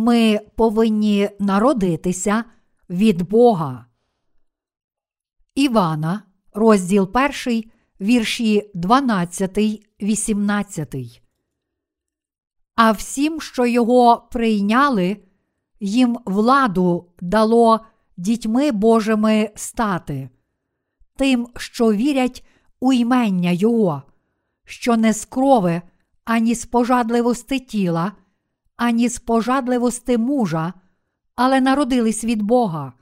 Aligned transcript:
Ми 0.00 0.40
повинні 0.56 1.30
народитися 1.38 2.44
від 2.90 3.22
Бога. 3.22 3.86
Івана, 5.54 6.22
розділ 6.54 7.10
1, 7.46 7.64
вірші 8.00 8.70
12, 8.74 9.58
18. 10.02 11.22
А 12.74 12.92
всім, 12.92 13.40
що 13.40 13.66
його 13.66 14.28
прийняли, 14.32 15.16
їм 15.80 16.18
владу 16.24 17.10
дало 17.20 17.80
дітьми 18.16 18.72
Божими 18.72 19.50
стати, 19.54 20.30
тим, 21.16 21.48
що 21.56 21.92
вірять 21.92 22.44
у 22.80 22.92
ймення 22.92 23.50
Його, 23.50 24.02
що 24.64 24.96
не 24.96 25.12
з 25.12 25.24
крови, 25.24 25.82
ані 26.24 26.54
з 26.54 26.66
пожадливости 26.66 27.58
тіла, 27.60 28.12
ані 28.78 29.08
з 29.08 29.18
пожадливости 29.18 30.18
мужа, 30.18 30.72
але 31.34 31.60
народились 31.60 32.24
від 32.24 32.42
Бога. 32.42 32.92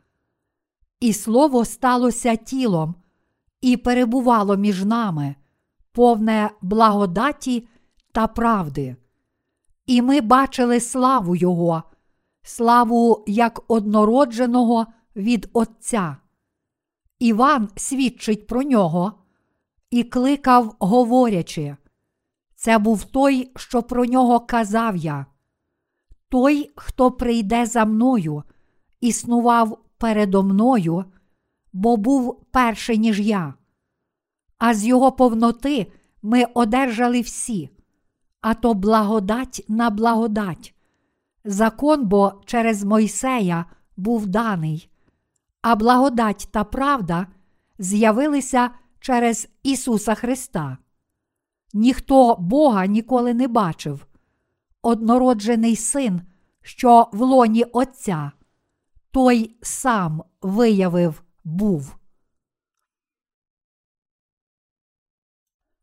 І 1.00 1.12
слово 1.12 1.64
сталося 1.64 2.36
тілом 2.36 2.94
і 3.60 3.76
перебувало 3.76 4.56
між 4.56 4.84
нами, 4.84 5.34
повне 5.92 6.50
благодаті 6.60 7.68
та 8.12 8.26
правди. 8.26 8.96
І 9.86 10.02
ми 10.02 10.20
бачили 10.20 10.80
славу 10.80 11.36
Його, 11.36 11.82
славу 12.42 13.24
як 13.26 13.60
однородженого 13.68 14.86
від 15.16 15.50
Отця. 15.52 16.16
Іван 17.18 17.68
свідчить 17.76 18.46
про 18.46 18.62
нього 18.62 19.12
і 19.90 20.04
кликав, 20.04 20.76
говорячи: 20.78 21.76
Це 22.54 22.78
був 22.78 23.04
той, 23.04 23.50
що 23.56 23.82
про 23.82 24.04
нього 24.04 24.40
казав 24.40 24.96
я. 24.96 25.26
Той, 26.28 26.72
хто 26.76 27.10
прийде 27.10 27.66
за 27.66 27.84
мною, 27.84 28.42
існував 29.00 29.78
передо 29.98 30.42
мною, 30.42 31.04
бо 31.72 31.96
був 31.96 32.44
перший, 32.50 32.98
ніж 32.98 33.20
я. 33.20 33.54
А 34.58 34.74
з 34.74 34.86
його 34.86 35.12
повноти 35.12 35.92
ми 36.22 36.44
одержали 36.44 37.20
всі, 37.20 37.70
а 38.40 38.54
то 38.54 38.74
благодать 38.74 39.64
на 39.68 39.90
благодать. 39.90 40.74
Закон 41.44 42.06
бо 42.06 42.42
через 42.44 42.84
Мойсея 42.84 43.64
був 43.96 44.26
даний, 44.26 44.90
а 45.62 45.76
благодать 45.76 46.48
та 46.50 46.64
правда 46.64 47.26
з'явилися 47.78 48.70
через 49.00 49.48
Ісуса 49.62 50.14
Христа. 50.14 50.78
Ніхто 51.72 52.36
Бога 52.38 52.86
ніколи 52.86 53.34
не 53.34 53.48
бачив. 53.48 54.06
Однороджений 54.82 55.76
син, 55.76 56.22
що 56.62 57.08
в 57.12 57.20
лоні 57.20 57.64
Отця, 57.64 58.32
той 59.10 59.56
сам 59.62 60.22
виявив 60.42 61.22
був. 61.44 61.96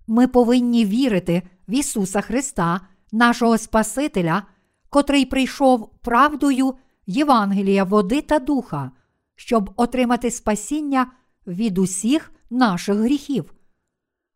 Ми 0.08 0.27
повинні 0.27 0.85
вірити 0.85 1.41
в 1.67 1.73
Ісуса 1.73 2.22
Христа, 2.22 2.81
нашого 3.11 3.58
Спасителя, 3.58 4.44
котрий 4.89 5.25
прийшов 5.25 5.89
правдою 6.02 6.73
Євангелія, 7.05 7.83
води 7.83 8.22
та 8.22 8.39
духа, 8.39 8.91
щоб 9.35 9.73
отримати 9.75 10.31
спасіння 10.31 11.11
від 11.47 11.78
усіх 11.78 12.31
наших 12.50 12.97
гріхів. 12.97 13.53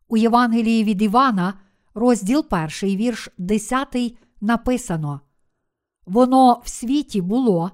У 0.08 0.16
Євангелії 0.16 0.84
від 0.84 1.02
Івана, 1.02 1.54
розділ 1.94 2.46
1, 2.50 2.68
вірш 2.82 3.28
10, 3.38 4.18
написано: 4.40 5.20
Воно 6.06 6.62
в 6.64 6.68
світі 6.68 7.20
було, 7.20 7.70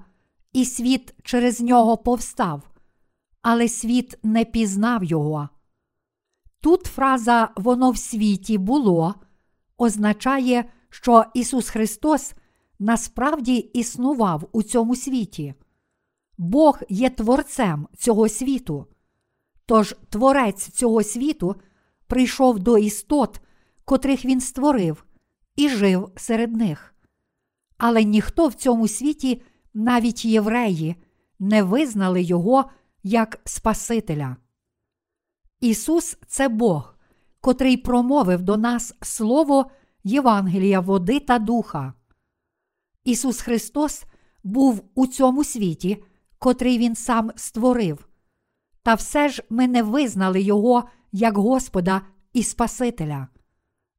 і 0.53 0.65
світ 0.65 1.15
через 1.23 1.61
нього 1.61 1.97
повстав, 1.97 2.71
але 3.43 3.69
світ 3.69 4.19
не 4.23 4.45
пізнав 4.45 5.05
його. 5.05 5.49
Тут 6.61 6.87
фраза 6.87 7.49
воно 7.57 7.91
в 7.91 7.99
світі 7.99 8.59
було 8.59 9.15
означає, 9.79 10.65
що 10.89 11.25
Ісус 11.35 11.69
Христос 11.69 12.35
насправді 12.79 13.57
існував 13.57 14.49
у 14.53 14.63
цьому 14.63 14.97
світі. 14.97 15.55
Бог 16.39 16.81
є 16.89 17.11
творцем 17.11 17.89
цього 17.97 18.29
світу. 18.29 18.87
Тож 19.67 19.97
Творець 20.09 20.69
цього 20.69 21.03
світу 21.03 21.57
прийшов 22.07 22.59
до 22.59 22.79
істот, 22.79 23.41
котрих 23.85 24.25
він 24.25 24.41
створив, 24.41 25.05
і 25.57 25.69
жив 25.69 26.13
серед 26.17 26.57
них. 26.57 26.95
Але 27.79 28.05
ніхто 28.05 28.49
в 28.49 28.55
цьому 28.55 28.89
світі, 28.89 29.43
навіть 29.75 30.25
євреї, 30.25 30.97
не 31.39 31.63
визнали 31.63 32.23
Його 32.23 32.71
як 33.03 33.41
Спасителя. 33.45 34.37
Ісус 35.61 36.17
це 36.27 36.49
Бог, 36.49 36.95
котрий 37.41 37.77
промовив 37.77 38.43
до 38.43 38.57
нас 38.57 38.95
Слово 39.03 39.71
Євангелія, 40.05 40.81
води 40.81 41.21
та 41.21 41.39
духа. 41.39 41.95
Ісус 43.05 43.41
Христос 43.41 44.05
був 44.45 44.85
у 44.95 45.07
цьому 45.07 45.45
світі, 45.45 46.05
котрий 46.39 46.79
Він 46.79 46.95
сам 46.95 47.31
створив. 47.37 48.09
Та 48.83 48.95
все 48.95 49.29
ж 49.29 49.43
ми 49.51 49.69
не 49.69 49.83
визнали 49.83 50.41
Його 50.41 50.89
як 51.13 51.39
Господа 51.39 52.03
і 52.33 52.43
Спасителя. 52.43 53.29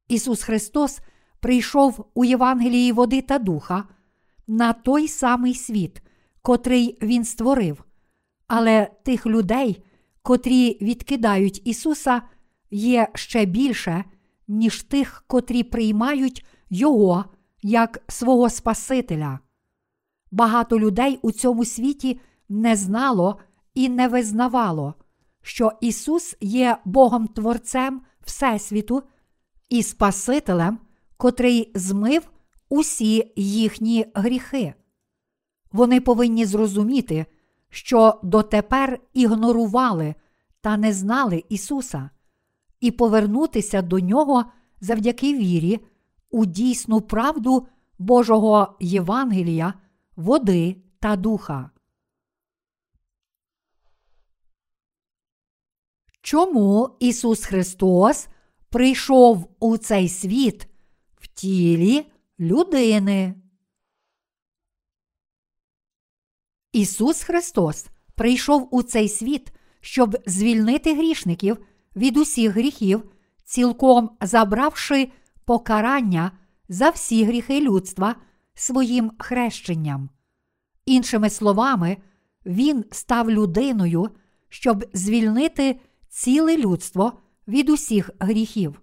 Ісус 0.08 0.42
Христос 0.42 1.00
прийшов 1.46 2.10
у 2.14 2.24
Євангелії 2.24 2.92
води 2.92 3.22
та 3.22 3.38
духа 3.38 3.84
на 4.46 4.72
той 4.72 5.08
самий 5.08 5.54
світ, 5.54 6.02
котрий 6.42 6.98
Він 7.02 7.24
створив, 7.24 7.84
але 8.46 8.90
тих 9.02 9.26
людей, 9.26 9.84
котрі 10.22 10.78
відкидають 10.80 11.62
Ісуса, 11.64 12.22
є 12.70 13.08
ще 13.14 13.44
більше, 13.44 14.04
ніж 14.48 14.82
тих, 14.82 15.24
котрі 15.26 15.62
приймають 15.62 16.46
Його 16.70 17.24
як 17.62 18.02
свого 18.08 18.50
Спасителя. 18.50 19.38
Багато 20.30 20.78
людей 20.78 21.18
у 21.22 21.32
цьому 21.32 21.64
світі 21.64 22.20
не 22.48 22.76
знало 22.76 23.38
і 23.74 23.88
не 23.88 24.08
визнавало, 24.08 24.94
що 25.42 25.72
Ісус 25.80 26.36
є 26.40 26.78
Богом 26.84 27.26
Творцем 27.26 28.02
Всесвіту 28.20 29.02
і 29.68 29.82
Спасителем, 29.82 30.78
котрий 31.16 31.72
змив 31.74 32.30
усі 32.68 33.32
їхні 33.36 34.06
гріхи. 34.14 34.74
Вони 35.72 36.00
повинні 36.00 36.44
зрозуміти, 36.44 37.26
що 37.68 38.20
дотепер 38.22 39.00
ігнорували 39.12 40.14
та 40.60 40.76
не 40.76 40.92
знали 40.92 41.44
Ісуса, 41.48 42.10
і 42.80 42.90
повернутися 42.90 43.82
до 43.82 44.00
Нього 44.00 44.44
завдяки 44.80 45.34
вірі 45.34 45.80
у 46.30 46.44
дійсну 46.44 47.00
правду 47.00 47.66
Божого 47.98 48.76
Євангелія, 48.80 49.74
води 50.16 50.76
та 51.00 51.16
духа. 51.16 51.70
Чому 56.20 56.90
Ісус 57.00 57.44
Христос 57.44 58.28
прийшов 58.68 59.56
у 59.60 59.76
цей 59.76 60.08
світ 60.08 60.68
тілі 61.36 62.06
людини? 62.40 63.34
Ісус 66.72 67.22
Христос 67.22 67.86
прийшов 68.14 68.68
у 68.70 68.82
цей 68.82 69.08
світ, 69.08 69.52
щоб 69.80 70.16
звільнити 70.26 70.94
грішників 70.94 71.58
від 71.96 72.16
усіх 72.16 72.52
гріхів, 72.52 73.02
цілком 73.44 74.10
забравши 74.20 75.10
покарання 75.44 76.32
за 76.68 76.90
всі 76.90 77.24
гріхи 77.24 77.60
людства 77.60 78.16
своїм 78.54 79.12
хрещенням. 79.18 80.10
Іншими 80.86 81.30
словами, 81.30 81.96
Він 82.46 82.84
став 82.92 83.30
людиною, 83.30 84.10
щоб 84.48 84.84
звільнити 84.94 85.80
ціле 86.08 86.56
людство 86.56 87.12
від 87.48 87.70
усіх 87.70 88.10
гріхів. 88.18 88.80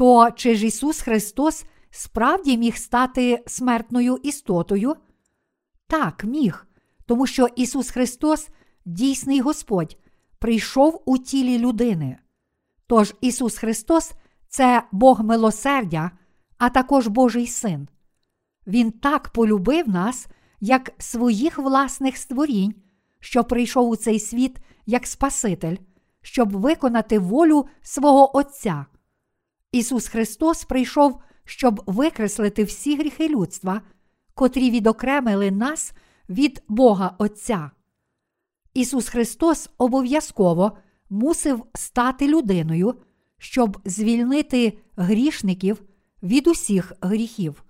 То 0.00 0.30
чи 0.30 0.54
ж 0.54 0.66
Ісус 0.66 1.00
Христос 1.00 1.64
справді 1.90 2.58
міг 2.58 2.76
стати 2.76 3.42
смертною 3.46 4.16
істотою? 4.16 4.94
Так, 5.86 6.24
міг, 6.24 6.66
тому 7.06 7.26
що 7.26 7.46
Ісус 7.56 7.90
Христос, 7.90 8.48
дійсний 8.84 9.40
Господь, 9.40 9.96
прийшов 10.38 11.02
у 11.06 11.18
тілі 11.18 11.58
людини. 11.58 12.18
Тож 12.86 13.14
Ісус 13.20 13.58
Христос 13.58 14.12
це 14.48 14.82
Бог 14.92 15.24
милосердя, 15.24 16.10
а 16.58 16.70
також 16.70 17.06
Божий 17.06 17.46
Син. 17.46 17.88
Він 18.66 18.90
так 18.90 19.28
полюбив 19.28 19.88
нас, 19.88 20.26
як 20.60 20.90
своїх 20.98 21.58
власних 21.58 22.16
створінь, 22.16 22.74
що 23.18 23.44
прийшов 23.44 23.88
у 23.88 23.96
цей 23.96 24.20
світ 24.20 24.58
як 24.86 25.06
Спаситель, 25.06 25.76
щоб 26.22 26.56
виконати 26.56 27.18
волю 27.18 27.66
свого 27.82 28.36
Отця. 28.36 28.86
Ісус 29.72 30.08
Христос 30.08 30.64
прийшов, 30.64 31.20
щоб 31.44 31.82
викреслити 31.86 32.64
всі 32.64 32.96
гріхи 32.96 33.28
людства, 33.28 33.82
котрі 34.34 34.70
відокремили 34.70 35.50
нас 35.50 35.92
від 36.28 36.62
Бога 36.68 37.14
Отця. 37.18 37.70
Ісус 38.74 39.08
Христос 39.08 39.70
обов'язково 39.78 40.78
мусив 41.10 41.64
стати 41.74 42.28
людиною, 42.28 42.94
щоб 43.38 43.78
звільнити 43.84 44.78
грішників 44.96 45.82
від 46.22 46.46
усіх 46.46 46.92
гріхів. 47.00 47.64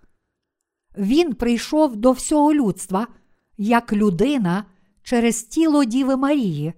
Він 0.98 1.34
прийшов 1.34 1.96
до 1.96 2.12
всього 2.12 2.54
людства 2.54 3.06
як 3.56 3.92
людина 3.92 4.64
через 5.02 5.42
тіло 5.42 5.84
Діви 5.84 6.16
Марії, 6.16 6.72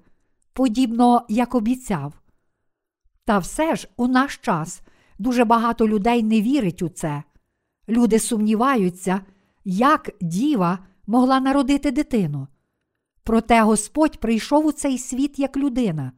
подібно 0.53 1.27
як 1.29 1.55
обіцяв. 1.55 2.13
Та 3.25 3.39
все 3.39 3.77
ж 3.77 3.89
у 3.97 4.09
наш 4.09 4.37
час 4.37 4.83
дуже 5.19 5.45
багато 5.45 5.89
людей 5.89 6.23
не 6.23 6.41
вірить 6.41 6.83
у 6.83 6.89
це. 6.89 7.23
Люди 7.89 8.19
сумніваються, 8.19 9.21
як 9.65 10.11
діва 10.21 10.79
могла 11.07 11.41
народити 11.41 11.91
дитину. 11.91 12.49
Проте 13.25 13.63
Господь 13.63 14.21
прийшов 14.21 14.67
у 14.67 14.73
цей 14.73 14.99
світ 14.99 15.39
як 15.39 15.57
людина, 15.57 16.13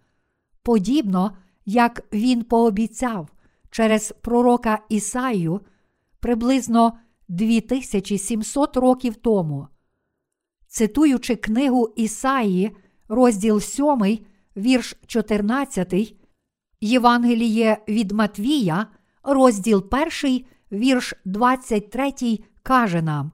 подібно 0.63 1.37
як 1.67 2.03
він 2.13 2.45
пообіцяв 2.45 3.29
через 3.71 4.15
пророка 4.23 4.79
Ісаю 4.89 5.61
приблизно 6.21 6.99
2700 7.29 8.77
років 8.77 9.15
тому. 9.15 9.69
Цитуючи 10.67 11.37
книгу 11.37 11.93
Ісаї, 11.97 12.77
розділ 13.09 13.61
7, 13.61 14.19
вірш 14.57 14.97
14, 15.07 16.15
Євангеліє 16.85 17.85
від 17.89 18.13
Матвія, 18.13 18.87
розділ 19.23 19.89
1, 20.23 20.45
вірш 20.73 21.15
23, 21.25 22.13
каже 22.63 23.03
нам: 23.03 23.33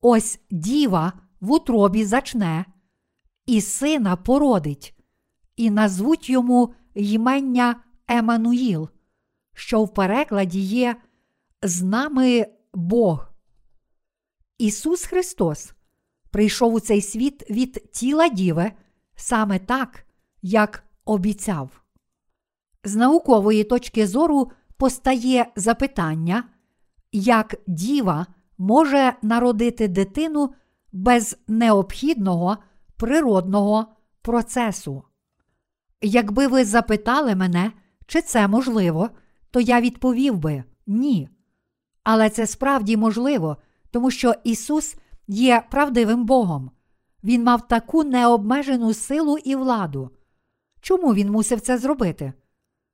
Ось 0.00 0.40
діва 0.50 1.12
в 1.40 1.52
утробі 1.52 2.04
зачне, 2.04 2.64
і 3.46 3.60
сина 3.60 4.16
породить, 4.16 4.94
і 5.56 5.70
назвуть 5.70 6.30
йому 6.30 6.74
ймення 6.94 7.76
Емануїл, 8.08 8.88
що 9.54 9.84
в 9.84 9.94
перекладі 9.94 10.60
є 10.60 10.96
з 11.62 11.82
нами 11.82 12.46
Бог. 12.74 13.32
Ісус 14.58 15.04
Христос 15.04 15.72
прийшов 16.30 16.74
у 16.74 16.80
цей 16.80 17.02
світ 17.02 17.50
від 17.50 17.90
тіла 17.92 18.28
Діви 18.28 18.72
саме 19.16 19.58
так, 19.58 20.06
як 20.42 20.84
обіцяв. 21.04 21.81
З 22.84 22.96
наукової 22.96 23.64
точки 23.64 24.06
зору 24.06 24.50
постає 24.76 25.46
запитання, 25.56 26.44
як 27.12 27.54
діва 27.66 28.26
може 28.58 29.12
народити 29.22 29.88
дитину 29.88 30.54
без 30.92 31.38
необхідного 31.48 32.56
природного 32.96 33.86
процесу. 34.22 35.02
Якби 36.00 36.46
ви 36.46 36.64
запитали 36.64 37.34
мене, 37.34 37.72
чи 38.06 38.22
це 38.22 38.48
можливо, 38.48 39.10
то 39.50 39.60
я 39.60 39.80
відповів 39.80 40.38
би 40.38 40.64
ні. 40.86 41.28
Але 42.04 42.30
це 42.30 42.46
справді 42.46 42.96
можливо, 42.96 43.56
тому 43.90 44.10
що 44.10 44.34
Ісус 44.44 44.96
є 45.28 45.62
правдивим 45.70 46.24
Богом. 46.24 46.70
Він 47.24 47.44
мав 47.44 47.68
таку 47.68 48.04
необмежену 48.04 48.94
силу 48.94 49.38
і 49.44 49.56
владу. 49.56 50.10
Чому 50.80 51.14
він 51.14 51.30
мусив 51.30 51.60
це 51.60 51.78
зробити? 51.78 52.32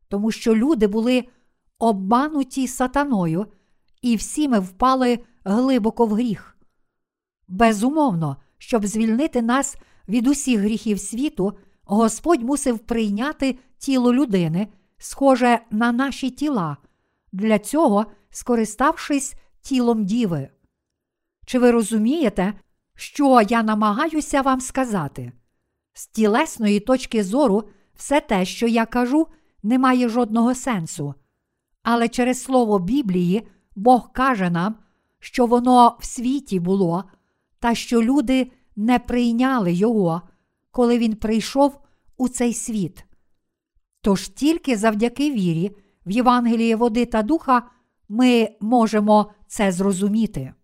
Тому 0.09 0.31
що 0.31 0.55
люди 0.55 0.87
були 0.87 1.25
обмануті 1.79 2.69
сатаною, 2.69 3.47
і 4.03 4.17
всі 4.17 4.49
ми 4.49 4.59
впали 4.59 5.19
глибоко 5.45 6.07
в 6.07 6.13
гріх. 6.13 6.57
Безумовно, 7.49 8.37
щоб 8.59 8.87
звільнити 8.87 9.43
нас 9.43 9.77
від 10.09 10.27
усіх 10.27 10.61
гріхів 10.61 11.01
світу, 11.01 11.59
Господь 11.85 12.43
мусив 12.43 12.79
прийняти 12.79 13.59
тіло 13.79 14.15
людини, 14.15 14.69
схоже 14.99 15.61
на 15.71 15.93
наші 15.93 16.31
тіла, 16.31 16.77
для 17.33 17.59
цього 17.59 18.07
скориставшись 18.31 19.35
тілом 19.61 20.05
діви. 20.05 20.49
Чи 21.47 21.59
ви 21.59 21.71
розумієте, 21.71 22.55
що 22.95 23.41
я 23.49 23.63
намагаюся 23.63 24.43
вам 24.43 24.61
сказати? 24.61 25.33
З 25.93 26.07
тілесної 26.07 26.81
точки 26.81 27.25
зору, 27.25 27.69
все 27.95 28.21
те, 28.21 28.45
що 28.45 28.67
я 28.67 28.87
кажу, 28.87 29.27
не 29.63 29.79
має 29.79 30.09
жодного 30.09 30.55
сенсу. 30.55 31.15
Але 31.83 32.09
через 32.09 32.43
слово 32.43 32.79
Біблії 32.79 33.49
Бог 33.77 34.13
каже 34.13 34.51
нам, 34.51 34.77
що 35.19 35.47
воно 35.47 35.97
в 36.01 36.05
світі 36.05 36.61
було, 36.61 37.05
та 37.59 37.75
що 37.75 38.03
люди 38.03 38.53
не 38.77 38.99
прийняли 38.99 39.73
його, 39.73 40.23
коли 40.71 40.99
він 40.99 41.17
прийшов 41.17 41.81
у 42.17 42.29
цей 42.29 42.55
світ. 42.55 43.05
Тож 44.01 44.29
тільки 44.29 44.77
завдяки 44.77 45.33
вірі 45.33 45.77
в 46.07 46.11
Євангеліє 46.11 46.77
води 46.77 47.07
та 47.07 47.23
духа 47.23 47.71
ми 48.09 48.57
можемо 48.61 49.33
це 49.47 49.73
зрозуміти. 49.73 50.55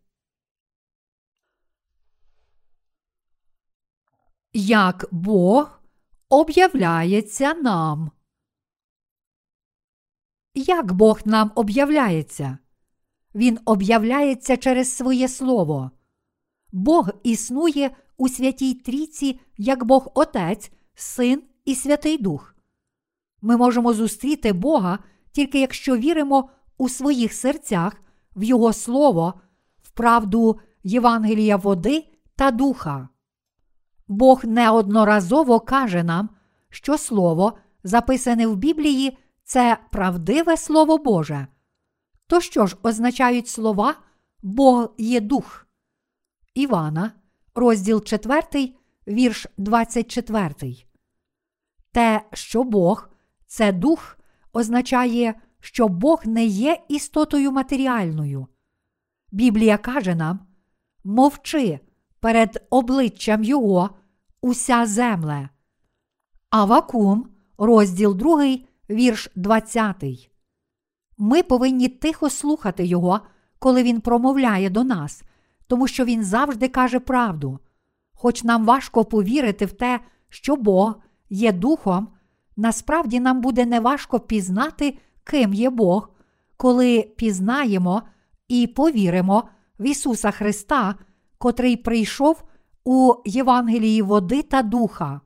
Як 4.53 5.05
Бог 5.11 5.81
об'являється 6.29 7.55
нам. 7.55 8.11
Як 10.55 10.93
Бог 10.93 11.21
нам 11.25 11.53
об'являється? 11.55 12.59
Він 13.35 13.59
об'являється 13.65 14.57
через 14.57 14.97
своє 14.97 15.29
Слово. 15.29 15.91
Бог 16.73 17.11
існує 17.23 17.91
у 18.17 18.29
Святій 18.29 18.75
Трійці 18.75 19.41
як 19.59 19.85
Бог 19.85 20.11
Отець, 20.15 20.71
Син 20.95 21.43
і 21.65 21.75
Святий 21.75 22.19
Дух. 22.19 22.55
Ми 23.43 23.57
можемо 23.57 23.93
зустріти 23.93 24.53
Бога 24.53 24.99
тільки 25.33 25.61
якщо 25.61 25.97
віримо 25.97 26.51
у 26.79 26.89
своїх 26.89 27.33
серцях 27.33 28.03
в 28.37 28.43
Його 28.43 28.73
Слово, 28.73 29.35
в 29.83 29.91
правду 29.91 30.61
Євангелія 30.85 31.57
води 31.57 32.05
та 32.37 32.51
духа. 32.51 33.09
Бог 34.09 34.45
неодноразово 34.45 35.61
каже 35.61 36.03
нам, 36.03 36.29
що 36.71 36.99
Слово, 36.99 37.53
записане 37.85 38.47
в 38.47 38.57
Біблії, 38.57 39.19
це 39.45 39.79
правдиве 39.91 40.57
Слово 40.57 40.99
Боже. 40.99 41.47
То 42.27 42.41
що 42.41 42.67
ж 42.67 42.77
означають 42.83 43.49
слова 43.49 43.95
Бог 44.43 44.95
є 44.99 45.21
дух? 45.21 45.67
Івана, 46.55 47.13
розділ 47.55 48.05
4, 48.05 48.73
вірш 49.09 49.47
24. 49.57 50.55
Те, 51.93 52.23
що 52.33 52.65
Бог 52.65 53.09
це 53.47 53.73
дух, 53.73 54.19
означає, 54.53 55.35
що 55.61 55.89
Бог 55.89 56.27
не 56.27 56.45
є 56.45 56.83
істотою 56.89 57.53
матеріальною. 57.53 58.47
Біблія 59.33 59.79
каже 59.79 60.15
нам: 60.15 60.39
мовчи 61.05 61.81
перед 62.21 62.67
обличчям 62.71 63.45
Його 63.45 63.91
уся 64.41 64.87
земле. 64.87 65.49
Авакум, 66.51 67.29
розділ 67.59 68.15
2, 68.15 68.57
вірш 68.91 69.29
20. 69.35 70.05
Ми 71.19 71.43
повинні 71.43 71.89
тихо 71.89 72.31
слухати 72.31 72.85
Його, 72.85 73.21
коли 73.59 73.83
Він 73.83 74.01
промовляє 74.01 74.71
до 74.71 74.85
нас, 74.85 75.23
тому 75.67 75.89
що 75.89 76.05
Він 76.05 76.25
завжди 76.25 76.69
каже 76.69 77.01
правду. 77.01 77.59
Хоч 78.15 78.45
нам 78.45 78.65
важко 78.65 79.05
повірити 79.05 79.67
в 79.67 79.73
те, 79.73 80.01
що 80.29 80.57
Бог 80.57 80.95
є 81.31 81.53
духом, 81.53 82.09
насправді 82.57 83.21
нам 83.21 83.41
буде 83.41 83.67
неважко 83.67 84.21
пізнати, 84.21 84.99
ким 85.25 85.55
є 85.55 85.71
Бог, 85.71 86.11
коли 86.57 87.03
пізнаємо 87.17 88.03
і 88.49 88.67
повіримо 88.67 89.49
в 89.79 89.87
Ісуса 89.87 90.31
Христа, 90.31 90.95
котрий 91.39 91.77
прийшов 91.77 92.43
у 92.85 93.15
Євангелії 93.25 94.03
води 94.03 94.43
та 94.43 94.63
духа. 94.63 95.21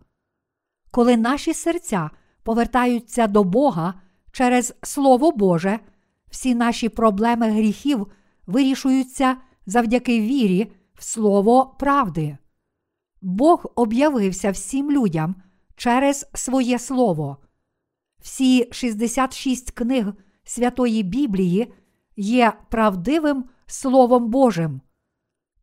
Коли 0.90 1.16
наші 1.16 1.54
серця 1.54 2.10
повертаються 2.48 3.26
до 3.26 3.44
Бога 3.44 3.94
через 4.32 4.74
Слово 4.82 5.32
Боже, 5.32 5.80
всі 6.30 6.54
наші 6.54 6.88
проблеми 6.88 7.50
гріхів 7.50 8.06
вирішуються 8.46 9.36
завдяки 9.66 10.20
вірі 10.20 10.72
в 10.94 11.04
Слово 11.04 11.76
правди. 11.78 12.38
Бог 13.22 13.72
об'явився 13.74 14.50
всім 14.50 14.90
людям 14.90 15.34
через 15.76 16.26
своє 16.34 16.78
Слово. 16.78 17.36
Всі 18.22 18.68
66 18.72 19.70
книг 19.70 20.12
Святої 20.44 21.02
Біблії 21.02 21.72
є 22.16 22.52
правдивим 22.70 23.44
Словом 23.66 24.30
Божим. 24.30 24.80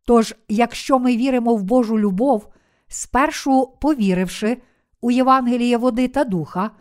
Тож, 0.04 0.36
якщо 0.50 1.00
ми 1.00 1.18
віримо 1.18 1.56
в 1.56 1.64
Божу 1.64 2.00
любов, 2.00 2.48
спершу 2.88 3.78
повіривши 3.82 4.58
у 5.02 5.12
Євангеліє 5.12 5.78
води 5.78 6.08
та 6.08 6.24
духа, 6.24 6.72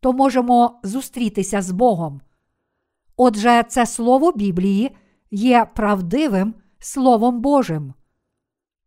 то 0.00 0.12
можемо 0.12 0.80
зустрітися 0.82 1.62
з 1.62 1.70
Богом. 1.70 2.20
Отже, 3.16 3.64
це 3.68 3.86
слово 3.86 4.32
Біблії 4.32 4.96
є 5.30 5.66
правдивим 5.74 6.54
Словом 6.78 7.40
Божим. 7.40 7.94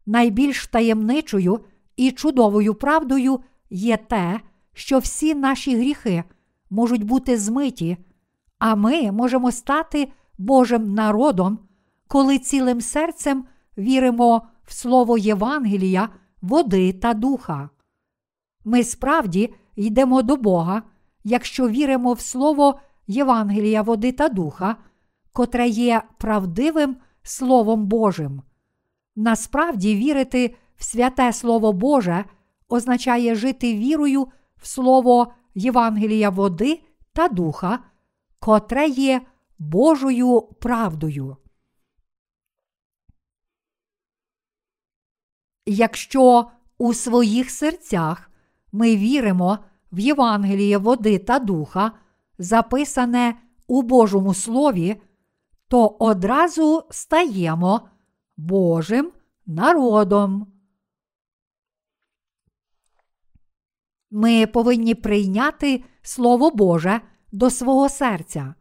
Найбільш 0.05 0.67
таємничою 0.67 1.59
і 1.95 2.11
чудовою 2.11 2.75
правдою 2.75 3.39
є 3.69 3.97
те, 3.97 4.39
що 4.73 4.99
всі 4.99 5.35
наші 5.35 5.77
гріхи 5.77 6.23
можуть 6.69 7.03
бути 7.03 7.37
змиті, 7.37 7.97
а 8.59 8.75
ми 8.75 9.11
можемо 9.11 9.51
стати 9.51 10.11
Божим 10.37 10.93
народом, 10.93 11.59
коли 12.07 12.39
цілим 12.39 12.81
серцем 12.81 13.45
віримо 13.77 14.41
в 14.63 14.73
Слово 14.73 15.17
Євангелія, 15.17 16.09
води 16.41 16.93
та 16.93 17.13
духа. 17.13 17.69
Ми 18.65 18.83
справді 18.83 19.53
йдемо 19.75 20.21
до 20.21 20.35
Бога, 20.35 20.83
якщо 21.23 21.69
віримо 21.69 22.13
в 22.13 22.19
Слово 22.19 22.79
Євангелія, 23.07 23.81
води 23.81 24.11
та 24.11 24.29
духа, 24.29 24.75
котре 25.33 25.67
є 25.67 26.01
правдивим 26.17 26.97
Словом 27.23 27.85
Божим. 27.85 28.41
Насправді 29.15 29.95
вірити 29.95 30.55
в 30.75 30.83
святе 30.83 31.33
Слово 31.33 31.73
Боже 31.73 32.25
означає 32.69 33.35
жити 33.35 33.75
вірою 33.75 34.27
в 34.57 34.67
Слово 34.67 35.33
Євангелія 35.55 36.29
води 36.29 36.81
та 37.13 37.27
духа, 37.27 37.79
котре 38.39 38.87
є 38.87 39.21
Божою 39.59 40.41
правдою. 40.41 41.37
Якщо 45.65 46.51
у 46.77 46.93
своїх 46.93 47.51
серцях 47.51 48.28
ми 48.71 48.95
віримо 48.95 49.59
в 49.91 49.99
Євангеліє 49.99 50.77
води 50.77 51.17
та 51.17 51.39
духа, 51.39 51.91
записане 52.37 53.35
у 53.67 53.81
Божому 53.81 54.33
Слові, 54.33 55.01
то 55.67 55.87
одразу 55.87 56.83
стаємо 56.89 57.89
Божим 58.37 59.11
народом. 59.45 60.47
Ми 64.11 64.47
повинні 64.47 64.95
прийняти 64.95 65.83
Слово 66.01 66.51
Боже 66.51 67.01
до 67.31 67.49
свого 67.49 67.89
серця. 67.89 68.53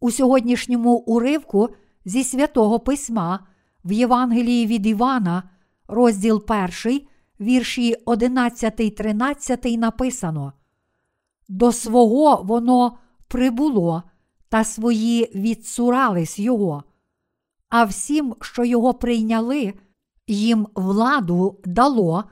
У 0.00 0.10
сьогоднішньому 0.10 0.94
уривку 0.94 1.68
зі 2.04 2.24
святого 2.24 2.80
письма 2.80 3.46
в 3.84 3.92
Євангелії 3.92 4.66
від 4.66 4.86
Івана, 4.86 5.42
розділ 5.88 6.44
1, 6.84 7.00
вірші 7.44 7.96
11, 8.04 8.96
13 8.96 9.64
написано: 9.64 10.52
До 11.48 11.72
свого 11.72 12.42
воно 12.42 12.98
прибуло, 13.28 14.02
та 14.48 14.64
свої 14.64 15.30
відсурались 15.34 16.38
його, 16.38 16.84
а 17.68 17.84
всім, 17.84 18.34
що 18.40 18.64
його 18.64 18.94
прийняли, 18.94 19.74
їм 20.26 20.66
владу 20.74 21.60
дало 21.64 22.24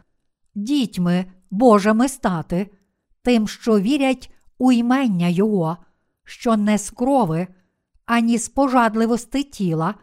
дітьми 0.54 1.25
Божими 1.50 2.09
стати, 2.09 2.71
тим, 3.23 3.49
що 3.49 3.81
вірять 3.81 4.35
у 4.59 4.73
ймення 4.73 5.28
Його, 5.28 5.76
що 6.25 6.57
не 6.57 6.78
з 6.78 6.90
крови, 6.90 7.47
ані 8.07 8.38
з 8.38 8.49
пожадливости 8.49 9.42
тіла, 9.42 9.95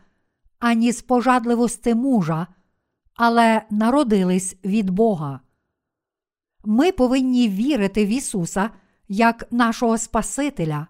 ані 0.60 0.92
з 0.92 1.02
пожадливости 1.02 1.96
мужа, 1.96 2.48
але 3.20 3.62
народились 3.70 4.56
від 4.66 4.90
Бога. 4.90 5.40
Ми 6.66 6.92
повинні 6.92 7.50
вірити 7.50 8.06
в 8.06 8.08
Ісуса 8.08 8.70
як 9.08 9.52
нашого 9.52 9.98
Спасителя. 9.98 10.88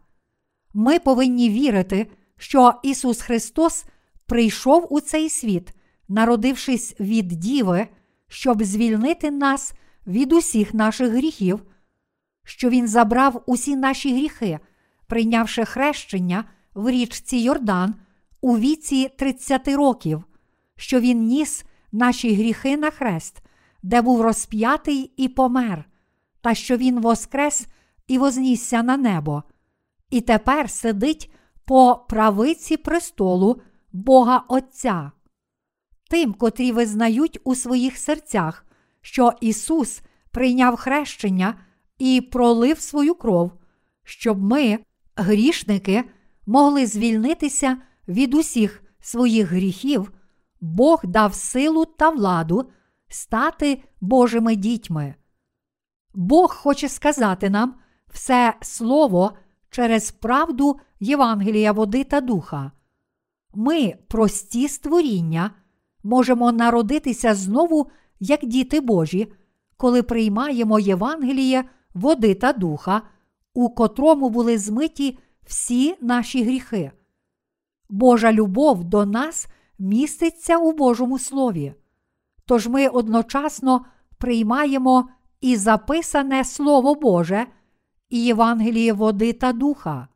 Ми 0.73 0.99
повинні 0.99 1.49
вірити, 1.49 2.07
що 2.37 2.73
Ісус 2.83 3.21
Христос 3.21 3.85
прийшов 4.25 4.87
у 4.89 4.99
цей 4.99 5.29
світ, 5.29 5.73
народившись 6.07 6.95
від 6.99 7.27
Діви, 7.27 7.87
щоб 8.27 8.63
звільнити 8.63 9.31
нас 9.31 9.73
від 10.07 10.33
усіх 10.33 10.73
наших 10.73 11.11
гріхів, 11.11 11.63
що 12.43 12.69
Він 12.69 12.87
забрав 12.87 13.43
усі 13.45 13.75
наші 13.75 14.13
гріхи, 14.13 14.59
прийнявши 15.07 15.65
хрещення 15.65 16.43
в 16.73 16.89
річці 16.89 17.37
Йордан 17.37 17.95
у 18.41 18.57
віці 18.57 19.09
30 19.17 19.67
років, 19.67 20.23
що 20.75 20.99
Він 20.99 21.25
ніс 21.25 21.65
наші 21.91 22.35
гріхи 22.35 22.77
на 22.77 22.91
хрест, 22.91 23.41
де 23.83 24.01
був 24.01 24.21
розп'ятий 24.21 25.13
і 25.17 25.27
помер, 25.27 25.85
та 26.41 26.53
що 26.53 26.77
Він 26.77 26.99
воскрес 26.99 27.67
і 28.07 28.17
вознісся 28.17 28.83
на 28.83 28.97
небо, 28.97 29.43
і 30.09 30.21
тепер 30.21 30.69
сидить 30.69 31.31
по 31.65 32.05
правиці 32.09 32.77
престолу 32.77 33.61
Бога 33.91 34.43
Отця. 34.47 35.11
Тим, 36.09 36.33
котрі 36.33 36.71
визнають 36.71 37.39
у 37.43 37.55
своїх 37.55 37.97
серцях, 37.97 38.65
що 39.01 39.33
Ісус 39.41 40.01
прийняв 40.31 40.75
хрещення 40.75 41.53
і 41.97 42.21
пролив 42.21 42.79
свою 42.79 43.15
кров, 43.15 43.51
щоб 44.03 44.41
ми, 44.43 44.79
грішники, 45.15 46.03
могли 46.45 46.85
звільнитися 46.85 47.77
від 48.07 48.33
усіх 48.33 48.83
своїх 48.99 49.47
гріхів, 49.47 50.11
Бог 50.61 51.01
дав 51.03 51.33
силу 51.33 51.85
та 51.85 52.09
владу 52.09 52.69
стати 53.07 53.83
Божими 54.01 54.55
дітьми. 54.55 55.15
Бог 56.13 56.55
хоче 56.55 56.89
сказати 56.89 57.49
нам 57.49 57.75
все 58.07 58.53
Слово 58.61 59.33
через 59.69 60.11
правду 60.11 60.79
Євангелія 60.99 61.71
води 61.71 62.03
та 62.03 62.21
духа. 62.21 62.71
Ми, 63.53 63.95
прості 64.07 64.67
створіння, 64.67 65.51
можемо 66.03 66.51
народитися 66.51 67.35
знову 67.35 67.91
як 68.19 68.45
діти 68.45 68.81
Божі, 68.81 69.31
коли 69.77 70.03
приймаємо 70.03 70.79
Євангеліє 70.79 71.63
води 71.93 72.35
та 72.35 72.53
духа, 72.53 73.01
у 73.53 73.69
котрому 73.69 74.29
були 74.29 74.57
змиті 74.57 75.19
всі 75.45 75.95
наші 76.01 76.43
гріхи. 76.43 76.91
Божа 77.89 78.33
любов 78.33 78.83
до 78.83 79.05
нас 79.05 79.47
міститься 79.79 80.57
у 80.57 80.73
Божому 80.73 81.19
Слові. 81.19 81.73
Тож 82.45 82.67
ми 82.67 82.87
одночасно 82.87 83.85
приймаємо 84.17 85.09
і 85.41 85.55
записане 85.55 86.43
Слово 86.43 86.95
Боже, 86.95 87.47
і 88.09 88.23
Євангеліє 88.23 88.93
води 88.93 89.33
та 89.33 89.53
духа. 89.53 90.07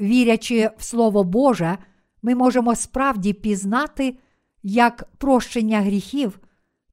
Вірячи 0.00 0.70
в 0.78 0.84
Слово 0.84 1.24
Боже, 1.24 1.78
ми 2.22 2.34
можемо 2.34 2.74
справді 2.74 3.32
пізнати 3.32 4.18
як 4.62 5.08
прощення 5.18 5.80
гріхів, 5.80 6.40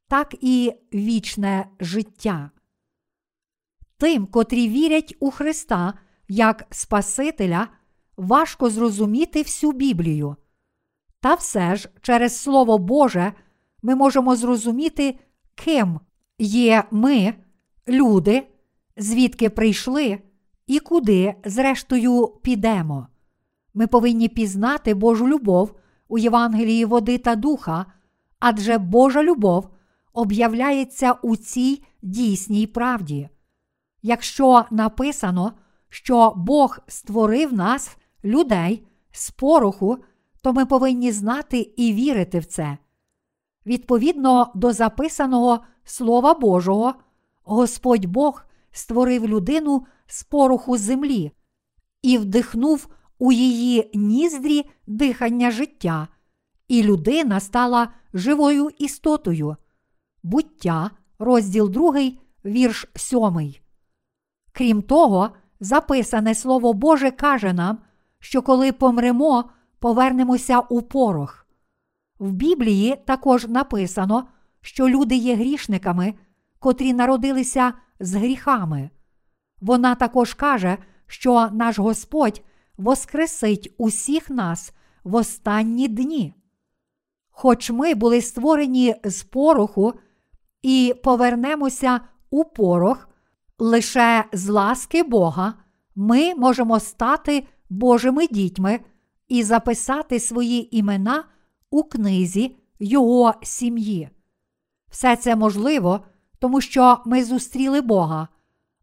так 0.08 0.36
і 0.42 0.74
вічне 0.94 1.68
життя. 1.80 2.51
Тим, 3.98 4.25
котрі 4.25 4.70
вірять 4.70 5.16
у 5.20 5.32
Христа 5.32 5.94
як 6.28 6.68
Спасителя, 6.70 7.68
важко 8.18 8.70
зрозуміти 8.70 9.42
всю 9.42 9.72
Біблію. 9.72 10.36
Та 11.22 11.34
все 11.34 11.75
ж 11.75 11.90
через 12.01 12.42
Слово 12.42 12.78
Боже 12.78 13.34
ми 13.82 13.96
можемо 13.96 14.36
зрозуміти, 14.36 15.20
ким 15.56 16.00
є 16.40 16.84
ми, 16.92 17.34
люди, 17.88 18.48
звідки 18.98 19.50
прийшли 19.50 20.20
і 20.68 20.80
куди, 20.80 21.36
зрештою, 21.46 22.28
підемо. 22.28 23.08
Ми 23.74 23.88
повинні 23.88 24.28
пізнати 24.28 24.94
Божу 24.94 25.28
любов 25.28 25.75
у 26.08 26.18
Євангелії 26.18 26.86
води 26.86 27.18
та 27.18 27.36
духа, 27.36 27.86
адже 28.40 28.78
Божа 28.78 29.24
любов 29.24 29.70
об'являється 30.13 31.12
у 31.12 31.36
цій 31.36 31.84
дійсній 32.01 32.68
правді. 32.68 33.30
Якщо 34.01 34.66
написано, 34.72 35.54
що 35.90 36.34
Бог 36.36 36.80
створив 36.88 37.54
нас, 37.54 37.98
людей, 38.24 38.88
з 39.12 39.32
пороху, 39.32 39.98
то 40.41 40.53
ми 40.53 40.65
повинні 40.65 41.12
знати 41.12 41.74
і 41.77 41.93
вірити 41.93 42.39
в 42.39 42.45
це. 42.45 42.77
Відповідно 43.65 44.51
до 44.55 44.74
записаного 44.74 45.60
Слова 45.83 46.33
Божого, 46.33 46.93
Господь 47.43 48.05
Бог 48.05 48.43
створив 48.71 49.27
людину 49.27 49.86
з 50.07 50.24
пороху 50.24 50.77
землі 50.77 51.31
і 52.01 52.17
вдихнув 52.17 52.88
у 53.19 53.31
її 53.31 53.91
ніздрі 53.93 54.65
дихання 54.88 55.51
життя, 55.51 56.07
і 56.67 56.83
людина 56.83 57.39
стала 57.39 57.93
живою 58.13 58.69
істотою. 58.77 59.55
Буття, 60.24 60.91
розділ 61.19 61.69
2, 61.69 62.12
вірш 62.45 62.86
7. 62.95 63.53
Крім 64.51 64.81
того, 64.81 65.29
записане 65.60 66.36
Слово 66.36 66.74
Боже 66.74 67.12
каже 67.12 67.53
нам, 67.53 67.77
що 68.19 68.41
коли 68.41 68.71
помремо, 68.71 69.50
повернемося 69.82 70.60
у 70.60 70.82
порох. 70.82 71.48
В 72.20 72.32
Біблії 72.32 72.96
також 73.06 73.48
написано, 73.48 74.28
що 74.62 74.90
люди 74.90 75.16
є 75.16 75.36
грішниками, 75.36 76.14
котрі 76.60 76.94
народилися 76.94 77.74
з 78.00 78.16
гріхами. 78.16 78.90
Вона 79.62 79.96
також 79.96 80.34
каже, 80.34 80.78
що 81.08 81.50
наш 81.52 81.80
Господь 81.80 82.42
воскресить 82.78 83.76
усіх 83.78 84.30
нас 84.30 84.74
в 85.04 85.16
останні 85.16 85.88
дні. 85.88 86.34
хоч 87.34 87.72
ми 87.72 87.96
були 87.96 88.22
створені 88.22 88.96
з 89.04 89.24
пороху 89.24 89.94
і 90.62 90.94
повернемося 91.04 92.02
у 92.30 92.44
порох, 92.44 93.10
лише 93.60 94.26
з 94.34 94.50
ласки 94.50 95.04
Бога, 95.04 95.54
ми 95.96 96.36
можемо 96.36 96.80
стати 96.80 97.48
Божими 97.70 98.28
дітьми 98.28 98.80
і 99.32 99.44
записати 99.44 100.20
свої 100.20 100.78
імена 100.78 101.24
у 101.70 101.84
книзі 101.84 102.56
Його 102.80 103.34
сім'ї. 103.44 104.10
Все 104.90 105.16
це 105.16 105.36
можливо, 105.36 106.00
тому 106.40 106.62
що 106.62 106.98
ми 107.06 107.24
зустріли 107.24 107.82
Бога, 107.82 108.28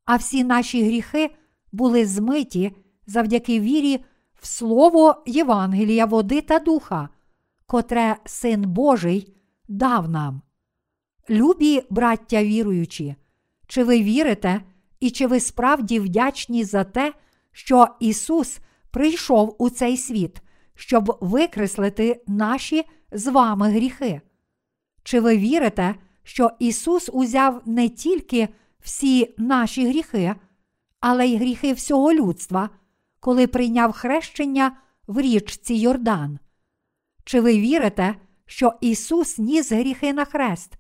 а 0.05 0.17
всі 0.17 0.45
наші 0.45 0.85
гріхи 0.85 1.31
були 1.73 2.07
змиті 2.07 2.77
завдяки 3.07 3.61
вірі 3.61 4.05
в 4.41 4.47
Слово 4.47 5.23
Євангелія, 5.27 6.07
води 6.07 6.41
та 6.41 6.59
духа, 6.59 7.09
котре 7.67 8.17
Син 8.25 8.63
Божий 8.63 9.35
дав 9.69 10.11
нам. 10.11 10.43
Любі 11.31 11.83
браття 11.91 12.45
віруючі, 12.45 13.17
чи 13.67 13.85
ви 13.85 14.03
вірите 14.03 14.63
і 15.01 15.11
чи 15.11 15.27
ви 15.27 15.41
справді 15.41 16.01
вдячні 16.01 16.65
за 16.65 16.85
те, 16.85 17.15
що 17.53 17.87
Ісус 18.01 18.61
прийшов 18.91 19.57
у 19.59 19.71
цей 19.71 19.97
світ, 19.97 20.43
щоб 20.75 21.19
викреслити 21.21 22.23
наші 22.27 22.85
з 23.13 23.27
вами 23.27 23.71
гріхи? 23.71 24.21
Чи 25.03 25.21
ви 25.21 25.37
вірите, 25.37 25.95
що 26.23 26.51
Ісус 26.59 27.11
узяв 27.13 27.63
не 27.67 27.89
тільки 27.89 28.49
всі 28.81 29.35
наші 29.39 29.89
гріхи, 29.89 30.35
але 31.01 31.27
й 31.27 31.37
гріхи 31.37 31.73
всього 31.73 32.13
людства, 32.13 32.71
коли 33.21 33.47
прийняв 33.47 33.93
хрещення 33.93 34.77
в 35.07 35.21
річці 35.21 35.75
Йордан? 35.75 36.39
Чи 37.25 37.41
ви 37.41 37.61
вірите, 37.61 38.15
що 38.47 38.73
Ісус 38.81 39.39
ніс 39.39 39.73
гріхи 39.73 40.13
на 40.13 40.25
хрест 40.25 40.73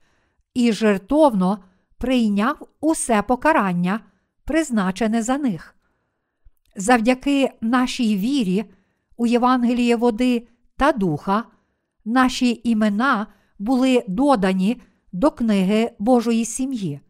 і 0.55 0.73
жертовно 0.73 1.65
прийняв 1.99 2.69
усе 2.81 3.23
покарання, 3.23 4.00
призначене 4.45 5.23
за 5.23 5.38
них? 5.38 5.77
Завдяки 6.80 7.50
нашій 7.61 8.16
вірі 8.16 8.64
у 9.16 9.26
Євангеліє 9.26 9.97
води 9.97 10.49
та 10.76 10.92
духа, 10.92 11.44
наші 12.04 12.61
імена 12.64 13.26
були 13.58 14.04
додані 14.08 14.82
до 15.12 15.30
книги 15.30 15.92
Божої 15.99 16.44
сім'ї. 16.44 17.00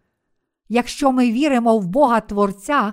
Якщо 0.69 1.13
ми 1.13 1.33
віримо 1.33 1.79
в 1.79 1.87
Бога 1.87 2.21
Творця, 2.21 2.93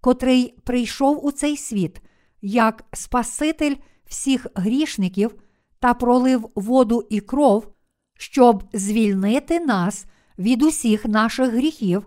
котрий 0.00 0.54
прийшов 0.64 1.26
у 1.26 1.32
цей 1.32 1.56
світ 1.56 2.02
як 2.42 2.84
Спаситель 2.92 3.74
всіх 4.04 4.46
грішників 4.54 5.34
та 5.78 5.94
пролив 5.94 6.48
воду 6.54 7.06
і 7.10 7.20
кров, 7.20 7.72
щоб 8.18 8.64
звільнити 8.72 9.60
нас 9.60 10.06
від 10.38 10.62
усіх 10.62 11.04
наших 11.04 11.50
гріхів, 11.50 12.06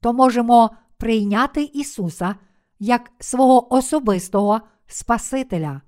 то 0.00 0.12
можемо 0.12 0.70
прийняти 0.96 1.62
Ісуса 1.62 2.34
як 2.80 3.10
свого 3.18 3.74
особистого 3.74 4.60
Спасителя. 4.86 5.80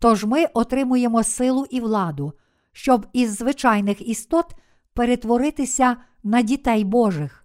Тож 0.00 0.24
ми 0.24 0.44
отримуємо 0.44 1.22
силу 1.22 1.66
і 1.70 1.80
владу, 1.80 2.32
щоб 2.72 3.06
із 3.12 3.36
звичайних 3.36 4.08
істот 4.08 4.54
перетворитися 4.94 5.96
на 6.22 6.42
дітей 6.42 6.84
Божих. 6.84 7.44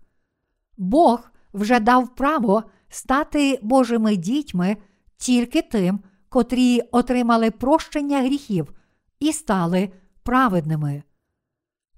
Бог 0.78 1.32
вже 1.54 1.80
дав 1.80 2.16
право 2.16 2.64
стати 2.90 3.60
Божими 3.62 4.16
дітьми 4.16 4.78
тільки 5.18 5.62
тим, 5.62 6.00
котрі 6.30 6.82
отримали 6.92 7.52
прощення 7.52 8.22
гріхів 8.22 8.74
і 9.20 9.34
стали 9.34 9.90
праведними. 10.24 11.04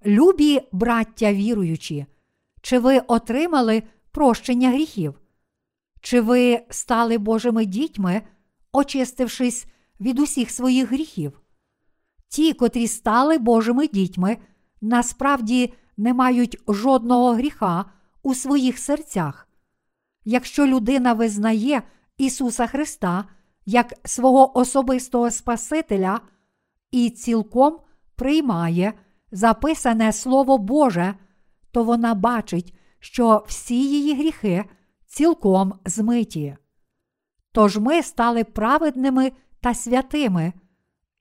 Любі 0.06 0.62
браття 0.72 1.34
віруючі, 1.34 2.06
чи 2.62 2.80
ви 2.80 3.00
отримали 3.00 3.84
прощення 4.12 4.70
гріхів? 4.70 5.20
Чи 6.02 6.22
ви 6.22 6.62
стали 6.70 7.18
Божими 7.18 7.66
дітьми, 7.66 8.22
очистившись 8.72 9.66
від 10.00 10.20
усіх 10.20 10.52
своїх 10.52 10.92
гріхів? 10.92 11.42
Ті, 12.28 12.54
котрі 12.54 12.88
стали 12.88 13.38
Божими 13.38 13.88
дітьми, 13.88 14.38
насправді 14.82 15.74
не 15.98 16.14
мають 16.14 16.58
жодного 16.68 17.34
гріха 17.34 17.86
у 18.24 18.36
своїх 18.36 18.80
серцях. 18.80 19.48
Якщо 20.26 20.68
людина 20.68 21.14
визнає 21.14 21.82
Ісуса 22.18 22.68
Христа 22.68 23.26
як 23.66 23.94
свого 24.06 24.58
особистого 24.58 25.32
Спасителя 25.32 26.22
і 26.92 27.10
цілком 27.10 27.80
приймає 28.16 28.94
записане 29.32 30.14
Слово 30.14 30.58
Боже, 30.58 31.14
то 31.72 31.84
вона 31.84 32.14
бачить, 32.14 32.74
що 33.00 33.44
всі 33.48 33.90
її 33.90 34.14
гріхи 34.16 34.66
цілком 35.10 35.74
змиті. 35.86 36.58
Тож 37.52 37.78
ми 37.78 38.04
стали 38.04 38.44
праведними 38.44 39.32
та 39.60 39.74
святими, 39.74 40.54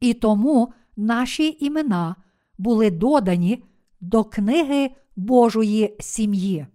і 0.01 0.15
тому 0.15 0.73
наші 0.97 1.57
імена 1.61 2.17
були 2.59 2.91
додані 2.91 3.65
до 4.01 4.25
книги 4.25 4.91
Божої 5.17 5.97
сім'ї. 6.01 6.67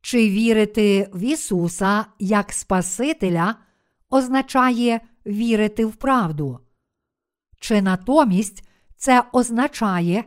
Чи 0.00 0.30
вірити 0.30 1.10
в 1.14 1.20
Ісуса 1.20 2.06
як 2.18 2.52
Спасителя 2.52 3.56
означає 4.10 5.00
вірити 5.26 5.86
в 5.86 5.96
правду? 5.96 6.58
Чи 7.60 7.82
натомість 7.82 8.68
це 8.96 9.24
означає 9.32 10.24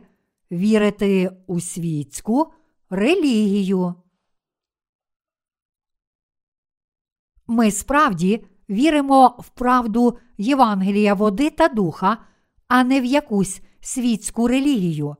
вірити 0.50 1.30
у 1.46 1.60
світську 1.60 2.52
релігію? 2.90 3.94
Ми 7.46 7.70
справді 7.70 8.46
віримо 8.70 9.36
в 9.38 9.48
правду 9.48 10.18
Євангелія 10.38 11.14
води 11.14 11.50
та 11.50 11.68
духа, 11.68 12.18
а 12.68 12.84
не 12.84 13.00
в 13.00 13.04
якусь 13.04 13.60
світську 13.80 14.48
релігію. 14.48 15.16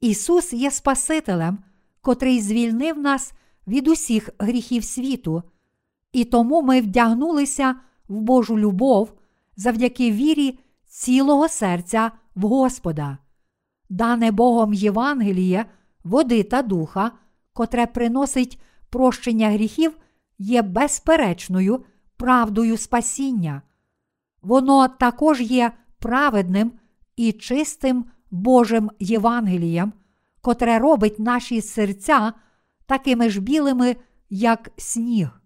Ісус 0.00 0.52
є 0.52 0.70
Спасителем, 0.70 1.58
котрий 2.00 2.40
звільнив 2.40 2.98
нас 2.98 3.32
від 3.66 3.88
усіх 3.88 4.30
гріхів 4.38 4.84
світу, 4.84 5.42
і 6.12 6.24
тому 6.24 6.62
ми 6.62 6.80
вдягнулися 6.80 7.74
в 8.08 8.20
Божу 8.20 8.58
любов 8.58 9.12
завдяки 9.56 10.12
вірі 10.12 10.58
цілого 10.86 11.48
серця 11.48 12.10
в 12.34 12.42
Господа, 12.42 13.18
дане 13.88 14.30
Богом 14.30 14.74
Євангеліє, 14.74 15.66
води 16.08 16.42
та 16.42 16.62
духа, 16.62 17.12
котре 17.52 17.86
приносить 17.86 18.60
прощення 18.90 19.50
гріхів, 19.50 19.96
є 20.38 20.62
безперечною 20.62 21.84
правдою 22.16 22.76
спасіння. 22.76 23.62
Воно 24.42 24.88
також 24.88 25.40
є 25.40 25.72
праведним 25.98 26.72
і 27.16 27.32
чистим 27.32 28.04
Божим 28.30 28.90
Євангелієм, 28.98 29.92
котре 30.40 30.78
робить 30.78 31.18
наші 31.18 31.60
серця 31.60 32.32
такими 32.86 33.30
ж 33.30 33.40
білими, 33.40 33.96
як 34.30 34.70
сніг. 34.76 35.40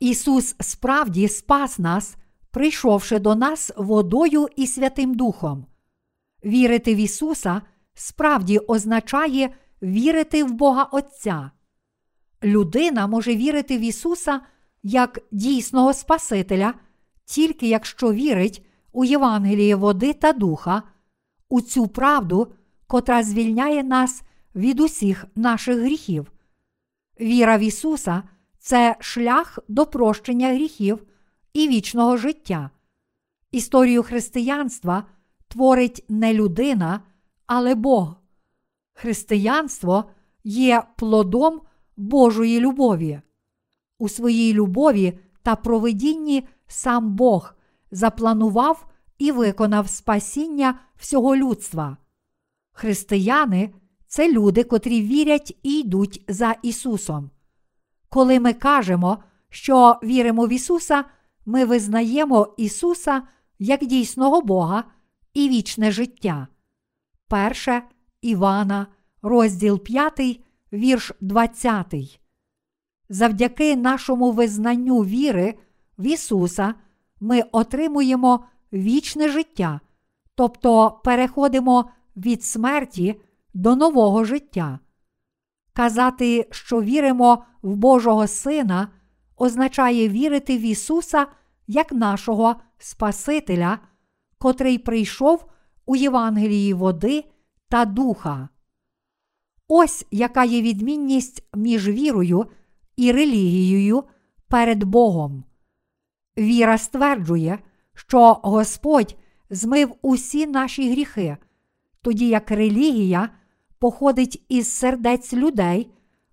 Ісус 0.00 0.56
справді 0.60 1.28
спас 1.28 1.78
нас, 1.78 2.16
прийшовши 2.50 3.18
до 3.18 3.34
нас 3.34 3.72
водою 3.76 4.48
і 4.56 4.66
Святим 4.66 5.14
Духом. 5.14 5.66
Вірити 6.44 6.94
в 6.94 6.98
Ісуса 6.98 7.62
справді 8.00 8.58
означає 8.58 9.50
вірити 9.82 10.44
в 10.44 10.52
Бога 10.52 10.84
Отця. 10.84 11.50
Людина 12.42 13.06
може 13.06 13.36
вірити 13.36 13.78
в 13.78 13.80
Ісуса 13.80 14.40
як 14.82 15.18
дійсного 15.30 15.92
Спасителя, 15.92 16.74
тільки 17.24 17.68
якщо 17.68 18.12
вірить 18.12 18.66
у 18.92 19.04
Євангеліє 19.04 19.76
води 19.76 20.12
та 20.12 20.32
духа, 20.32 20.82
у 21.48 21.60
цю 21.60 21.88
правду, 21.88 22.52
котра 22.86 23.22
звільняє 23.22 23.84
нас 23.84 24.22
від 24.54 24.80
усіх 24.80 25.24
наших 25.34 25.78
гріхів. 25.78 26.32
Віра 27.20 27.58
в 27.58 27.60
Ісуса 27.60 28.22
це 28.58 28.96
шлях 29.00 29.58
до 29.68 29.86
прощення 29.86 30.54
гріхів 30.54 31.06
і 31.52 31.68
вічного 31.68 32.16
життя. 32.16 32.70
Історію 33.50 34.02
християнства 34.02 35.04
творить 35.48 36.04
не 36.08 36.34
людина, 36.34 37.00
але 37.52 37.74
Бог. 37.74 38.14
Християнство 38.92 40.04
є 40.44 40.82
плодом 40.96 41.60
Божої 41.96 42.60
любові. 42.60 43.20
У 43.98 44.08
своїй 44.08 44.52
любові 44.52 45.18
та 45.42 45.56
провидінні 45.56 46.48
сам 46.66 47.16
Бог 47.16 47.54
запланував 47.90 48.86
і 49.18 49.32
виконав 49.32 49.88
спасіння 49.88 50.78
всього 50.96 51.36
людства. 51.36 51.96
Християни 52.72 53.74
це 54.06 54.32
люди, 54.32 54.64
котрі 54.64 55.02
вірять 55.02 55.58
і 55.62 55.80
йдуть 55.80 56.24
за 56.28 56.56
Ісусом. 56.62 57.30
Коли 58.08 58.40
ми 58.40 58.52
кажемо, 58.52 59.22
що 59.48 59.98
віримо 60.02 60.46
в 60.46 60.52
Ісуса, 60.52 61.04
ми 61.46 61.64
визнаємо 61.64 62.54
Ісуса 62.56 63.22
як 63.58 63.86
дійсного 63.86 64.40
Бога 64.40 64.84
і 65.34 65.48
вічне 65.48 65.92
життя. 65.92 66.48
Перше 67.30 67.82
Івана, 68.20 68.86
розділ 69.22 69.78
5, 69.78 70.40
вірш 70.72 71.12
20. 71.20 72.20
Завдяки 73.08 73.76
нашому 73.76 74.32
визнанню 74.32 74.98
віри 74.98 75.54
в 75.98 76.06
Ісуса 76.06 76.74
ми 77.20 77.42
отримуємо 77.52 78.44
вічне 78.72 79.28
життя, 79.28 79.80
тобто 80.34 81.00
переходимо 81.04 81.90
від 82.16 82.44
смерті 82.44 83.20
до 83.54 83.76
нового 83.76 84.24
життя. 84.24 84.78
Казати, 85.72 86.48
що 86.50 86.82
віримо 86.82 87.44
в 87.62 87.76
Божого 87.76 88.26
Сина, 88.26 88.88
означає 89.36 90.08
вірити 90.08 90.58
в 90.58 90.60
Ісуса 90.60 91.26
як 91.66 91.92
нашого 91.92 92.56
Спасителя, 92.78 93.78
котрий 94.38 94.78
прийшов 94.78 95.50
у 95.90 95.96
Євангелії 95.96 96.74
води 96.74 97.24
та 97.68 97.84
духа. 97.84 98.48
Ось 99.68 100.06
яка 100.10 100.44
є 100.44 100.62
відмінність 100.62 101.44
між 101.54 101.88
вірою 101.88 102.46
і 102.96 103.12
релігією 103.12 104.04
перед 104.48 104.84
Богом. 104.84 105.44
Віра 106.38 106.78
стверджує, 106.78 107.58
що 107.94 108.32
Господь 108.32 109.16
змив 109.50 109.94
усі 110.02 110.46
наші 110.46 110.90
гріхи, 110.90 111.36
тоді 112.02 112.28
як 112.28 112.50
релігія 112.50 113.28
походить 113.78 114.44
із 114.48 114.72
сердець 114.72 115.32
людей, 115.32 115.90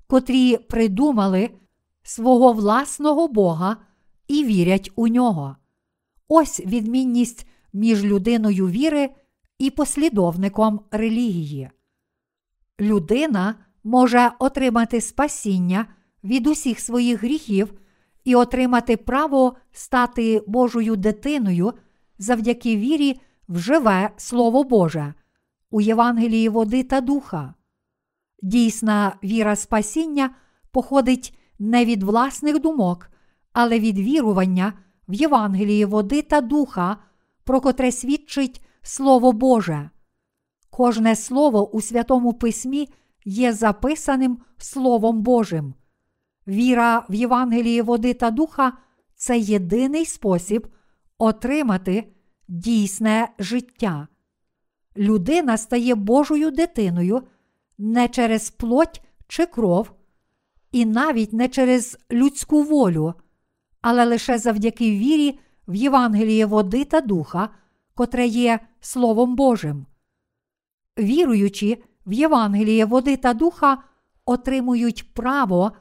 котрі 0.08 0.58
придумали 0.58 1.50
свого 2.04 2.54
власного 2.54 3.28
Бога 3.28 3.78
і 4.28 4.46
вірять 4.46 4.92
у 4.96 5.08
нього. 5.08 5.56
Ось 6.28 6.60
відмінність 6.60 7.48
між 7.74 8.04
людиною 8.04 8.68
віри 8.68 9.10
і 9.60 9.70
послідовником 9.70 10.80
релігії. 10.92 11.70
Людина 12.80 13.56
може 13.84 14.32
отримати 14.40 15.02
спасіння 15.02 15.86
від 16.24 16.48
усіх 16.48 16.80
своїх 16.80 17.24
гріхів 17.24 17.74
і 18.24 18.36
отримати 18.36 18.98
право 18.98 19.56
стати 19.72 20.44
Божою 20.48 20.96
дитиною 20.96 21.74
завдяки 22.18 22.78
вірі 22.78 23.20
в 23.50 23.60
живе 23.60 24.10
Слово 24.18 24.64
Боже 24.64 25.14
у 25.72 25.82
Євангелії 25.82 26.50
води 26.50 26.84
та 26.84 27.02
духа. 27.02 27.54
Дійсна 28.42 29.16
віра 29.24 29.56
спасіння 29.56 30.36
походить 30.72 31.38
не 31.60 31.86
від 31.86 32.04
власних 32.04 32.60
думок, 32.60 33.10
але 33.54 33.80
від 33.80 34.00
вірування 34.00 34.74
в 35.08 35.14
Євангелії 35.14 35.86
води 35.86 36.22
та 36.22 36.42
духа, 36.42 36.98
про 37.44 37.62
котре 37.62 37.92
свідчить 37.92 38.67
Слово 38.88 39.32
Боже. 39.32 39.90
Кожне 40.70 41.16
слово 41.16 41.76
у 41.76 41.82
Святому 41.82 42.34
Письмі 42.34 42.90
є 43.26 43.54
записаним 43.54 44.38
Словом 44.58 45.22
Божим. 45.22 45.74
Віра 46.48 47.06
в 47.10 47.14
Євангелії 47.14 47.82
води 47.82 48.14
та 48.14 48.32
духа 48.32 48.74
це 49.16 49.38
єдиний 49.40 50.06
спосіб 50.06 50.68
отримати 51.18 52.14
дійсне 52.48 53.30
життя. 53.40 54.08
Людина 54.98 55.58
стає 55.58 55.96
Божою 55.96 56.52
дитиною 56.52 57.24
не 57.78 58.08
через 58.08 58.50
плоть 58.50 59.02
чи 59.28 59.46
кров, 59.46 59.92
і 60.72 60.86
навіть 60.86 61.34
не 61.34 61.48
через 61.48 61.98
людську 62.12 62.64
волю, 62.64 63.14
але 63.82 64.06
лише 64.06 64.38
завдяки 64.38 64.92
вірі 64.92 65.40
в 65.68 65.76
Євангеліє 65.76 66.46
води 66.46 66.86
та 66.86 67.02
духа, 67.02 67.50
котре 67.98 68.28
є 68.28 68.60
Словом 68.80 69.36
Божим. 69.36 69.86
Віруючи 71.00 71.84
в 72.06 72.14
Євангеліє 72.14 72.86
води 72.86 73.18
та 73.18 73.34
духа, 73.34 73.78
отримують 74.26 75.14
право 75.14 75.72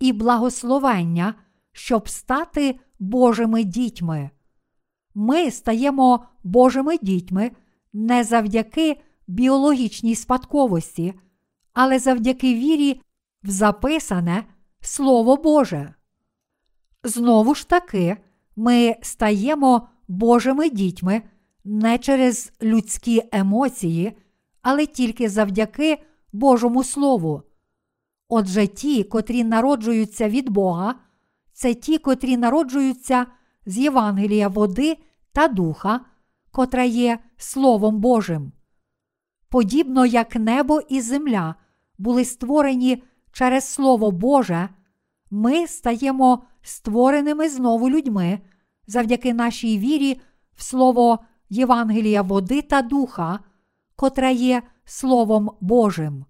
і 0.00 0.12
благословення, 0.12 1.34
щоб 1.72 2.08
стати 2.08 2.80
Божими 2.98 3.64
дітьми. 3.64 4.30
Ми 5.14 5.50
стаємо 5.50 6.26
Божими 6.44 6.98
дітьми 7.02 7.50
не 7.92 8.24
завдяки 8.24 9.00
біологічній 9.26 10.14
спадковості, 10.14 11.14
але 11.72 11.98
завдяки 11.98 12.54
вірі 12.54 13.00
в 13.42 13.50
записане 13.50 14.44
Слово 14.80 15.36
Боже. 15.36 15.94
Знову 17.04 17.54
ж 17.54 17.68
таки, 17.68 18.16
ми 18.56 18.96
стаємо 19.02 19.88
Божими 20.08 20.70
дітьми 20.70 21.22
не 21.64 21.98
через 21.98 22.52
людські 22.62 23.22
емоції, 23.32 24.16
але 24.62 24.86
тільки 24.86 25.28
завдяки 25.28 25.98
Божому 26.32 26.84
Слову. 26.84 27.42
Отже, 28.28 28.66
ті, 28.66 29.04
котрі 29.04 29.44
народжуються 29.44 30.28
від 30.28 30.48
Бога, 30.48 30.94
це 31.52 31.74
ті, 31.74 31.98
котрі 31.98 32.36
народжуються 32.36 33.26
з 33.66 33.78
Євангелія 33.78 34.48
води 34.48 34.96
та 35.32 35.48
духа, 35.48 36.00
котре 36.50 36.86
є 36.86 37.18
Словом 37.36 38.00
Божим. 38.00 38.52
Подібно 39.48 40.06
як 40.06 40.36
небо 40.36 40.80
і 40.88 41.00
земля 41.00 41.54
були 41.98 42.24
створені 42.24 43.02
через 43.32 43.64
Слово 43.64 44.10
Боже, 44.10 44.68
ми 45.30 45.66
стаємо 45.66 46.44
створеними 46.62 47.48
знову 47.48 47.90
людьми 47.90 48.38
завдяки 48.86 49.34
нашій 49.34 49.78
вірі 49.78 50.20
в 50.56 50.62
Слово 50.62 51.18
Євангелія 51.54 52.22
води 52.22 52.62
та 52.62 52.82
духа, 52.82 53.40
котре 53.96 54.32
є 54.32 54.62
Словом 54.84 55.50
Божим. 55.60 56.24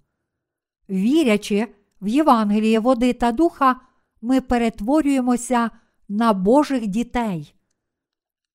Вірячи 0.90 1.74
в 2.00 2.08
Євангеліє 2.08 2.78
води 2.78 3.12
та 3.12 3.32
духа, 3.32 3.80
ми 4.22 4.40
перетворюємося 4.40 5.70
на 6.08 6.32
Божих 6.32 6.86
дітей. 6.86 7.54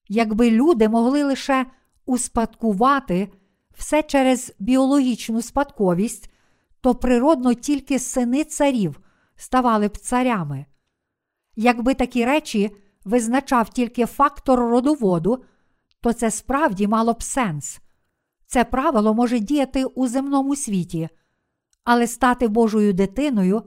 Якби 0.08 0.52
люди 0.52 0.90
могли 0.90 1.24
лише 1.24 1.66
успадкувати 2.06 3.32
все 3.78 4.04
через 4.04 4.54
біологічну 4.60 5.42
спадковість, 5.42 6.32
то 6.82 6.96
природно 6.96 7.54
тільки 7.54 8.00
сини 8.00 8.44
царів 8.44 9.00
ставали 9.36 9.88
б 9.88 9.98
царями. 9.98 10.66
Якби 11.56 11.94
такі 11.94 12.26
речі 12.26 12.76
визначав 13.06 13.70
тільки 13.70 14.06
фактор 14.06 14.60
родоводу, 14.60 15.44
то 16.02 16.14
це 16.14 16.32
справді 16.32 16.88
мало 16.88 17.14
б 17.14 17.24
сенс. 17.24 17.80
Це 18.46 18.64
правило 18.64 19.14
може 19.14 19.40
діяти 19.40 19.86
у 19.86 20.08
земному 20.08 20.56
світі, 20.56 21.10
але 21.84 22.08
стати 22.08 22.48
Божою 22.48 22.94
дитиною 22.94 23.64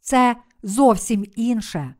це 0.00 0.36
зовсім 0.62 1.24
інше. 1.36 1.94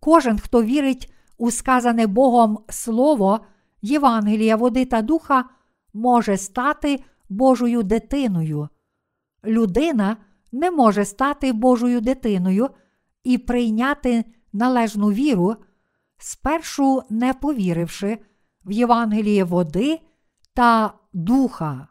Кожен, 0.00 0.38
хто 0.38 0.62
вірить 0.62 1.12
у 1.38 1.50
сказане 1.50 2.06
Богом 2.06 2.58
Слово, 2.68 3.40
Євангелія, 3.82 4.56
води 4.56 4.84
та 4.84 5.02
духа, 5.02 5.44
може 5.92 6.36
стати 6.36 7.04
Божою 7.28 7.82
дитиною. 7.82 8.68
Людина 9.44 10.16
не 10.52 10.70
може 10.70 11.04
стати 11.04 11.52
Божою 11.52 12.00
дитиною 12.00 12.68
і 13.24 13.38
прийняти 13.38 14.24
належну 14.52 15.10
віру, 15.10 15.56
спершу 16.18 17.02
не 17.10 17.34
повіривши 17.34 18.18
в 18.68 18.72
Євангеліє 18.72 19.44
води 19.44 20.00
та 20.54 20.94
духа. 21.12 21.88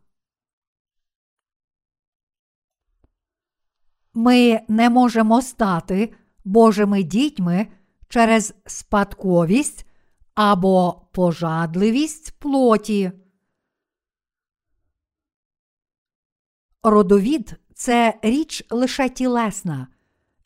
Ми 4.14 4.62
не 4.68 4.90
можемо 4.90 5.42
стати 5.42 6.14
Божими 6.46 7.04
дітьми 7.04 7.68
через 8.10 8.54
спадковість 8.66 9.86
або 10.36 11.08
пожадливість 11.12 12.40
плоті. 12.40 13.12
Родовід 16.84 17.56
це 17.76 18.20
річ 18.22 18.64
лише 18.70 19.10
тілесна, 19.10 19.88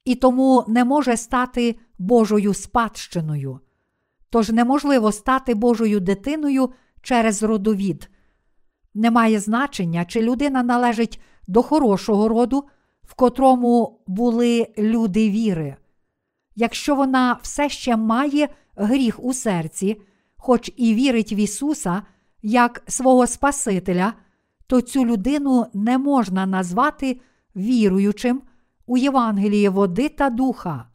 і 0.06 0.16
тому 0.16 0.66
не 0.68 0.86
може 0.86 1.18
стати 1.18 1.80
Божою 1.98 2.54
спадщиною. 2.54 3.60
Тож 4.32 4.50
неможливо 4.50 5.12
стати 5.12 5.56
Божою 5.56 6.00
дитиною 6.00 6.70
через 7.02 7.44
родовід. 7.44 8.10
Немає 8.94 9.40
значення, 9.40 10.06
чи 10.06 10.22
людина 10.22 10.64
належить 10.64 11.22
до 11.48 11.64
хорошого 11.64 12.28
роду, 12.28 12.64
в 13.04 13.14
котрому 13.14 14.04
були 14.08 14.68
люди 14.78 15.30
віри. 15.30 15.76
Якщо 16.56 16.96
вона 16.96 17.40
все 17.42 17.70
ще 17.70 17.98
має 17.98 18.50
гріх 18.76 19.24
у 19.24 19.34
серці, 19.34 20.02
хоч 20.38 20.72
і 20.78 20.94
вірить 20.94 21.34
в 21.34 21.40
Ісуса 21.40 22.02
як 22.42 22.84
свого 22.88 23.28
Спасителя, 23.28 24.14
то 24.68 24.82
цю 24.82 25.06
людину 25.06 25.66
не 25.74 25.98
можна 25.98 26.46
назвати 26.46 27.22
віруючим 27.56 28.42
у 28.86 28.98
Євангелії 28.98 29.70
води 29.70 30.10
та 30.10 30.30
духа. 30.30 30.88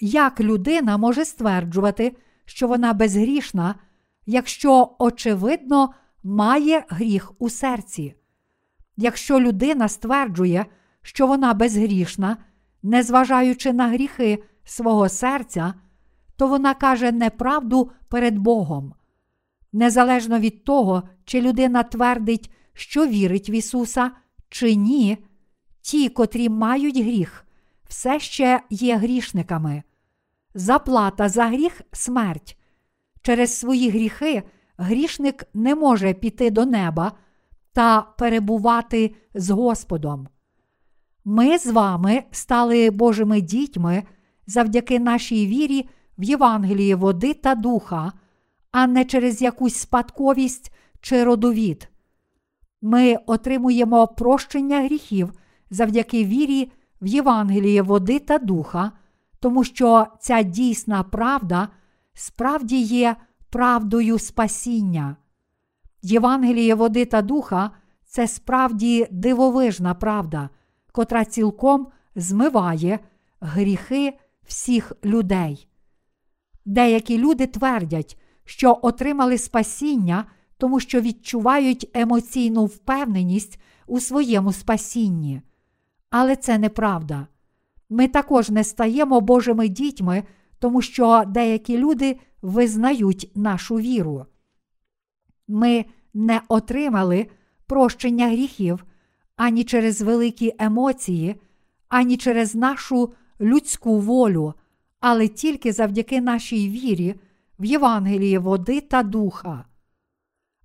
Як 0.00 0.40
людина 0.40 0.96
може 0.96 1.24
стверджувати, 1.24 2.16
що 2.46 2.68
вона 2.68 2.92
безгрішна, 2.92 3.74
якщо, 4.26 4.96
очевидно, 4.98 5.94
має 6.22 6.84
гріх 6.88 7.32
у 7.38 7.50
серці. 7.50 8.14
Якщо 8.96 9.40
людина 9.40 9.88
стверджує, 9.88 10.66
що 11.02 11.26
вона 11.26 11.54
безгрішна, 11.54 12.36
незважаючи 12.82 13.72
на 13.72 13.88
гріхи 13.88 14.42
свого 14.64 15.08
серця, 15.08 15.74
то 16.36 16.46
вона 16.46 16.74
каже 16.74 17.12
неправду 17.12 17.90
перед 18.08 18.38
Богом. 18.38 18.94
Незалежно 19.72 20.38
від 20.38 20.64
того, 20.64 21.02
чи 21.24 21.40
людина 21.40 21.82
твердить, 21.82 22.50
що 22.72 23.06
вірить 23.06 23.50
в 23.50 23.50
Ісуса, 23.50 24.10
чи 24.48 24.74
ні, 24.74 25.18
ті, 25.80 26.08
котрі 26.08 26.48
мають 26.48 26.98
гріх, 26.98 27.46
все 27.88 28.20
ще 28.20 28.60
є 28.70 28.96
грішниками. 28.96 29.82
Заплата 30.58 31.28
за 31.28 31.46
гріх 31.46 31.82
смерть. 31.92 32.58
Через 33.22 33.58
свої 33.58 33.90
гріхи 33.90 34.42
грішник 34.76 35.44
не 35.54 35.74
може 35.74 36.14
піти 36.14 36.50
до 36.50 36.66
неба 36.66 37.12
та 37.72 38.02
перебувати 38.02 39.14
з 39.34 39.50
Господом. 39.50 40.28
Ми 41.24 41.58
з 41.58 41.66
вами 41.66 42.22
стали 42.30 42.90
Божими 42.90 43.40
дітьми 43.40 44.02
завдяки 44.46 44.98
нашій 44.98 45.46
вірі 45.46 45.88
в 46.18 46.22
Євангелії 46.24 46.94
води 46.94 47.34
та 47.34 47.54
духа, 47.54 48.12
а 48.70 48.86
не 48.86 49.04
через 49.04 49.42
якусь 49.42 49.74
спадковість 49.74 50.72
чи 51.00 51.24
родовід. 51.24 51.88
Ми 52.82 53.16
отримуємо 53.26 54.06
прощення 54.08 54.80
гріхів 54.80 55.32
завдяки 55.70 56.24
вірі 56.24 56.72
в 57.00 57.06
Євангеліє 57.06 57.82
води 57.82 58.18
та 58.18 58.38
духа, 58.38 58.92
тому 59.40 59.64
що 59.64 60.06
ця 60.20 60.42
дійсна 60.42 61.02
правда 61.02 61.68
справді 62.14 62.80
є 62.80 63.16
правдою 63.50 64.18
спасіння. 64.18 65.16
Євангеліє 66.02 66.74
води 66.74 67.04
та 67.04 67.22
духа 67.22 67.70
це 68.04 68.28
справді 68.28 69.08
дивовижна 69.10 69.94
правда, 69.94 70.50
котра 70.92 71.24
цілком 71.24 71.88
змиває 72.16 72.98
гріхи 73.40 74.18
всіх 74.46 74.92
людей. 75.04 75.68
Деякі 76.64 77.18
люди 77.18 77.46
твердять, 77.46 78.20
що 78.44 78.78
отримали 78.82 79.38
спасіння, 79.38 80.24
тому 80.58 80.80
що 80.80 81.00
відчувають 81.00 81.90
емоційну 81.94 82.64
впевненість 82.64 83.60
у 83.86 84.00
своєму 84.00 84.52
спасінні. 84.52 85.42
Але 86.10 86.36
це 86.36 86.58
неправда. 86.58 87.26
Ми 87.88 88.08
також 88.08 88.50
не 88.50 88.64
стаємо 88.64 89.20
Божими 89.20 89.68
дітьми, 89.68 90.24
тому 90.58 90.82
що 90.82 91.24
деякі 91.26 91.78
люди 91.78 92.18
визнають 92.42 93.30
нашу 93.34 93.74
віру. 93.74 94.26
Ми 95.48 95.84
не 96.14 96.40
отримали 96.48 97.26
прощення 97.66 98.28
гріхів 98.28 98.84
ані 99.36 99.64
через 99.64 100.02
великі 100.02 100.54
емоції, 100.58 101.36
ані 101.88 102.16
через 102.16 102.54
нашу 102.54 103.12
людську 103.40 103.98
волю, 103.98 104.54
але 105.00 105.28
тільки 105.28 105.72
завдяки 105.72 106.20
нашій 106.20 106.68
вірі 106.68 107.14
в 107.58 107.64
Євангелії 107.64 108.38
води 108.38 108.80
та 108.80 109.02
духа. 109.02 109.64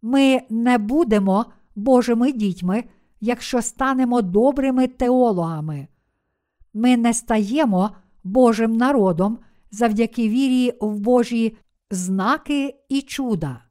Ми 0.02 0.42
не 0.50 0.78
будемо 0.78 1.46
Божими 1.76 2.32
дітьми, 2.32 2.84
якщо 3.22 3.62
станемо 3.62 4.22
добрими 4.22 4.88
теологами. 4.88 5.88
Ми 6.74 6.98
не 6.98 7.14
стаємо 7.14 7.92
Божим 8.24 8.74
народом 8.78 9.40
завдяки 9.72 10.30
вірі 10.30 10.74
в 10.82 11.00
Божі 11.00 11.58
знаки 11.92 12.76
і 12.90 13.02
чуда. 13.02 13.64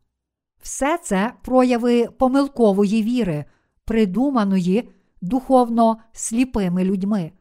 Все 0.63 0.99
це 0.99 1.33
прояви 1.43 2.07
помилкової 2.07 3.03
віри, 3.03 3.45
придуманої 3.85 4.91
духовно 5.23 5.97
сліпими 6.13 6.85
людьми. 6.85 7.33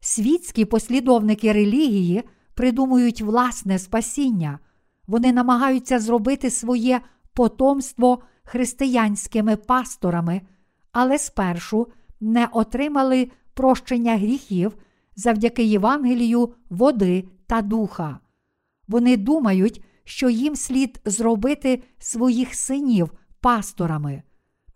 Світські 0.00 0.64
послідовники 0.64 1.52
релігії 1.52 2.22
придумують 2.54 3.22
власне 3.22 3.78
спасіння, 3.78 4.58
вони 5.06 5.32
намагаються 5.32 5.98
зробити 5.98 6.50
своє 6.50 7.00
потомство 7.32 8.22
християнськими 8.44 9.56
пасторами, 9.56 10.40
але 10.92 11.18
спершу 11.18 11.86
не 12.20 12.48
отримали 12.52 13.30
прощення 13.54 14.16
гріхів 14.16 14.76
завдяки 15.16 15.64
Євангелію 15.64 16.54
води 16.70 17.28
та 17.46 17.62
духа. 17.62 18.18
Вони 18.88 19.16
думають, 19.16 19.84
що 20.04 20.30
їм 20.30 20.56
слід 20.56 21.00
зробити 21.04 21.82
своїх 21.98 22.54
синів 22.54 23.12
пасторами. 23.40 24.22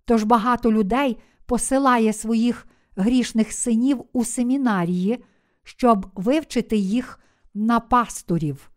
Тож 0.04 0.22
багато 0.22 0.72
людей 0.72 1.16
посилає 1.46 2.12
своїх 2.12 2.66
грішних 2.96 3.52
синів 3.52 4.04
у 4.12 4.24
семінарії, 4.24 5.24
щоб 5.62 6.06
вивчити 6.14 6.76
їх 6.76 7.20
на 7.54 7.80
пасторів. 7.80 8.70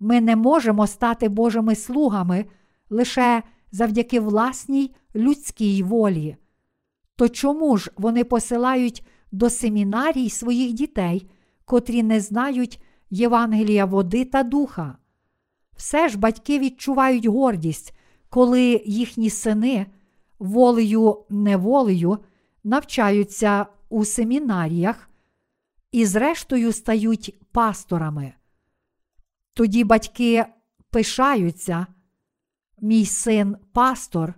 Ми 0.00 0.20
не 0.20 0.36
можемо 0.36 0.86
стати 0.86 1.28
Божими 1.28 1.74
слугами 1.74 2.44
лише 2.90 3.42
завдяки 3.72 4.20
власній 4.20 4.94
людській 5.14 5.82
волі. 5.82 6.36
То 7.16 7.28
чому 7.28 7.76
ж 7.76 7.90
вони 7.96 8.24
посилають 8.24 9.06
до 9.32 9.50
семінарій 9.50 10.30
своїх 10.30 10.72
дітей, 10.72 11.30
котрі 11.64 12.02
не 12.02 12.20
знають 12.20 12.82
Євангелія 13.10 13.84
води 13.84 14.24
та 14.24 14.42
духа? 14.42 14.98
Все 15.76 16.08
ж 16.08 16.18
батьки 16.18 16.58
відчувають 16.58 17.26
гордість, 17.26 17.92
коли 18.28 18.82
їхні 18.86 19.30
сини 19.30 19.86
волею 20.38 21.24
неволею 21.30 22.18
навчаються 22.64 23.66
у 23.88 24.04
семінаріях 24.04 25.10
і, 25.92 26.06
зрештою, 26.06 26.72
стають 26.72 27.34
пасторами. 27.52 28.32
Тоді 29.54 29.84
батьки 29.84 30.44
пишаються, 30.90 31.86
мій 32.80 33.06
син 33.06 33.56
пастор, 33.72 34.34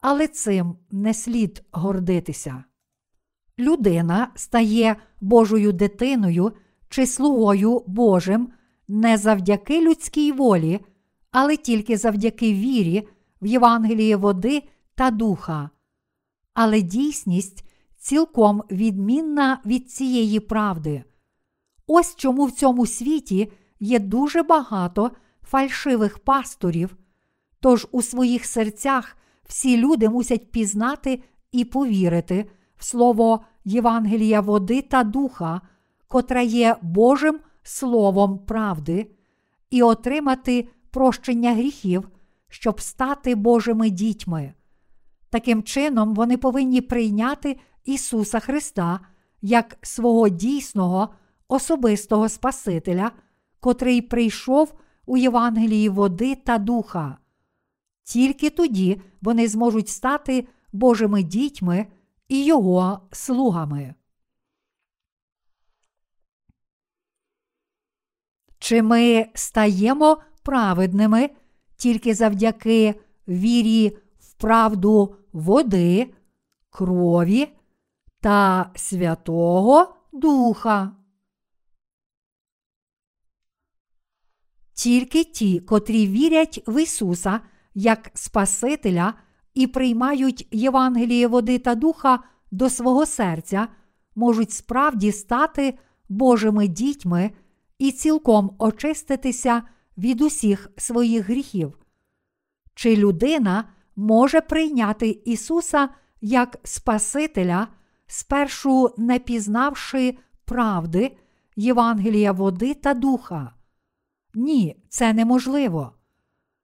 але 0.00 0.28
цим 0.28 0.76
не 0.90 1.14
слід 1.14 1.62
гордитися. 1.72 2.64
Людина 3.58 4.28
стає 4.34 4.96
Божою 5.20 5.72
дитиною 5.72 6.52
чи 6.88 7.06
слугою 7.06 7.84
Божим 7.86 8.52
не 8.88 9.16
завдяки 9.16 9.80
людській 9.80 10.32
волі, 10.32 10.80
але 11.30 11.56
тільки 11.56 11.96
завдяки 11.96 12.52
вірі 12.52 13.08
в 13.42 13.46
Євангелії 13.46 14.14
води 14.14 14.62
та 14.94 15.10
духа. 15.10 15.70
Але 16.54 16.80
дійсність 16.80 17.64
цілком 17.96 18.62
відмінна 18.70 19.60
від 19.66 19.90
цієї 19.90 20.40
правди. 20.40 21.04
Ось 21.86 22.16
чому 22.16 22.46
в 22.46 22.52
цьому 22.52 22.86
світі 22.86 23.52
є 23.80 23.98
дуже 23.98 24.42
багато 24.42 25.10
фальшивих 25.42 26.18
пасторів, 26.18 26.96
тож 27.60 27.86
у 27.92 28.02
своїх 28.02 28.44
серцях 28.44 29.16
всі 29.48 29.76
люди 29.76 30.08
мусять 30.08 30.50
пізнати 30.50 31.22
і 31.52 31.64
повірити 31.64 32.50
в 32.76 32.84
слово 32.84 33.40
Євангелія 33.64 34.40
води 34.40 34.82
та 34.82 35.04
духа, 35.04 35.60
котре 36.08 36.44
є 36.44 36.76
Божим 36.82 37.40
Словом 37.62 38.38
правди, 38.38 39.10
і 39.70 39.82
отримати 39.82 40.68
прощення 40.90 41.54
гріхів, 41.54 42.08
щоб 42.48 42.80
стати 42.80 43.34
Божими 43.34 43.90
дітьми. 43.90 44.54
Таким 45.30 45.62
чином, 45.62 46.14
вони 46.14 46.36
повинні 46.36 46.80
прийняти 46.80 47.56
Ісуса 47.84 48.40
Христа 48.40 49.00
як 49.42 49.78
свого 49.82 50.28
дійсного 50.28 51.08
особистого 51.48 52.28
Спасителя, 52.28 53.10
котрий 53.60 54.02
прийшов 54.02 54.74
у 55.06 55.16
Євангелії 55.16 55.88
води 55.88 56.34
та 56.34 56.58
духа. 56.58 57.16
Тільки 58.10 58.50
тоді 58.50 59.02
вони 59.22 59.48
зможуть 59.48 59.88
стати 59.88 60.48
Божими 60.72 61.22
дітьми 61.22 61.86
і 62.28 62.44
Його 62.44 63.08
слугами. 63.12 63.94
Чи 68.58 68.82
ми 68.82 69.26
стаємо 69.34 70.22
праведними 70.42 71.30
тільки 71.76 72.14
завдяки 72.14 73.00
вірі 73.28 73.98
в 74.18 74.32
правду 74.32 75.16
води, 75.32 76.14
крові 76.70 77.48
та 78.20 78.70
Святого 78.76 79.94
Духа? 80.12 80.96
Тільки 84.72 85.24
ті, 85.24 85.60
котрі 85.60 86.06
вірять 86.06 86.62
в 86.66 86.82
Ісуса 86.82 87.40
як 87.80 88.10
Спасителя 88.14 89.14
і 89.54 89.66
приймають 89.66 90.48
Євангеліє 90.50 91.26
води 91.26 91.58
та 91.58 91.74
духа 91.74 92.18
до 92.50 92.70
свого 92.70 93.06
серця, 93.06 93.68
можуть 94.14 94.52
справді 94.52 95.12
стати 95.12 95.78
Божими 96.08 96.68
дітьми 96.68 97.30
і 97.78 97.92
цілком 97.92 98.56
очиститися 98.58 99.62
від 99.98 100.20
усіх 100.20 100.70
своїх 100.76 101.28
гріхів. 101.28 101.78
Чи 102.74 102.96
людина 102.96 103.64
може 103.96 104.40
прийняти 104.40 105.08
Ісуса 105.24 105.88
як 106.20 106.56
Спасителя, 106.64 107.68
спершу 108.06 108.94
не 108.98 109.18
пізнавши 109.18 110.16
правди, 110.44 111.16
Євангелія 111.56 112.32
води 112.32 112.74
та 112.74 112.94
духа? 112.94 113.54
Ні, 114.34 114.76
це 114.88 115.12
неможливо. 115.12 115.99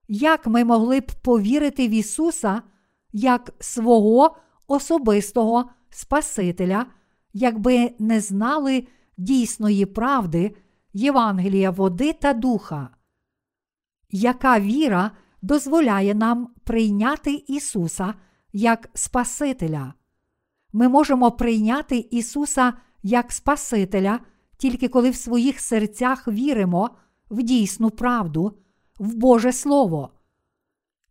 Як 0.09 0.47
ми 0.47 0.65
могли 0.65 1.01
б 1.01 1.13
повірити 1.23 1.89
в 1.89 1.91
Ісуса 1.91 2.63
як 3.13 3.55
свого 3.61 4.37
особистого 4.67 5.71
Спасителя, 5.91 6.87
якби 7.33 7.91
не 7.99 8.21
знали 8.21 8.87
дійсної 9.17 9.87
правди, 9.87 10.57
Євангелія 10.93 11.71
води 11.71 12.13
та 12.13 12.33
духа? 12.33 12.89
Яка 14.11 14.61
віра 14.61 15.11
дозволяє 15.43 16.15
нам 16.15 16.49
прийняти 16.65 17.45
Ісуса 17.49 18.15
як 18.53 18.91
Спасителя? 18.95 19.95
Ми 20.73 20.89
можемо 20.89 21.33
прийняти 21.33 21.97
Ісуса 22.11 22.73
як 23.03 23.33
Спасителя 23.33 24.21
тільки 24.57 24.89
коли 24.89 25.11
в 25.11 25.17
своїх 25.17 25.61
серцях 25.61 26.29
віримо 26.29 26.91
в 27.31 27.43
дійсну 27.43 27.91
правду, 27.91 28.59
в 28.99 29.15
Боже 29.15 29.53
Слово. 29.53 30.11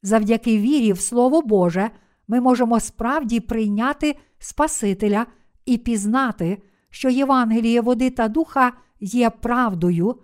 Завдяки 0.01 0.57
вірі 0.57 0.93
в 0.93 0.99
Слово 0.99 1.41
Боже 1.41 1.89
ми 2.27 2.41
можемо 2.41 2.79
справді 2.79 3.39
прийняти 3.39 4.15
Спасителя 4.39 5.25
і 5.65 5.77
пізнати, 5.77 6.61
що 6.89 7.09
Євангеліє 7.09 7.81
води 7.81 8.09
та 8.09 8.27
духа 8.27 8.73
є 8.99 9.29
правдою. 9.29 10.21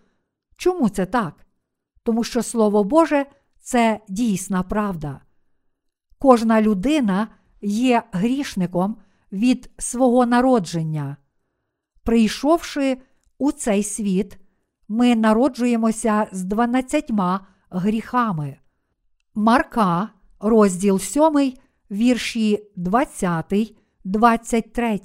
Чому 0.57 0.89
це 0.89 1.05
так? 1.05 1.45
Тому 2.03 2.23
що 2.23 2.43
Слово 2.43 2.83
Боже 2.83 3.25
це 3.61 3.99
дійсна 4.09 4.63
правда. 4.63 5.21
Кожна 6.19 6.61
людина 6.61 7.27
є 7.61 8.03
грішником 8.11 8.97
від 9.31 9.71
свого 9.77 10.25
народження. 10.25 11.17
Прийшовши 12.03 12.97
у 13.37 13.51
цей 13.51 13.83
світ, 13.83 14.37
ми 14.91 15.15
народжуємося 15.15 16.27
з 16.31 16.43
дванадцятьма 16.43 17.47
гріхами. 17.69 18.57
Марка, 19.35 20.09
розділ 20.39 20.99
7, 20.99 21.53
вірші 21.91 22.63
20, 22.75 23.75
23. 24.03 24.99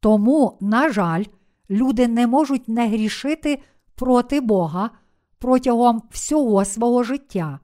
Тому, 0.00 0.58
на 0.60 0.92
жаль, 0.92 1.24
люди 1.70 2.08
не 2.08 2.26
можуть 2.26 2.68
не 2.68 2.88
грішити 2.88 3.62
проти 3.94 4.40
Бога 4.40 4.90
протягом 5.38 6.02
всього 6.10 6.64
свого 6.64 7.02
життя. 7.02 7.60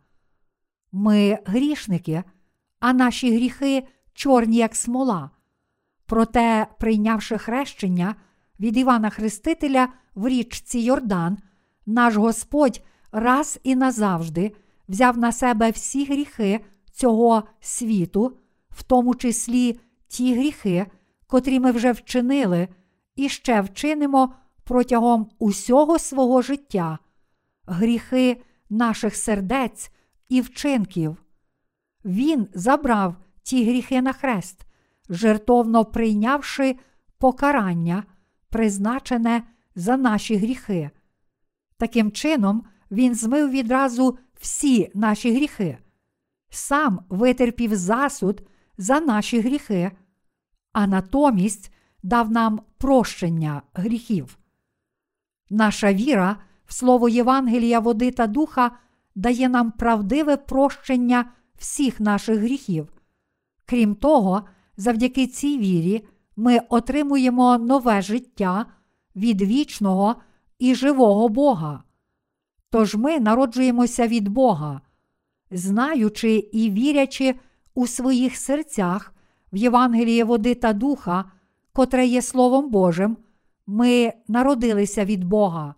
Ми 0.92 1.38
грішники, 1.44 2.22
а 2.80 2.92
наші 2.92 3.36
гріхи 3.36 3.86
чорні, 4.12 4.56
як 4.56 4.76
смола. 4.76 5.30
Проте, 6.06 6.66
прийнявши 6.78 7.38
хрещення 7.38 8.14
від 8.64 8.76
Івана 8.76 9.10
Хрестителя 9.10 9.88
в 10.14 10.28
річці 10.28 10.78
Йордан, 10.78 11.38
наш 11.86 12.16
Господь 12.16 12.80
раз 13.12 13.60
і 13.62 13.76
назавжди 13.76 14.52
взяв 14.88 15.18
на 15.18 15.32
себе 15.32 15.70
всі 15.70 16.04
гріхи 16.04 16.60
цього 16.92 17.42
світу, 17.60 18.36
в 18.70 18.82
тому 18.82 19.14
числі 19.14 19.80
ті 20.08 20.34
гріхи, 20.34 20.86
котрі 21.26 21.60
ми 21.60 21.70
вже 21.70 21.92
вчинили 21.92 22.68
і 23.16 23.28
ще 23.28 23.60
вчинимо 23.60 24.34
протягом 24.64 25.30
усього 25.38 25.98
свого 25.98 26.42
життя, 26.42 26.98
гріхи 27.66 28.42
наших 28.70 29.16
сердець 29.16 29.90
і 30.28 30.40
вчинків. 30.40 31.22
Він 32.04 32.48
забрав 32.54 33.16
ті 33.42 33.64
гріхи 33.64 34.02
на 34.02 34.12
хрест, 34.12 34.66
жертовно 35.08 35.84
прийнявши 35.84 36.76
покарання, 37.18 38.04
призначене 38.54 39.42
за 39.74 39.96
наші 39.96 40.36
гріхи. 40.36 40.90
Таким 41.76 42.12
чином, 42.12 42.64
Він 42.90 43.14
змив 43.14 43.50
відразу 43.50 44.18
всі 44.40 44.90
наші 44.94 45.34
гріхи, 45.34 45.78
сам 46.50 47.00
витерпів 47.08 47.74
засуд 47.74 48.42
за 48.78 49.00
наші 49.00 49.40
гріхи, 49.40 49.90
а 50.72 50.86
натомість 50.86 51.72
дав 52.02 52.30
нам 52.30 52.60
прощення 52.78 53.62
гріхів. 53.74 54.38
Наша 55.50 55.92
віра 55.92 56.36
в 56.66 56.74
Слово 56.74 57.08
Євангелія, 57.08 57.80
води 57.80 58.10
та 58.10 58.26
духа 58.26 58.70
дає 59.14 59.48
нам 59.48 59.70
правдиве 59.70 60.36
прощення 60.36 61.32
всіх 61.58 62.00
наших 62.00 62.38
гріхів. 62.38 62.92
Крім 63.66 63.94
того, 63.94 64.42
завдяки 64.76 65.26
цій 65.26 65.58
вірі 65.58 66.04
ми 66.36 66.58
отримуємо 66.68 67.58
нове 67.58 68.02
життя 68.02 68.66
від 69.16 69.42
вічного 69.42 70.16
і 70.58 70.74
живого 70.74 71.28
Бога. 71.28 71.82
Тож 72.70 72.94
ми 72.94 73.20
народжуємося 73.20 74.06
від 74.06 74.28
Бога, 74.28 74.80
знаючи 75.50 76.30
і 76.36 76.70
вірячи 76.70 77.34
у 77.74 77.86
своїх 77.86 78.36
серцях 78.36 79.14
в 79.52 79.56
Євангеліє 79.56 80.24
води 80.24 80.54
та 80.54 80.72
духа, 80.72 81.24
котре 81.72 82.06
є 82.06 82.22
Словом 82.22 82.70
Божим, 82.70 83.16
ми 83.66 84.12
народилися 84.28 85.04
від 85.04 85.24
Бога. 85.24 85.74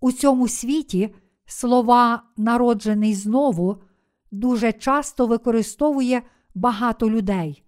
У 0.00 0.12
цьому 0.12 0.48
світі 0.48 1.14
слова 1.46 2.22
народжений 2.36 3.14
знову 3.14 3.82
дуже 4.30 4.72
часто 4.72 5.26
використовує 5.26 6.22
багато 6.54 7.10
людей. 7.10 7.65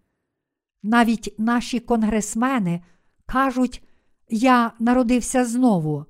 Навіть 0.83 1.35
наші 1.39 1.81
конгресмени 1.81 2.83
кажуть, 3.27 3.83
я 4.29 4.73
народився 4.79 5.45
знову, 5.45 6.05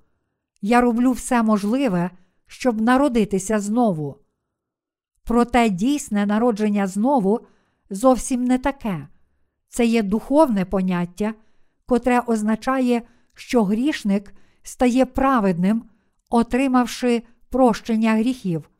я 0.63 0.81
роблю 0.81 1.13
все 1.13 1.43
можливе, 1.43 2.11
щоб 2.47 2.81
народитися 2.81 3.61
знову. 3.61 4.17
Проте 5.25 5.69
дійсне 5.69 6.27
народження 6.27 6.87
знову 6.87 7.41
зовсім 7.91 8.45
не 8.45 8.59
таке. 8.59 9.09
Це 9.69 9.87
є 9.87 10.03
духовне 10.03 10.65
поняття, 10.65 11.35
котре 11.87 12.21
означає, 12.21 13.03
що 13.35 13.65
грішник 13.65 14.35
стає 14.63 15.07
праведним, 15.07 15.85
отримавши 16.31 17.23
прощення 17.51 18.15
гріхів. 18.15 18.71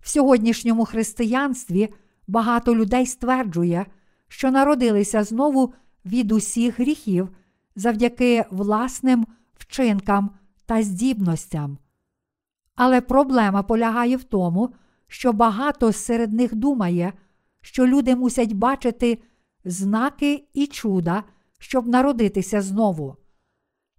В 0.00 0.08
сьогоднішньому 0.08 0.84
християнстві 0.84 1.94
багато 2.26 2.76
людей 2.76 3.06
стверджує, 3.06 3.86
що 4.28 4.50
народилися 4.50 5.24
знову 5.24 5.74
від 6.04 6.32
усіх 6.32 6.80
гріхів 6.80 7.28
завдяки 7.76 8.44
власним 8.50 9.26
вчинкам 9.54 10.30
та 10.66 10.82
здібностям. 10.82 11.78
Але 12.74 13.00
проблема 13.00 13.62
полягає 13.62 14.16
в 14.16 14.24
тому, 14.24 14.74
що 15.08 15.32
багато 15.32 15.92
серед 15.92 16.32
них 16.32 16.54
думає, 16.54 17.12
що 17.60 17.86
люди 17.86 18.16
мусять 18.16 18.52
бачити 18.52 19.18
знаки 19.64 20.48
і 20.52 20.66
чуда, 20.66 21.24
щоб 21.58 21.88
народитися 21.88 22.62
знову. 22.62 23.16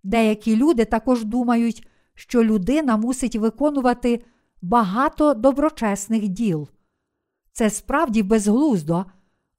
Деякі 0.03 0.55
люди 0.55 0.85
також 0.85 1.25
думають, 1.25 1.87
що 2.13 2.43
людина 2.43 2.97
мусить 2.97 3.35
виконувати 3.35 4.23
багато 4.61 5.33
доброчесних 5.33 6.27
діл. 6.27 6.67
Це 7.51 7.69
справді 7.69 8.23
безглуздо, 8.23 9.05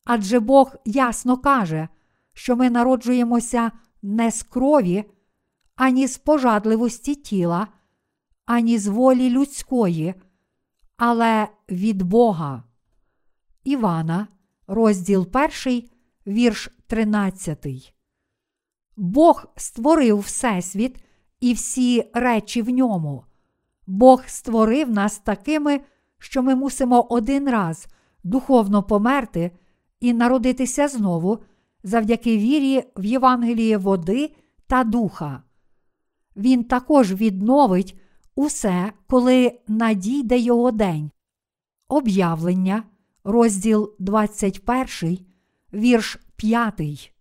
адже 0.08 0.40
Бог 0.40 0.76
ясно 0.84 1.36
каже, 1.36 1.88
що 2.32 2.56
ми 2.56 2.70
народжуємося 2.70 3.72
не 4.02 4.30
з 4.30 4.42
крові, 4.42 5.04
ані 5.76 6.06
з 6.06 6.18
пожадливості 6.18 7.14
тіла, 7.14 7.68
ані 8.46 8.78
з 8.78 8.86
волі 8.86 9.30
людської, 9.30 10.14
але 10.96 11.48
від 11.70 12.02
Бога. 12.02 12.62
Івана, 13.64 14.28
розділ 14.66 15.28
1, 15.66 15.88
вірш 16.26 16.70
13. 16.86 17.94
Бог 18.96 19.46
створив 19.56 20.18
Всесвіт 20.18 21.04
і 21.40 21.52
всі 21.52 22.10
речі 22.14 22.62
в 22.62 22.70
ньому. 22.70 23.24
Бог 23.86 24.22
створив 24.26 24.90
нас 24.90 25.18
такими, 25.18 25.80
що 26.18 26.42
ми 26.42 26.54
мусимо 26.54 27.06
один 27.10 27.50
раз 27.50 27.86
духовно 28.24 28.82
померти 28.82 29.50
і 30.00 30.12
народитися 30.12 30.88
знову 30.88 31.38
завдяки 31.82 32.38
вірі 32.38 32.82
в 32.96 33.04
Євангеліє 33.04 33.76
води 33.76 34.34
та 34.66 34.84
духа. 34.84 35.42
Він 36.36 36.64
також 36.64 37.12
відновить 37.12 38.00
усе, 38.34 38.92
коли 39.06 39.60
надійде 39.68 40.38
його 40.38 40.70
день. 40.70 41.10
Об'явлення, 41.88 42.82
розділ 43.24 43.94
21, 43.98 45.18
вірш 45.72 46.18
5. 46.36 47.12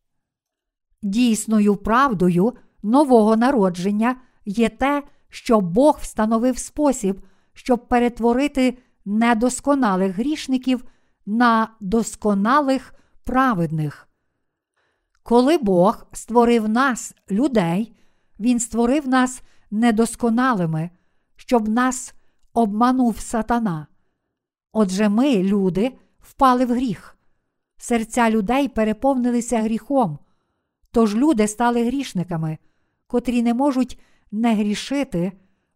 Дійсною 1.04 1.76
правдою 1.76 2.54
нового 2.84 3.38
народження 3.38 4.16
є 4.46 4.70
те, 4.70 5.04
що 5.30 5.62
Бог 5.62 6.00
встановив 6.02 6.58
спосіб, 6.58 7.22
щоб 7.54 7.88
перетворити 7.88 8.78
недосконалих 9.06 10.16
грішників 10.16 10.86
на 11.28 11.76
досконалих 11.80 12.94
праведних. 13.24 14.08
Коли 15.24 15.58
Бог 15.58 16.08
створив 16.12 16.70
нас, 16.70 17.16
людей, 17.32 17.94
Він 18.40 18.60
створив 18.60 19.08
нас 19.08 19.42
недосконалими, 19.72 20.90
щоб 21.36 21.68
нас 21.68 22.14
обманув 22.54 23.20
сатана. 23.20 23.88
Отже, 24.72 25.10
ми, 25.10 25.44
люди, 25.44 25.98
впали 26.20 26.66
в 26.66 26.72
гріх. 26.72 27.18
Серця 27.78 28.30
людей 28.30 28.68
переповнилися 28.68 29.62
гріхом, 29.62 30.20
тож 30.92 31.16
люди 31.16 31.48
стали 31.48 31.86
грішниками, 31.86 32.58
котрі 33.08 33.42
не 33.42 33.54
можуть 33.54 34.00
не 34.32 34.56
грішити 34.56 35.32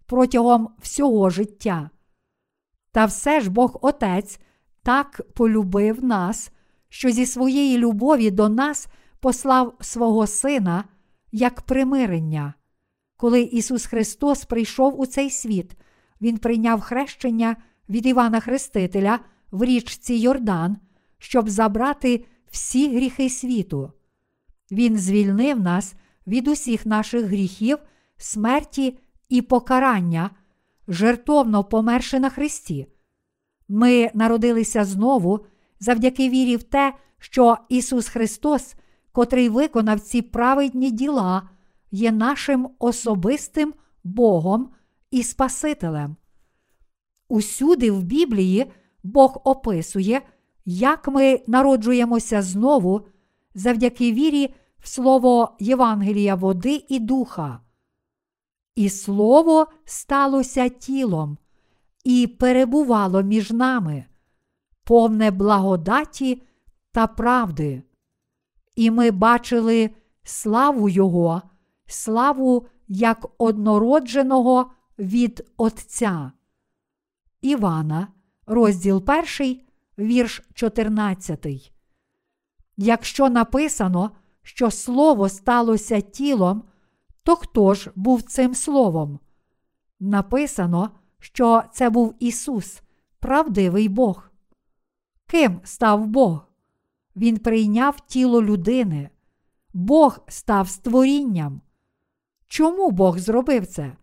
протягом 0.06 0.70
всього 0.80 1.30
життя. 1.30 1.89
Та 2.91 3.06
все 3.06 3.41
ж 3.41 3.49
Бог 3.49 3.80
Отець 3.82 4.39
так 4.84 5.21
полюбив 5.34 6.03
нас, 6.03 6.51
що 6.89 7.11
зі 7.11 7.25
своєї 7.25 7.77
любові 7.77 8.32
до 8.32 8.49
нас 8.49 8.88
послав 9.19 9.77
свого 9.82 10.27
Сина 10.27 10.84
як 11.32 11.61
примирення. 11.61 12.53
Коли 13.17 13.41
Ісус 13.41 13.86
Христос 13.86 14.45
прийшов 14.45 14.99
у 14.99 15.05
цей 15.05 15.29
світ, 15.29 15.77
Він 16.21 16.38
прийняв 16.38 16.82
хрещення 16.82 17.55
від 17.89 18.05
Івана 18.05 18.39
Хрестителя 18.39 19.19
в 19.51 19.63
річці 19.63 20.13
Йордан, 20.13 20.77
щоб 21.17 21.49
забрати 21.49 22.25
всі 22.51 22.95
гріхи 22.95 23.29
світу. 23.29 23.91
Він 24.71 24.97
звільнив 24.97 25.59
нас 25.59 25.93
від 26.27 26.47
усіх 26.47 26.86
наших 26.86 27.25
гріхів, 27.25 27.77
смерті 28.17 28.99
і 29.29 29.41
покарання, 29.41 30.29
жертовно 30.88 31.63
померши 31.63 32.19
на 32.19 32.29
Христі. 32.29 32.88
Ми 33.74 34.11
народилися 34.13 34.86
знову 34.86 35.39
завдяки 35.80 36.30
вірі 36.30 36.55
в 36.55 36.63
те, 36.63 36.93
що 37.19 37.57
Ісус 37.69 38.07
Христос, 38.07 38.76
котрий 39.11 39.49
виконав 39.49 39.99
ці 39.99 40.22
праведні 40.22 40.91
діла, 40.91 41.49
є 41.91 42.11
нашим 42.11 42.69
особистим 42.80 43.74
Богом 44.03 44.69
і 45.11 45.24
Спасителем. 45.24 46.15
Усюди 47.30 47.91
в 47.91 48.03
Біблії 48.03 48.72
Бог 49.03 49.41
описує, 49.43 50.22
як 50.65 51.07
ми 51.07 51.41
народжуємося 51.47 52.41
знову 52.41 53.01
завдяки 53.55 54.11
вірі 54.13 54.53
в 54.80 54.88
слово 54.88 55.55
Євангелія 55.59 56.36
води 56.36 56.86
і 56.89 56.99
духа. 56.99 57.59
І 58.76 58.89
слово 58.89 59.67
сталося 59.86 60.69
тілом 60.69 61.38
і 62.04 62.28
перебувало 62.28 63.24
між 63.24 63.52
нами, 63.52 64.06
повне 64.84 65.32
благодаті 65.32 66.41
та 66.91 67.08
правди. 67.08 67.84
І 68.76 68.91
ми 68.91 69.12
бачили 69.12 69.89
славу 70.24 70.89
Його, 70.89 71.41
славу 71.86 72.68
як 72.88 73.26
однородженого 73.38 74.72
від 74.99 75.52
Отця. 75.58 76.32
Івана, 77.41 78.08
розділ 78.45 79.04
1, 79.39 79.60
вірш 79.97 80.41
14. 80.54 81.74
Якщо 82.78 83.30
написано, 83.30 84.12
що 84.43 84.72
Слово 84.72 85.30
сталося 85.30 86.02
тілом, 86.02 86.64
то 87.24 87.36
хто 87.36 87.74
ж 87.74 87.91
був 87.95 88.22
цим 88.22 88.56
словом? 88.56 89.20
Написано, 89.99 90.91
що 91.22 91.63
це 91.74 91.89
був 91.89 92.15
Ісус, 92.19 92.82
правдивий 93.19 93.89
Бог. 93.89 94.30
Ким 95.28 95.61
став 95.63 96.07
Бог? 96.07 96.47
Він 97.15 97.38
прийняв 97.38 97.99
тіло 97.99 98.43
людини. 98.43 99.09
Бог 99.74 100.19
став 100.28 100.69
створінням. 100.69 101.61
Чому 102.47 102.91
Бог 102.91 103.17
зробив 103.17 103.67
це? 103.67 103.97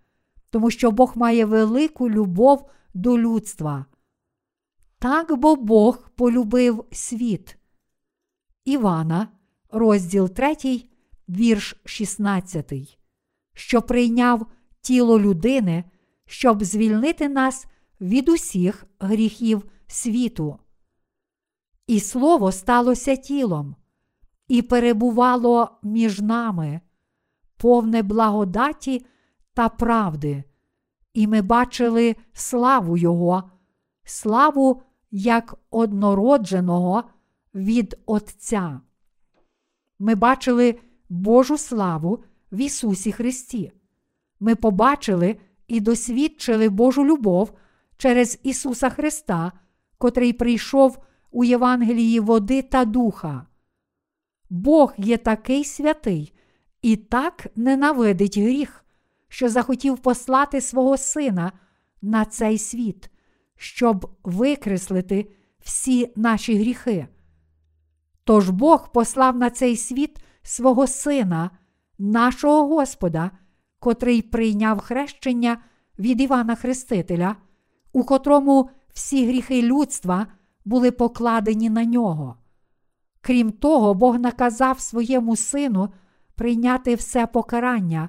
Тому 0.51 0.71
що 0.71 0.91
Бог 0.91 1.13
має 1.17 1.45
велику 1.45 2.11
любов 2.11 2.71
до 2.95 3.19
людства. 3.19 3.87
Так 4.99 5.37
бо 5.37 5.57
Бог 5.57 6.11
полюбив 6.11 6.85
світ. 6.93 7.59
Івана, 8.65 9.29
розділ 9.71 10.29
3, 10.29 10.57
вірш 11.29 11.77
16, 11.85 12.99
що 13.53 13.83
прийняв 13.83 14.47
тіло 14.81 15.21
людини, 15.21 15.85
щоб 16.29 16.65
звільнити 16.65 17.29
нас 17.29 17.67
від 18.01 18.29
усіх 18.29 18.87
гріхів 19.01 19.65
світу. 19.87 20.59
І 21.87 22.01
слово 22.01 22.53
сталося 22.53 23.17
тілом, 23.17 23.77
і 24.49 24.63
перебувало 24.63 25.71
між 25.83 26.21
нами, 26.21 26.81
повне 27.57 28.03
благодаті 28.03 29.07
та 29.55 29.69
правди, 29.69 30.45
і 31.15 31.27
ми 31.27 31.43
бачили 31.43 32.17
славу 32.33 32.97
Його, 32.97 33.51
славу 34.05 34.83
як 35.11 35.55
однородженого 35.71 37.05
від 37.55 37.99
Отця. 38.07 38.81
Ми 39.99 40.15
бачили 40.15 40.79
Божу 41.09 41.59
славу 41.59 42.25
в 42.53 42.61
Ісусі 42.61 43.13
Христі. 43.13 43.73
Ми 44.41 44.55
побачили 44.55 45.37
і 45.69 45.81
досвідчили 45.81 46.69
Божу 46.69 47.05
любов 47.05 47.53
через 47.97 48.41
Ісуса 48.43 48.91
Христа, 48.91 49.53
котрий 49.99 50.33
прийшов 50.33 50.99
у 51.31 51.45
Євангелії 51.45 52.21
води 52.21 52.63
та 52.63 52.85
духа. 52.85 53.47
Бог 54.51 54.95
є 54.97 55.17
такий 55.17 55.65
святий 55.65 56.33
і 56.83 56.97
так 56.97 57.47
ненавидить 57.57 58.39
гріх, 58.39 58.85
що 59.29 59.49
захотів 59.49 59.99
послати 59.99 60.61
свого 60.61 60.97
Сина 60.97 61.53
на 62.03 62.25
цей 62.25 62.59
світ, 62.59 63.11
щоб 63.57 64.11
викреслити 64.25 65.31
всі 65.61 66.13
наші 66.17 66.59
гріхи. 66.59 67.07
Тож 68.25 68.51
Бог 68.51 68.93
послав 68.93 69.37
на 69.37 69.51
цей 69.51 69.77
світ 69.77 70.19
свого 70.43 70.87
Сина, 70.87 71.51
нашого 71.99 72.69
Господа, 72.69 73.31
котрий 73.79 74.23
прийняв 74.23 74.79
хрещення 74.79 75.59
від 75.99 76.21
Івана 76.21 76.55
Хрестителя, 76.55 77.37
у 77.93 78.05
котрому 78.05 78.71
всі 78.93 79.27
гріхи 79.27 79.63
людства 79.63 80.27
були 80.65 80.91
покладені 80.91 81.71
на 81.71 81.85
нього. 81.85 82.37
Крім 83.21 83.53
того, 83.53 83.95
Бог 83.95 84.19
наказав 84.19 84.81
своєму 84.81 85.37
сину 85.37 85.89
прийняти 86.35 86.95
все 86.95 87.27
покарання, 87.27 88.09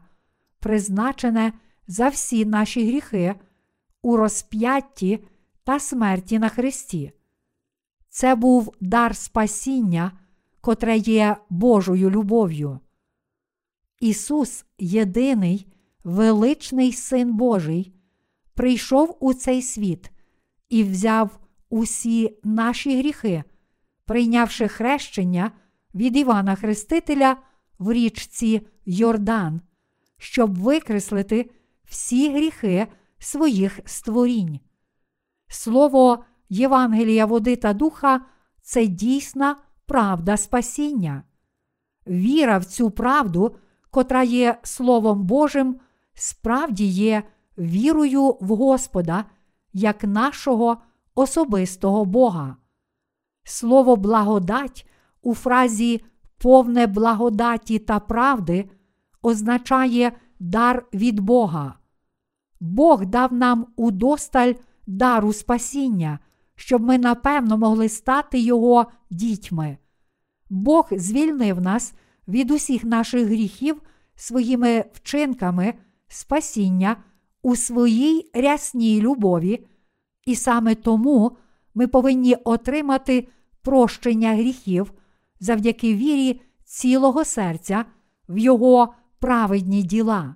призначене 0.60 1.54
за 1.88 2.10
всі 2.10 2.46
наші 2.46 2.88
гріхи 2.88 3.36
у 4.02 4.18
розп'ятті 4.18 5.24
та 5.64 5.80
смерті 5.80 6.40
на 6.40 6.50
Христі. 6.50 7.12
Це 8.10 8.36
був 8.36 8.74
дар 8.82 9.16
спасіння, 9.16 10.12
котре 10.62 10.98
є 10.98 11.36
Божою 11.50 12.10
любов'ю. 12.10 12.80
Ісус, 14.00 14.66
єдиний 14.78 15.68
величний 16.04 16.94
Син 16.94 17.34
Божий, 17.34 17.94
прийшов 18.54 19.18
у 19.20 19.34
цей 19.34 19.62
світ 19.62 20.12
і 20.70 20.84
взяв 20.84 21.40
усі 21.70 22.38
наші 22.44 22.98
гріхи, 22.98 23.44
прийнявши 24.06 24.68
хрещення 24.68 25.52
від 25.96 26.18
Івана 26.18 26.56
Хрестителя 26.56 27.38
в 27.80 27.94
річці 27.94 28.68
Йордан, 28.86 29.62
щоб 30.18 30.58
викреслити 30.58 31.50
всі 31.84 32.34
гріхи 32.34 32.88
своїх 33.20 33.80
створінь. 33.86 34.60
Слово 35.48 36.24
Євангелія 36.50 37.26
води 37.26 37.56
та 37.56 37.74
духа 37.74 38.26
це 38.62 38.88
дійсна 38.88 39.56
правда 39.86 40.38
спасіння. 40.38 41.24
Віра 42.08 42.58
в 42.58 42.66
цю 42.66 42.92
правду, 42.92 43.56
котра 43.92 44.24
є 44.24 44.58
Словом 44.64 45.24
Божим, 45.24 45.80
справді 46.14 46.86
є 46.86 47.24
вірою 47.58 48.38
в 48.42 48.56
Господа 48.56 49.26
як 49.74 50.04
нашого 50.04 50.78
особистого 51.16 52.06
Бога. 52.06 52.56
Слово 53.44 53.96
благодать 53.96 54.88
у 55.22 55.36
фразі 55.36 56.04
повне 56.38 56.88
благодаті 56.88 57.80
та 57.80 58.00
правди 58.00 58.70
означає 59.22 60.12
дар 60.40 60.86
від 60.94 61.20
Бога. 61.20 61.74
Бог 62.60 63.06
дав 63.06 63.34
нам 63.34 63.68
удосталь 63.76 64.54
дару 64.88 65.34
спасіння, 65.34 66.20
щоб 66.56 66.82
ми 66.82 66.98
напевно 66.98 67.58
могли 67.58 67.90
стати 67.90 68.40
Його 68.40 68.86
дітьми. 69.10 69.78
Бог 70.50 70.88
звільнив 70.92 71.62
нас 71.62 71.94
від 72.30 72.52
усіх 72.52 72.84
наших 72.84 73.28
гріхів 73.28 73.82
своїми 74.16 74.86
вчинками 74.94 75.74
спасіння 76.08 76.98
у 77.42 77.56
своїй 77.56 78.32
рясній 78.34 79.02
любові, 79.02 79.68
і 80.26 80.36
саме 80.36 80.76
тому 80.76 81.38
ми 81.76 81.88
повинні 81.88 82.36
отримати 82.36 83.28
прощення 83.62 84.36
гріхів 84.36 84.94
завдяки 85.40 85.96
вірі 85.96 86.42
цілого 86.64 87.26
серця 87.26 87.86
в 88.30 88.38
Його 88.38 88.94
праведні 89.20 89.84
діла. 89.84 90.36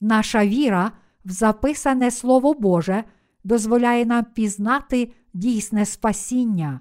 Наша 0.00 0.46
віра 0.46 0.92
в 1.24 1.30
записане 1.30 2.10
Слово 2.10 2.54
Боже 2.54 3.04
дозволяє 3.44 4.06
нам 4.06 4.24
пізнати 4.24 5.12
дійсне 5.34 5.86
спасіння. 5.86 6.80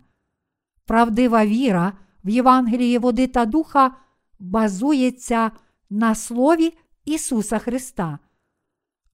Правдива 0.86 1.45
віра 1.45 1.93
в 2.28 2.30
Євангелії 2.30 2.97
води 2.97 3.28
та 3.28 3.45
духа 3.45 3.95
базується 4.39 5.51
на 5.89 6.15
Слові 6.15 6.73
Ісуса 7.05 7.59
Христа. 7.59 8.19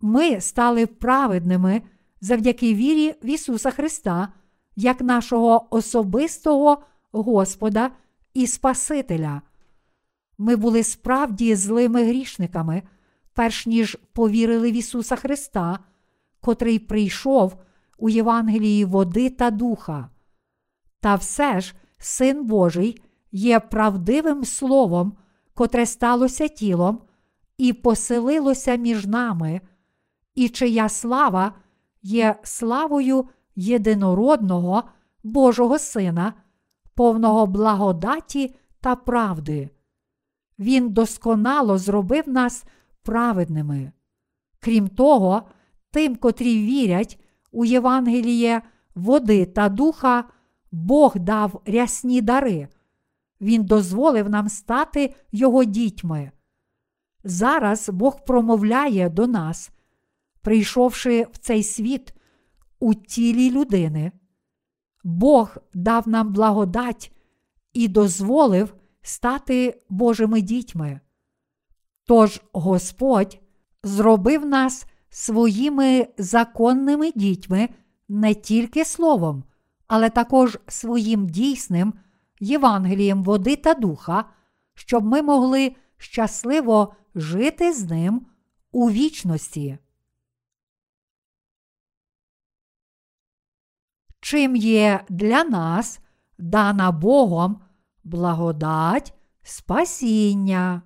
Ми 0.02 0.42
стали 0.42 0.86
праведними 0.86 1.82
завдяки 2.22 2.74
вірі 2.74 3.16
в 3.24 3.26
Ісуса 3.26 3.72
Христа, 3.72 4.30
як 4.76 5.02
нашого 5.02 5.68
особистого 5.70 6.84
Господа 7.12 7.92
і 8.34 8.48
Спасителя. 8.48 9.42
Ми 10.38 10.56
були 10.56 10.84
справді 10.84 11.56
злими 11.56 12.04
грішниками, 12.04 12.84
перш 13.34 13.66
ніж 13.66 13.98
повірили 14.14 14.72
в 14.72 14.76
Ісуса 14.76 15.16
Христа, 15.16 15.80
котрий 16.42 16.80
прийшов 16.80 17.56
у 17.98 18.10
Євангелії 18.10 18.86
води 18.86 19.30
та 19.30 19.52
духа. 19.52 20.10
Та 21.00 21.16
все 21.16 21.60
ж 21.60 21.76
Син 22.06 22.46
Божий 22.46 23.02
є 23.32 23.60
правдивим 23.60 24.46
Словом, 24.46 25.14
котре 25.54 25.86
сталося 25.86 26.48
тілом 26.48 27.02
і 27.58 27.74
поселилося 27.74 28.76
між 28.76 29.06
нами, 29.06 29.62
і 30.36 30.50
чия 30.50 30.90
слава 30.90 31.54
є 32.02 32.40
славою 32.44 33.26
єдинородного 33.56 34.84
Божого 35.24 35.80
Сина, 35.80 36.34
повного 36.96 37.48
благодаті 37.48 38.56
та 38.82 38.96
правди. 38.96 39.70
Він 40.60 40.90
досконало 40.90 41.78
зробив 41.78 42.30
нас 42.30 42.64
праведними. 43.04 43.92
Крім 44.60 44.88
того, 44.88 45.44
тим, 45.92 46.16
котрі 46.16 46.58
вірять 46.58 47.20
у 47.52 47.66
Євангеліє 47.66 48.62
води 48.96 49.46
та 49.46 49.70
духа, 49.70 50.24
Бог 50.74 51.20
дав 51.20 51.62
рясні 51.66 52.22
дари. 52.22 52.68
Він 53.42 53.64
дозволив 53.64 54.30
нам 54.30 54.50
стати 54.50 55.16
Його 55.32 55.64
дітьми. 55.64 56.32
Зараз 57.24 57.90
Бог 57.90 58.26
промовляє 58.26 59.10
до 59.10 59.28
нас, 59.28 59.72
прийшовши 60.42 61.28
в 61.32 61.38
цей 61.38 61.64
світ 61.64 62.14
у 62.80 62.94
тілі 62.94 63.52
людини. 63.52 64.12
Бог 65.04 65.58
дав 65.74 66.08
нам 66.08 66.34
благодать 66.34 67.12
і 67.74 67.88
дозволив 67.88 68.76
стати 69.02 69.82
Божими 69.90 70.42
дітьми. 70.42 71.00
Тож 72.06 72.42
Господь 72.54 73.40
зробив 73.84 74.46
нас 74.46 74.86
своїми 75.10 76.08
законними 76.18 77.12
дітьми 77.12 77.70
не 78.10 78.34
тільки 78.34 78.86
словом, 78.86 79.44
але 79.88 80.10
також 80.10 80.58
своїм 80.68 81.30
дійсним 81.30 81.94
Євангелієм 82.40 83.24
води 83.24 83.56
та 83.56 83.74
духа, 83.74 84.26
щоб 84.74 85.04
ми 85.04 85.22
могли 85.22 85.76
щасливо 85.98 86.96
жити 87.16 87.74
з 87.74 87.84
ним 87.84 88.26
у 88.72 88.90
вічності. 88.90 89.78
Чим 94.20 94.56
є 94.56 95.06
для 95.10 95.44
нас 95.44 96.00
дана 96.38 96.92
Богом 96.92 97.62
благодать 98.04 99.14
спасіння? 99.44 100.82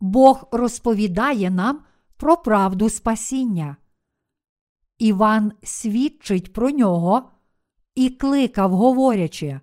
Бог 0.00 0.48
розповідає 0.52 1.50
нам 1.50 1.84
про 2.16 2.36
правду 2.36 2.90
спасіння. 2.90 3.76
Іван 5.02 5.52
свідчить 5.62 6.52
про 6.52 6.70
нього 6.70 7.30
і 7.94 8.10
кликав, 8.10 8.70
говорячи, 8.70 9.60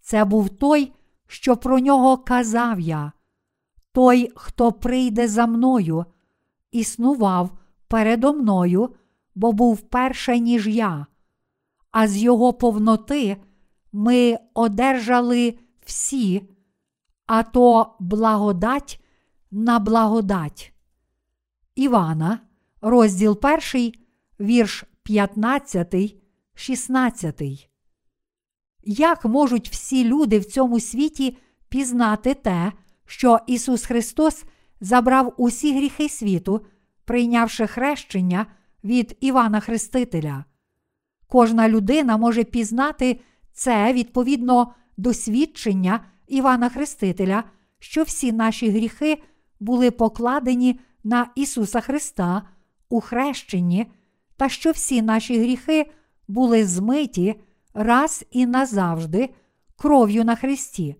це 0.00 0.24
був 0.24 0.48
той, 0.48 0.92
що 1.26 1.56
про 1.56 1.78
нього 1.78 2.18
казав 2.18 2.80
я, 2.80 3.12
той, 3.92 4.32
хто 4.34 4.72
прийде 4.72 5.28
за 5.28 5.46
мною, 5.46 6.04
існував 6.70 7.50
передо 7.88 8.32
мною, 8.32 8.94
бо 9.34 9.52
був 9.52 9.80
перше, 9.80 10.38
ніж 10.38 10.68
я, 10.68 11.06
а 11.90 12.08
з 12.08 12.16
його 12.16 12.52
повноти 12.52 13.36
ми 13.92 14.38
одержали 14.54 15.58
всі, 15.84 16.48
а 17.26 17.42
то 17.42 17.94
благодать 18.00 19.04
на 19.50 19.78
благодать. 19.78 20.72
Івана, 21.74 22.38
розділ 22.80 23.38
1, 23.74 24.03
вірш 24.40 24.84
15, 25.02 26.16
16. 26.54 27.70
Як 28.84 29.24
можуть 29.24 29.68
всі 29.68 30.04
люди 30.04 30.38
в 30.38 30.44
цьому 30.44 30.80
світі 30.80 31.36
пізнати 31.68 32.34
те, 32.34 32.72
що 33.06 33.38
Ісус 33.46 33.84
Христос 33.84 34.44
забрав 34.80 35.34
усі 35.36 35.76
гріхи 35.76 36.08
світу, 36.08 36.66
прийнявши 37.04 37.66
хрещення 37.66 38.46
від 38.84 39.16
Івана 39.20 39.60
Хрестителя? 39.60 40.44
Кожна 41.26 41.68
людина 41.68 42.16
може 42.16 42.44
пізнати 42.44 43.20
це 43.52 43.92
відповідно 43.92 44.74
до 44.96 45.14
свідчення 45.14 46.00
Івана 46.28 46.68
Хрестителя, 46.68 47.44
що 47.78 48.02
всі 48.02 48.32
наші 48.32 48.70
гріхи 48.70 49.22
були 49.60 49.90
покладені 49.90 50.80
на 51.04 51.30
Ісуса 51.34 51.80
Христа 51.80 52.42
у 52.88 53.00
хрещенні, 53.00 53.86
та 54.36 54.48
що 54.48 54.70
всі 54.70 55.02
наші 55.02 55.38
гріхи 55.38 55.90
були 56.28 56.66
змиті 56.66 57.34
раз 57.74 58.24
і 58.30 58.46
назавжди 58.46 59.34
кров'ю 59.76 60.24
на 60.24 60.36
Христі. 60.36 60.96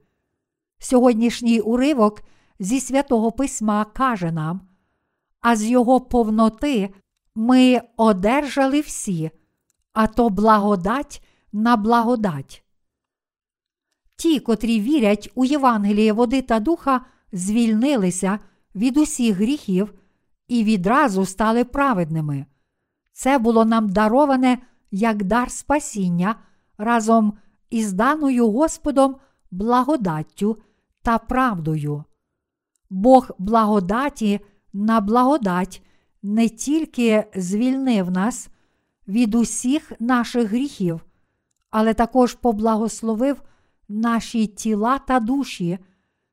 Сьогоднішній 0.78 1.60
уривок 1.60 2.22
зі 2.58 2.80
святого 2.80 3.32
Письма 3.32 3.84
каже 3.84 4.32
нам, 4.32 4.60
а 5.40 5.56
з 5.56 5.64
Його 5.64 6.00
повноти 6.00 6.94
ми 7.34 7.80
одержали 7.96 8.80
всі, 8.80 9.30
а 9.92 10.06
то 10.06 10.30
благодать 10.30 11.24
на 11.52 11.76
благодать. 11.76 12.64
Ті, 14.16 14.40
котрі 14.40 14.80
вірять 14.80 15.30
у 15.34 15.44
Євангеліє 15.44 16.12
води 16.12 16.42
та 16.42 16.60
духа, 16.60 17.06
звільнилися 17.32 18.38
від 18.74 18.96
усіх 18.96 19.36
гріхів 19.36 19.94
і 20.48 20.64
відразу 20.64 21.26
стали 21.26 21.64
праведними. 21.64 22.46
Це 23.14 23.38
було 23.38 23.64
нам 23.64 23.88
дароване 23.88 24.58
як 24.90 25.24
дар 25.24 25.50
спасіння 25.50 26.34
разом 26.78 27.38
із 27.70 27.92
даною 27.92 28.50
Господом 28.50 29.16
благодаттю 29.50 30.58
та 31.02 31.18
правдою. 31.18 32.04
Бог 32.90 33.30
благодаті 33.38 34.40
на 34.72 35.00
благодать 35.00 35.82
не 36.22 36.48
тільки 36.48 37.26
звільнив 37.36 38.10
нас 38.10 38.48
від 39.08 39.34
усіх 39.34 39.92
наших 40.00 40.50
гріхів, 40.50 41.00
але 41.70 41.94
також 41.94 42.34
поблагословив 42.34 43.42
наші 43.88 44.46
тіла 44.46 44.98
та 44.98 45.20
душі, 45.20 45.78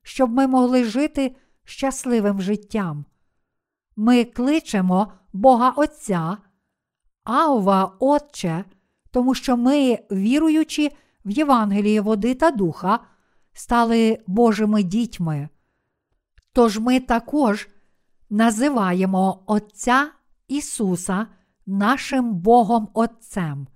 щоб 0.01 0.32
ми 0.32 0.47
могли 0.47 0.84
жити 0.84 1.36
щасливим 1.63 2.41
життям. 2.41 3.05
Ми 3.95 4.23
кличемо 4.23 5.11
Бога 5.34 5.69
Отця, 5.69 6.38
Авва 7.24 7.95
Отче, 7.99 8.65
тому 9.11 9.36
що 9.36 9.57
ми, 9.57 9.99
віруючи 10.11 10.91
в 11.26 11.30
Євангеліє 11.30 12.01
води 12.01 12.36
та 12.36 12.51
духа, 12.51 12.99
стали 13.53 14.19
Божими 14.28 14.84
дітьми. 14.84 15.49
Тож 16.53 16.80
ми 16.80 16.99
також 16.99 17.69
називаємо 18.30 19.43
Отця 19.45 20.11
Ісуса 20.47 21.28
нашим 21.65 22.34
Богом 22.34 22.89
Отцем. 22.93 23.67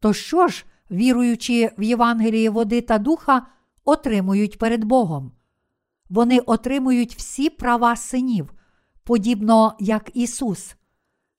То 0.00 0.12
що 0.12 0.48
ж, 0.48 0.64
віруючи 0.90 1.70
в 1.78 1.82
Євангеліє 1.82 2.50
води 2.50 2.80
та 2.80 2.98
духа, 2.98 3.46
отримують 3.84 4.58
перед 4.58 4.84
Богом? 4.84 5.32
Вони 6.08 6.38
отримують 6.38 7.16
всі 7.16 7.50
права 7.50 7.96
синів, 7.96 8.54
подібно 9.04 9.76
як 9.80 10.10
Ісус. 10.14 10.76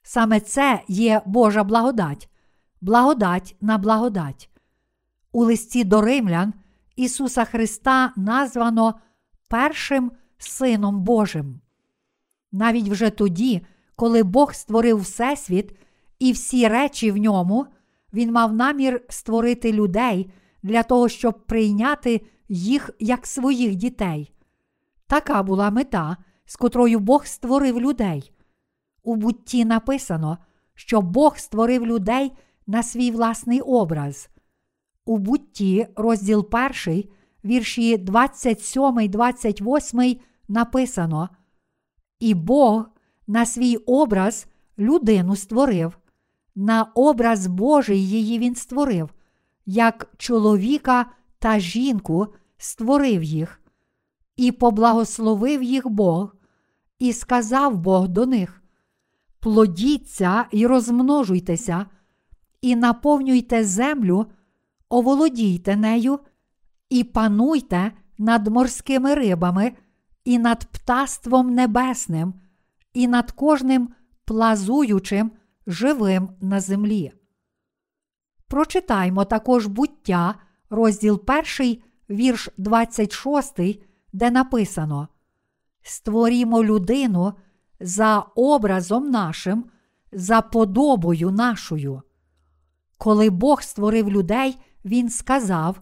Саме 0.07 0.39
це 0.39 0.81
є 0.87 1.21
Божа 1.25 1.63
благодать, 1.63 2.29
благодать 2.81 3.55
на 3.61 3.77
благодать. 3.77 4.49
У 5.31 5.43
листі 5.43 5.83
до 5.83 6.01
римлян 6.01 6.53
Ісуса 6.95 7.45
Христа 7.45 8.13
названо 8.15 8.93
першим 9.47 10.11
Сином 10.37 11.01
Божим. 11.01 11.61
Навіть 12.51 12.89
вже 12.89 13.09
тоді, 13.09 13.61
коли 13.95 14.23
Бог 14.23 14.53
створив 14.53 15.01
Всесвіт 15.01 15.77
і 16.19 16.31
всі 16.31 16.67
речі 16.67 17.11
в 17.11 17.17
ньому, 17.17 17.65
Він 18.13 18.31
мав 18.31 18.53
намір 18.53 19.01
створити 19.09 19.73
людей 19.73 20.31
для 20.63 20.83
того, 20.83 21.09
щоб 21.09 21.45
прийняти 21.45 22.21
їх 22.49 22.89
як 22.99 23.27
своїх 23.27 23.75
дітей. 23.75 24.33
Така 25.07 25.43
була 25.43 25.69
мета, 25.69 26.17
з 26.45 26.55
котрою 26.55 26.99
Бог 26.99 27.25
створив 27.25 27.81
людей. 27.81 28.34
У 29.05 29.15
бутті 29.15 29.65
написано, 29.65 30.37
що 30.73 31.01
Бог 31.01 31.37
створив 31.37 31.85
людей 31.85 32.31
на 32.67 32.83
свій 32.83 33.11
власний 33.11 33.61
образ. 33.61 34.29
У 35.05 35.17
бутті, 35.17 35.87
розділ 35.95 36.49
1, 36.85 37.03
вірші 37.45 37.97
27, 37.97 39.07
28 39.09 40.19
написано: 40.47 41.29
І 42.19 42.33
Бог 42.33 42.85
на 43.27 43.45
свій 43.45 43.75
образ 43.75 44.47
людину 44.79 45.35
створив, 45.35 45.97
на 46.55 46.83
образ 46.83 47.47
Божий 47.47 48.09
її 48.09 48.39
він 48.39 48.55
створив, 48.55 49.09
як 49.65 50.13
чоловіка 50.17 51.05
та 51.39 51.59
жінку 51.59 52.27
створив 52.57 53.23
їх, 53.23 53.61
і 54.35 54.51
поблагословив 54.51 55.63
їх 55.63 55.89
Бог, 55.89 56.35
і 56.99 57.13
сказав 57.13 57.77
Бог 57.77 58.07
до 58.07 58.25
них: 58.25 58.61
Плодіться 59.45 60.45
і 60.51 60.67
розмножуйтеся, 60.67 61.85
і 62.61 62.75
наповнюйте 62.75 63.63
землю, 63.63 64.25
оволодійте 64.89 65.75
нею, 65.75 66.19
і 66.89 67.03
пануйте 67.03 67.91
над 68.17 68.47
морськими 68.47 69.15
рибами, 69.15 69.73
і 70.23 70.39
над 70.39 70.65
птаством 70.65 71.53
небесним, 71.53 72.33
і 72.93 73.07
над 73.07 73.31
кожним 73.31 73.89
плазуючим 74.25 75.31
живим 75.67 76.29
на 76.41 76.59
землі. 76.59 77.11
Прочитаймо 78.47 79.25
також 79.25 79.67
буття, 79.67 80.35
розділ 80.69 81.23
1, 81.59 81.77
вірш 82.09 82.49
26, 82.57 83.59
де 84.13 84.31
написано: 84.31 85.07
Створімо 85.81 86.63
людину 86.63 87.33
за 87.79 88.19
образом 88.35 89.09
нашим, 89.11 89.65
за 90.11 90.41
подобою 90.41 91.31
нашою. 91.31 92.01
Коли 92.97 93.29
Бог 93.29 93.61
створив 93.61 94.09
людей, 94.09 94.57
Він 94.85 95.09
сказав 95.09 95.81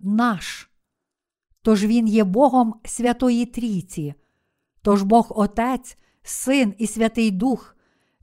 наш. 0.00 0.70
Тож 1.62 1.84
Він 1.84 2.06
є 2.06 2.24
Богом 2.24 2.74
Святої 2.84 3.46
Трійці, 3.46 4.14
тож 4.82 5.02
Бог 5.02 5.26
Отець, 5.30 5.98
Син 6.22 6.74
і 6.78 6.86
Святий 6.86 7.30
Дух, 7.30 7.76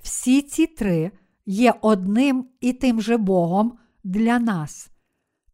всі 0.03 0.41
ці 0.41 0.67
три 0.67 1.11
є 1.45 1.74
одним 1.82 2.45
і 2.61 2.74
тим 2.74 3.01
же 3.01 3.17
Богом 3.17 3.78
для 4.03 4.39
нас. 4.39 4.89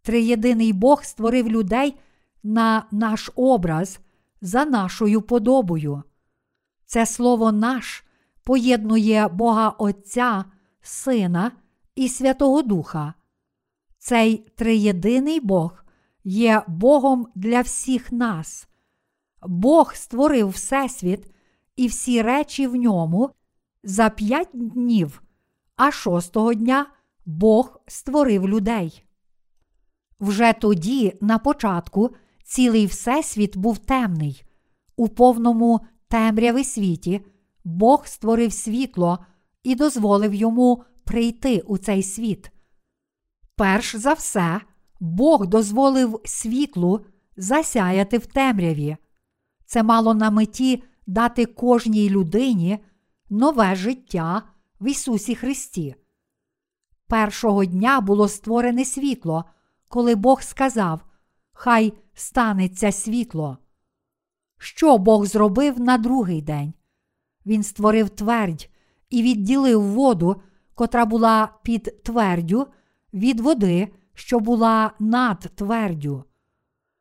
Триєдиний 0.02 0.74
Бог 0.74 1.04
створив 1.04 1.50
людей 1.50 1.96
на 2.44 2.86
наш 2.92 3.32
образ 3.36 4.00
за 4.42 4.66
нашою 4.66 5.22
подобою. 5.22 6.04
Це 6.86 7.06
слово 7.06 7.52
наш 7.52 8.04
поєднує 8.44 9.28
Бога 9.28 9.70
Отця, 9.70 10.46
Сина 10.82 11.52
і 11.96 12.10
Святого 12.10 12.62
Духа. 12.62 13.14
Цей 13.98 14.38
триєдиний 14.38 15.40
Бог 15.40 15.86
є 16.24 16.64
Богом 16.68 17.28
для 17.36 17.62
всіх 17.62 18.12
нас. 18.12 18.68
Бог 19.42 19.96
створив 19.96 20.50
Всесвіт 20.50 21.32
і 21.76 21.88
всі 21.88 22.22
речі 22.22 22.68
в 22.68 22.76
ньому 22.76 23.30
за 23.84 24.10
п'ять 24.10 24.50
днів, 24.54 25.24
а 25.76 25.92
шостого 25.92 26.54
дня 26.54 26.86
Бог 27.26 27.80
створив 27.88 28.50
людей. 28.50 29.04
Вже 30.20 30.54
тоді, 30.54 31.18
на 31.22 31.40
початку, 31.40 32.16
цілий 32.44 32.86
Всесвіт 32.86 33.58
був 33.58 33.78
темний. 33.78 34.44
У 34.96 35.08
повному 35.08 35.82
темряви 36.08 36.64
світі 36.64 37.26
Бог 37.64 38.08
створив 38.08 38.54
світло 38.54 39.26
і 39.64 39.76
дозволив 39.76 40.34
йому 40.34 40.84
прийти 41.04 41.60
у 41.60 41.78
цей 41.78 42.04
світ. 42.04 42.52
Перш 43.56 43.96
за 43.96 44.14
все, 44.14 44.62
Бог 45.00 45.48
дозволив 45.48 46.22
світлу 46.26 47.06
засяяти 47.38 48.18
в 48.18 48.26
темряві. 48.26 48.98
Це 49.66 49.84
мало 49.84 50.14
на 50.14 50.32
меті 50.32 50.84
дати 51.08 51.46
кожній 51.46 52.10
людині 52.10 52.80
нове 53.30 53.76
життя 53.76 54.44
в 54.82 54.88
Ісусі 54.88 55.36
Христі. 55.36 55.96
Першого 57.08 57.66
дня 57.66 58.02
було 58.02 58.28
створене 58.28 58.86
світло, 58.86 59.46
коли 59.88 60.16
Бог 60.16 60.42
сказав: 60.42 61.02
Хай 61.54 61.94
станеться 62.14 62.92
світло. 62.92 63.58
Що 64.66 64.98
Бог 64.98 65.26
зробив 65.26 65.80
на 65.80 65.98
другий 65.98 66.42
день? 66.42 66.74
Він 67.46 67.64
створив 67.64 68.10
твердь 68.10 68.70
і 69.10 69.24
відділив 69.24 69.82
воду, 69.82 70.42
котра 70.76 71.06
була 71.06 71.50
під 71.64 72.04
твердю, 72.04 72.68
від 73.14 73.40
води, 73.40 73.94
що 74.14 74.40
була 74.40 74.92
над 75.00 75.40
твердю. 75.40 76.24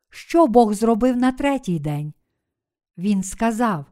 Що 0.09 0.47
Бог 0.47 0.73
зробив 0.73 1.17
на 1.17 1.31
третій 1.31 1.79
день? 1.79 2.13
Він 2.97 3.23
сказав: 3.23 3.85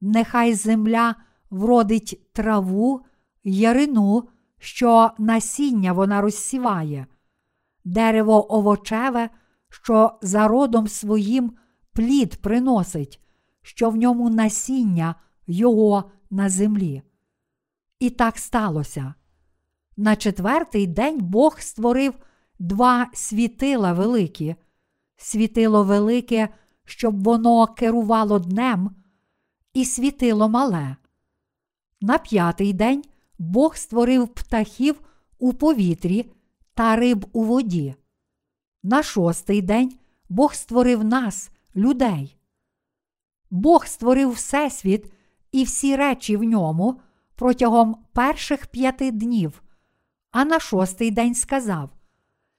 Нехай 0.00 0.54
земля 0.54 1.14
вродить 1.50 2.32
траву, 2.32 3.00
ярину, 3.44 4.28
що 4.58 5.10
насіння 5.18 5.92
вона 5.92 6.20
розсіває, 6.20 7.06
дерево 7.84 8.54
овочеве, 8.54 9.30
що 9.68 10.18
за 10.22 10.48
родом 10.48 10.88
своїм 10.88 11.52
плід 11.92 12.36
приносить, 12.36 13.20
що 13.62 13.90
в 13.90 13.96
ньому 13.96 14.30
насіння 14.30 15.14
його 15.46 16.10
на 16.30 16.48
землі. 16.48 17.02
І 17.98 18.10
так 18.10 18.38
сталося. 18.38 19.14
На 19.96 20.16
четвертий 20.16 20.86
день 20.86 21.18
Бог 21.20 21.60
створив 21.60 22.14
два 22.58 23.10
світила 23.14 23.92
великі, 23.92 24.54
світило 25.16 25.84
велике, 25.84 26.48
щоб 26.84 27.24
воно 27.24 27.66
керувало 27.66 28.38
днем, 28.38 28.90
і 29.74 29.84
світило 29.84 30.48
мале. 30.48 30.96
На 32.00 32.18
п'ятий 32.18 32.72
день 32.72 33.02
Бог 33.38 33.76
створив 33.76 34.28
птахів 34.28 35.00
у 35.38 35.52
повітрі 35.52 36.32
та 36.74 36.96
риб 36.96 37.26
у 37.32 37.44
воді. 37.44 37.94
На 38.82 39.02
шостий 39.02 39.62
день 39.62 39.92
Бог 40.28 40.54
створив 40.54 41.04
нас, 41.04 41.50
людей. 41.76 42.38
Бог 43.50 43.86
створив 43.86 44.30
Всесвіт 44.30 45.12
і 45.52 45.64
всі 45.64 45.96
речі 45.96 46.36
в 46.36 46.42
ньому 46.42 47.00
протягом 47.34 47.96
перших 48.12 48.66
п'яти 48.66 49.10
днів, 49.10 49.62
а 50.30 50.44
на 50.44 50.60
шостий 50.60 51.10
день 51.10 51.34
сказав: 51.34 51.90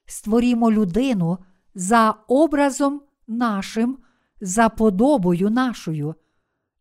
Створімо 0.06 0.72
людину 0.72 1.38
за 1.76 2.12
образом 2.28 3.02
нашим, 3.28 3.98
за 4.42 4.70
подобою 4.70 5.50
нашою, 5.50 6.16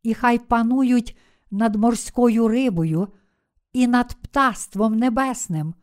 і 0.03 0.15
хай 0.15 0.39
панують 0.39 1.17
над 1.51 1.77
морською 1.77 2.49
рибою, 2.49 3.09
і 3.73 3.87
над 3.87 4.15
птаством 4.15 4.99
небесним, 4.99 5.75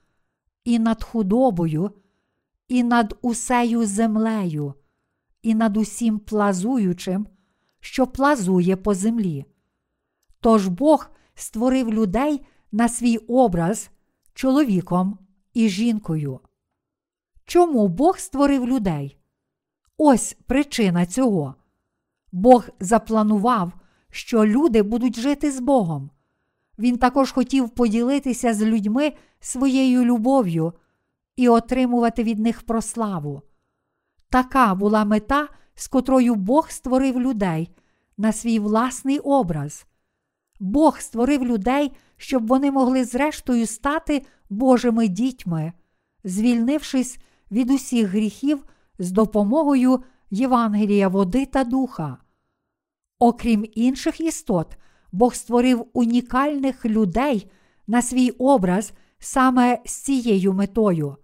і 0.64 0.80
над 0.80 1.04
худобою, 1.04 1.92
і 2.68 2.84
над 2.84 3.18
усею 3.22 3.86
землею, 3.86 4.74
і 5.42 5.56
над 5.56 5.78
усім 5.78 6.20
плазуючим, 6.20 7.28
що 7.80 8.08
плазує 8.08 8.76
по 8.76 8.94
землі. 8.94 9.46
Тож 10.40 10.68
Бог 10.68 11.10
створив 11.36 11.94
людей 11.94 12.46
на 12.72 12.90
свій 12.90 13.18
образ 13.18 13.90
чоловіком 14.34 15.18
і 15.54 15.70
жінкою. 15.70 16.40
Чому 17.46 17.88
Бог 17.88 18.18
створив 18.20 18.68
людей? 18.68 19.18
Ось 19.98 20.38
причина 20.48 21.06
цього. 21.06 21.56
Бог 22.32 22.70
запланував, 22.80 23.74
що 24.12 24.46
люди 24.46 24.84
будуть 24.84 25.20
жити 25.20 25.52
з 25.52 25.60
Богом. 25.60 26.10
Він 26.80 26.98
також 26.98 27.32
хотів 27.32 27.70
поділитися 27.70 28.54
з 28.54 28.62
людьми 28.62 29.14
своєю 29.40 30.06
любов'ю 30.06 30.74
і 31.36 31.50
отримувати 31.50 32.24
від 32.24 32.40
них 32.40 32.62
прославу. 32.62 33.42
Така 34.30 34.76
була 34.76 35.06
мета, 35.06 35.48
з 35.76 35.88
котрою 35.88 36.36
Бог 36.36 36.70
створив 36.70 37.20
людей 37.20 37.70
на 38.18 38.32
свій 38.32 38.60
власний 38.60 39.20
образ. 39.20 39.86
Бог 40.60 41.00
створив 41.00 41.46
людей, 41.46 41.92
щоб 42.18 42.48
вони 42.48 42.72
могли 42.72 43.06
зрештою 43.06 43.68
стати 43.68 44.26
Божими 44.50 45.08
дітьми, 45.08 45.74
звільнившись 46.24 47.20
від 47.52 47.72
усіх 47.72 48.08
гріхів 48.08 48.66
з 49.00 49.12
допомогою 49.12 50.04
Євангелія 50.32 51.08
води 51.08 51.46
та 51.46 51.64
духа. 51.64 52.18
Окрім 53.20 53.66
інших 53.74 54.22
істот, 54.22 54.78
Бог 55.12 55.36
створив 55.36 55.86
унікальних 55.94 56.86
людей 56.86 57.52
на 57.88 58.02
свій 58.02 58.30
образ 58.30 58.94
саме 59.20 59.80
з 59.86 59.94
цією 59.94 60.54
метою. 60.54 61.18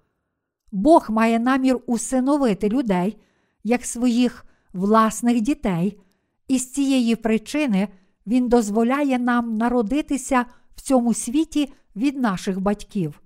Бог 0.72 1.06
має 1.10 1.40
намір 1.40 1.80
усиновити 1.86 2.70
людей 2.70 3.18
як 3.64 3.86
своїх 3.86 4.46
власних 4.74 5.42
дітей, 5.42 6.00
і 6.48 6.60
з 6.60 6.72
цієї 6.72 7.16
причини 7.16 7.88
Він 8.28 8.50
дозволяє 8.50 9.20
нам 9.20 9.58
народитися 9.58 10.46
в 10.76 10.82
цьому 10.82 11.14
світі 11.14 11.74
від 11.96 12.18
наших 12.18 12.60
батьків. 12.60 13.22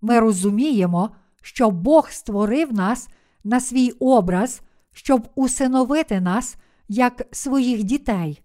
Ми 0.00 0.20
розуміємо, 0.20 1.10
що 1.42 1.70
Бог 1.70 2.10
створив 2.10 2.72
нас 2.72 3.08
на 3.44 3.60
свій 3.60 3.90
образ, 3.90 4.60
щоб 4.92 5.28
усиновити 5.34 6.20
нас 6.20 6.56
як 6.88 7.22
своїх 7.32 7.82
дітей. 7.82 8.42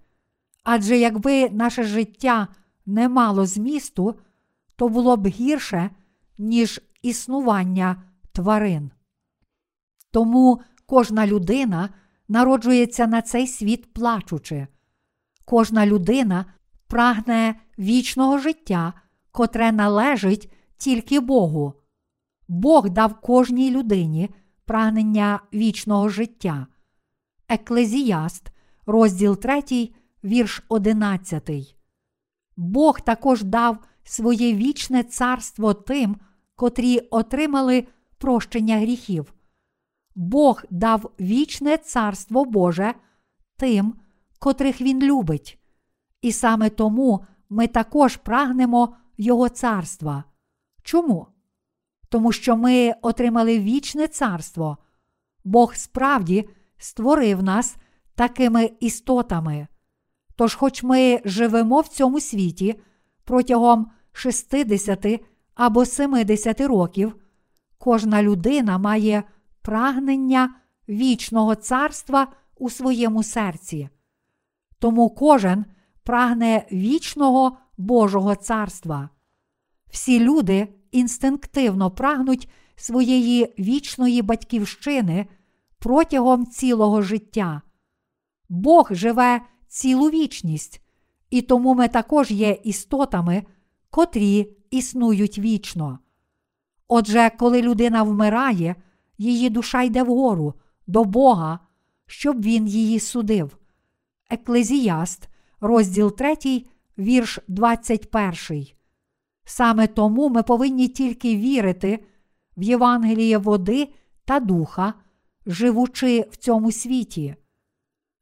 Адже 0.63 0.97
якби 0.97 1.49
наше 1.49 1.83
життя 1.83 2.47
не 2.85 3.09
мало 3.09 3.45
змісту, 3.45 4.15
то 4.75 4.89
було 4.89 5.17
б 5.17 5.27
гірше, 5.27 5.89
ніж 6.37 6.81
існування 7.01 8.03
тварин. 8.31 8.91
Тому 10.11 10.61
кожна 10.85 11.27
людина 11.27 11.89
народжується 12.27 13.07
на 13.07 13.21
цей 13.21 13.47
світ 13.47 13.93
плачучи. 13.93 14.67
Кожна 15.45 15.85
людина 15.85 16.45
прагне 16.87 17.55
вічного 17.79 18.37
життя, 18.37 18.93
котре 19.31 19.71
належить 19.71 20.51
тільки 20.77 21.19
Богу. 21.19 21.73
Бог 22.47 22.89
дав 22.89 23.21
кожній 23.21 23.71
людині 23.71 24.29
прагнення 24.65 25.39
вічного 25.53 26.09
життя. 26.09 26.67
Еклезіаст, 27.49 28.51
розділ 28.85 29.37
3, 29.37 29.89
вірш 30.23 30.63
11. 30.69 31.75
Бог 32.57 33.01
також 33.01 33.43
дав 33.43 33.77
своє 34.03 34.55
вічне 34.55 35.03
царство 35.03 35.73
тим, 35.73 36.17
котрі 36.61 36.99
отримали 36.99 37.87
прощення 38.17 38.77
гріхів. 38.77 39.33
Бог 40.15 40.63
дав 40.69 41.11
вічне 41.19 41.77
царство 41.77 42.45
Боже 42.45 42.93
тим, 43.57 43.95
котрих 44.39 44.81
Він 44.81 45.03
любить. 45.03 45.59
І 46.21 46.31
саме 46.31 46.69
тому 46.69 47.25
ми 47.49 47.67
також 47.67 48.17
прагнемо 48.17 48.95
Його 49.17 49.49
царства. 49.49 50.23
Чому? 50.83 51.27
Тому 52.09 52.31
що 52.31 52.57
ми 52.57 52.93
отримали 53.01 53.59
вічне 53.59 54.07
царство. 54.07 54.77
Бог 55.43 55.75
справді 55.75 56.49
створив 56.77 57.43
нас 57.43 57.75
такими 58.15 58.71
істотами. 58.79 59.67
Тож, 60.35 60.55
хоч 60.55 60.83
ми 60.83 61.21
живемо 61.25 61.81
в 61.81 61.87
цьому 61.87 62.19
світі 62.19 62.81
протягом 63.23 63.91
60 64.11 65.21
або 65.55 65.85
70 65.85 66.61
років, 66.61 67.15
кожна 67.77 68.23
людина 68.23 68.77
має 68.77 69.23
прагнення 69.61 70.55
вічного 70.89 71.55
царства 71.55 72.27
у 72.57 72.69
своєму 72.69 73.23
серці. 73.23 73.89
Тому 74.79 75.09
кожен 75.09 75.65
прагне 76.03 76.67
вічного 76.71 77.57
Божого 77.77 78.35
царства. 78.35 79.09
Всі 79.91 80.19
люди 80.19 80.67
інстинктивно 80.91 81.91
прагнуть 81.91 82.49
своєї 82.75 83.53
вічної 83.59 84.21
батьківщини 84.21 85.27
протягом 85.79 86.47
цілого 86.47 87.01
життя. 87.01 87.61
Бог 88.49 88.87
живе 88.91 89.41
цілу 89.67 90.09
вічність, 90.09 90.81
і 91.29 91.41
тому 91.41 91.75
ми 91.75 91.87
також 91.87 92.31
є 92.31 92.51
істотами, 92.63 93.43
котрі 93.89 94.57
існують 94.71 95.39
вічно. 95.39 95.99
Отже, 96.87 97.31
коли 97.39 97.61
людина 97.61 98.03
вмирає, 98.03 98.75
її 99.17 99.49
душа 99.49 99.81
йде 99.83 100.03
вгору 100.03 100.53
до 100.87 101.03
Бога, 101.03 101.59
щоб 102.05 102.41
він 102.41 102.67
її 102.67 102.99
судив. 102.99 103.57
Еклезіаст, 104.29 105.29
розділ 105.61 106.15
3, 106.15 106.65
вірш 106.97 107.39
21. 107.47 108.67
Саме 109.45 109.87
тому 109.87 110.29
ми 110.29 110.43
повинні 110.43 110.87
тільки 110.87 111.35
вірити 111.35 112.05
в 112.57 112.63
Євангеліє 112.63 113.37
води 113.37 113.93
та 114.25 114.39
духа, 114.39 114.93
живучи 115.45 116.27
в 116.31 116.35
цьому 116.37 116.71
світі. 116.71 117.35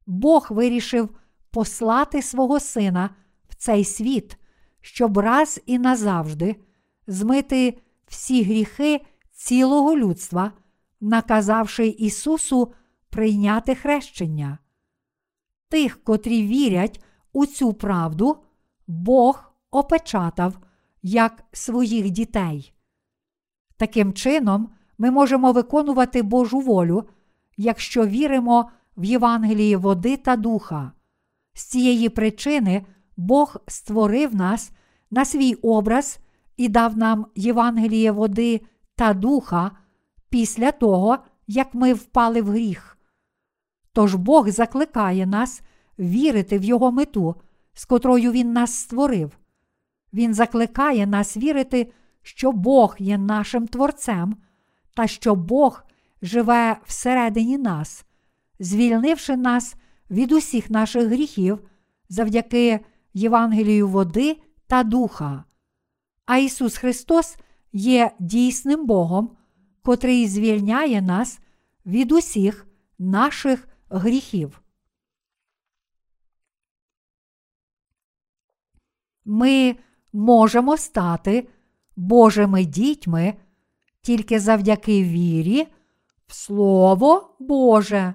Бог 0.06 0.48
вирішив 0.50 1.10
послати 1.52 2.22
свого 2.22 2.60
Сина 2.60 3.10
в 3.50 3.56
цей 3.56 3.86
світ, 3.86 4.38
щоб 4.82 5.18
раз 5.18 5.62
і 5.66 5.80
назавжди 5.80 6.56
змити 7.08 7.78
всі 8.08 8.44
гріхи 8.44 9.02
цілого 9.32 9.98
людства, 9.98 10.52
наказавши 11.02 11.88
Ісусу 11.88 12.74
прийняти 13.10 13.76
хрещення. 13.76 14.58
Тих, 15.70 16.04
котрі 16.04 16.44
вірять 16.44 17.04
у 17.34 17.46
цю 17.46 17.74
правду, 17.74 18.38
Бог 18.88 19.54
опечатав 19.72 20.60
як 21.02 21.44
своїх 21.52 22.10
дітей. 22.10 22.74
Таким 23.78 24.14
чином, 24.14 24.70
ми 24.98 25.12
можемо 25.12 25.52
виконувати 25.52 26.22
Божу 26.22 26.60
волю, 26.60 27.04
якщо 27.58 28.06
віримо 28.06 28.70
в 28.98 29.04
Євангелії 29.06 29.76
води 29.76 30.18
та 30.18 30.36
духа. 30.36 30.92
З 31.54 31.64
цієї 31.64 32.10
причини 32.10 32.86
Бог 33.20 33.58
створив 33.68 34.36
нас 34.36 34.72
на 35.12 35.26
свій 35.26 35.54
образ 35.54 36.20
і 36.58 36.70
дав 36.70 36.98
нам 36.98 37.26
Євангеліє 37.36 38.12
води 38.12 38.62
та 38.96 39.14
духа 39.14 39.72
після 40.30 40.72
того, 40.72 41.18
як 41.48 41.74
ми 41.74 41.94
впали 41.94 42.42
в 42.42 42.50
гріх. 42.50 42.98
Тож 43.94 44.16
Бог 44.16 44.50
закликає 44.50 45.26
нас 45.26 45.62
вірити 46.00 46.60
в 46.60 46.64
Його 46.64 46.92
мету, 46.92 47.36
з 47.74 47.86
котрою 47.86 48.32
Він 48.32 48.54
нас 48.54 48.74
створив. 48.74 49.38
Він 50.14 50.34
закликає 50.34 51.08
нас 51.08 51.38
вірити, 51.38 51.92
що 52.22 52.52
Бог 52.52 52.96
є 53.00 53.18
нашим 53.18 53.68
Творцем 53.68 54.36
та 54.96 55.08
що 55.08 55.36
Бог 55.36 55.84
живе 56.22 56.78
всередині 56.86 57.58
нас, 57.58 58.06
звільнивши 58.60 59.38
нас 59.38 59.76
від 60.10 60.32
усіх 60.32 60.70
наших 60.70 61.08
гріхів 61.08 61.60
завдяки 62.10 62.80
Євангелію 63.14 63.88
води 63.88 64.38
та 64.68 64.84
духа. 64.84 65.44
А 66.26 66.38
Ісус 66.38 66.78
Христос 66.78 67.38
є 67.74 68.12
дійсним 68.20 68.86
Богом, 68.86 69.38
котрий 69.82 70.28
звільняє 70.28 71.02
нас 71.02 71.40
від 71.86 72.12
усіх 72.12 72.68
наших 73.00 73.68
гріхів. 73.90 74.62
Ми 79.26 79.76
можемо 80.14 80.78
стати 80.78 81.48
Божими 81.96 82.66
дітьми 82.66 83.34
тільки 84.02 84.40
завдяки 84.40 85.04
вірі 85.04 85.68
в 86.28 86.34
Слово 86.34 87.36
Боже. 87.40 88.14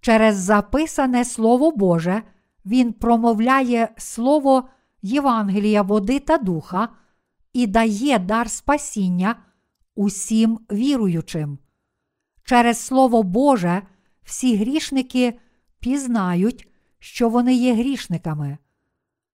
Через 0.00 0.36
записане 0.36 1.24
Слово 1.24 1.70
Боже 1.70 2.22
Він 2.66 2.92
промовляє 2.92 3.88
Слово 3.96 4.68
Євангелія 5.02 5.82
води 5.82 6.18
та 6.18 6.38
духа 6.38 6.88
і 7.52 7.66
дає 7.66 8.18
дар 8.18 8.50
спасіння 8.50 9.36
усім 9.94 10.60
віруючим. 10.72 11.58
Через 12.44 12.78
Слово 12.78 13.22
Боже 13.22 13.82
всі 14.22 14.56
грішники 14.56 15.38
пізнають, 15.80 16.68
що 16.98 17.28
вони 17.28 17.54
є 17.54 17.74
грішниками. 17.74 18.58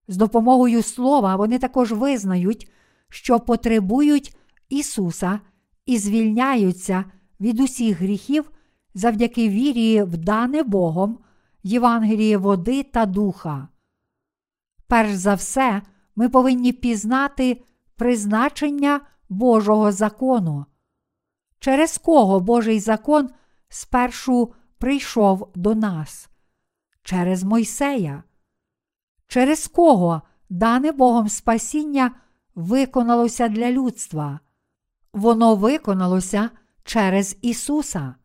З 0.07 0.17
допомогою 0.17 0.83
слова 0.83 1.35
вони 1.35 1.59
також 1.59 1.91
визнають, 1.91 2.71
що 3.09 3.39
потребують 3.39 4.37
Ісуса 4.69 5.39
і 5.85 5.97
звільняються 5.97 7.05
від 7.39 7.59
усіх 7.59 8.01
гріхів 8.01 8.51
завдяки 8.95 9.49
вірі 9.49 10.03
в 10.03 10.17
дане 10.17 10.63
Богом, 10.63 11.19
Євангеліє 11.63 12.37
води 12.37 12.83
та 12.83 13.05
духа. 13.05 13.67
Перш 14.87 15.13
за 15.13 15.33
все, 15.33 15.81
ми 16.15 16.29
повинні 16.29 16.73
пізнати 16.73 17.63
призначення 17.95 19.01
Божого 19.29 19.91
закону, 19.91 20.65
через 21.59 21.97
кого 21.97 22.39
Божий 22.39 22.79
закон 22.79 23.29
спершу 23.69 24.53
прийшов 24.77 25.51
до 25.55 25.75
нас, 25.75 26.29
через 27.03 27.43
Мойсея, 27.43 28.23
через 29.27 29.67
кого 29.67 30.21
дане 30.49 30.91
Богом 30.91 31.29
спасіння 31.29 32.11
виконалося 32.55 33.47
для 33.47 33.71
людства. 33.71 34.39
Воно 35.13 35.55
виконалося 35.55 36.49
через 36.83 37.37
Ісуса. 37.41 38.15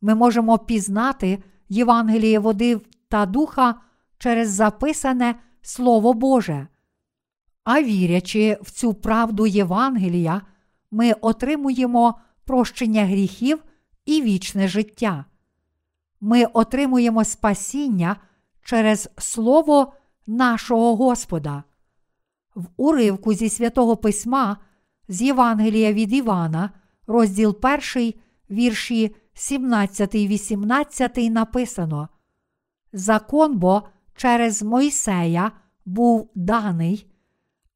Ми 0.00 0.14
можемо 0.14 0.58
пізнати 0.58 1.42
Євангеліє 1.68 2.38
води 2.38 2.80
та 3.08 3.26
духа 3.26 3.74
через 4.18 4.50
записане 4.50 5.34
Слово 5.62 6.14
Боже. 6.14 6.68
А 7.64 7.82
вірячи 7.82 8.58
в 8.62 8.70
цю 8.70 8.94
правду 8.94 9.46
Євангелія, 9.46 10.42
ми 10.90 11.12
отримуємо 11.12 12.14
прощення 12.44 13.04
гріхів 13.04 13.62
і 14.06 14.22
вічне 14.22 14.68
життя. 14.68 15.24
Ми 16.20 16.44
отримуємо 16.44 17.24
спасіння 17.24 18.16
через 18.62 19.10
Слово 19.18 19.92
нашого 20.26 20.96
Господа. 20.96 21.62
В 22.54 22.64
уривку 22.76 23.34
зі 23.34 23.48
святого 23.48 23.96
Письма 23.96 24.56
з 25.08 25.22
Євангелія 25.22 25.92
від 25.92 26.12
Івана, 26.12 26.70
розділ 27.06 27.56
1, 27.96 28.14
вірші 28.50 29.16
17, 29.38 30.28
18 30.28 31.30
написано: 31.30 32.08
Закон 32.92 33.58
бо 33.58 33.82
через 34.14 34.62
Мойсея 34.62 35.52
був 35.84 36.30
даний, 36.34 37.06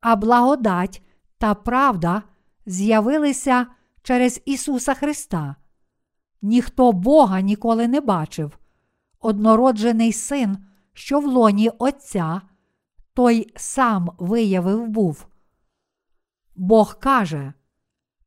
а 0.00 0.16
благодать 0.16 1.02
та 1.38 1.54
правда 1.54 2.22
з'явилися 2.66 3.66
через 4.02 4.42
Ісуса 4.44 4.94
Христа. 4.94 5.56
Ніхто 6.42 6.92
Бога 6.92 7.40
ніколи 7.40 7.88
не 7.88 8.00
бачив. 8.00 8.58
Однороджений 9.20 10.12
син, 10.12 10.58
що 10.92 11.20
в 11.20 11.26
лоні 11.26 11.70
Отця, 11.78 12.40
той 13.14 13.52
сам 13.56 14.10
виявив 14.18 14.86
був. 14.86 15.26
Бог 16.56 16.98
каже, 16.98 17.52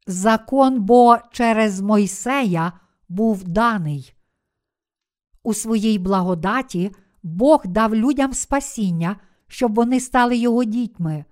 закон 0.07 0.81
бо 0.81 1.17
через 1.31 1.81
Мойсея 1.81 2.71
був 3.15 3.43
даний. 3.43 4.13
У 5.43 5.53
своїй 5.53 5.99
благодаті 5.99 6.91
Бог 7.23 7.61
дав 7.65 7.95
людям 7.95 8.33
спасіння, 8.33 9.15
щоб 9.47 9.75
вони 9.75 9.99
стали 9.99 10.37
його 10.37 10.63
дітьми. 10.63 11.25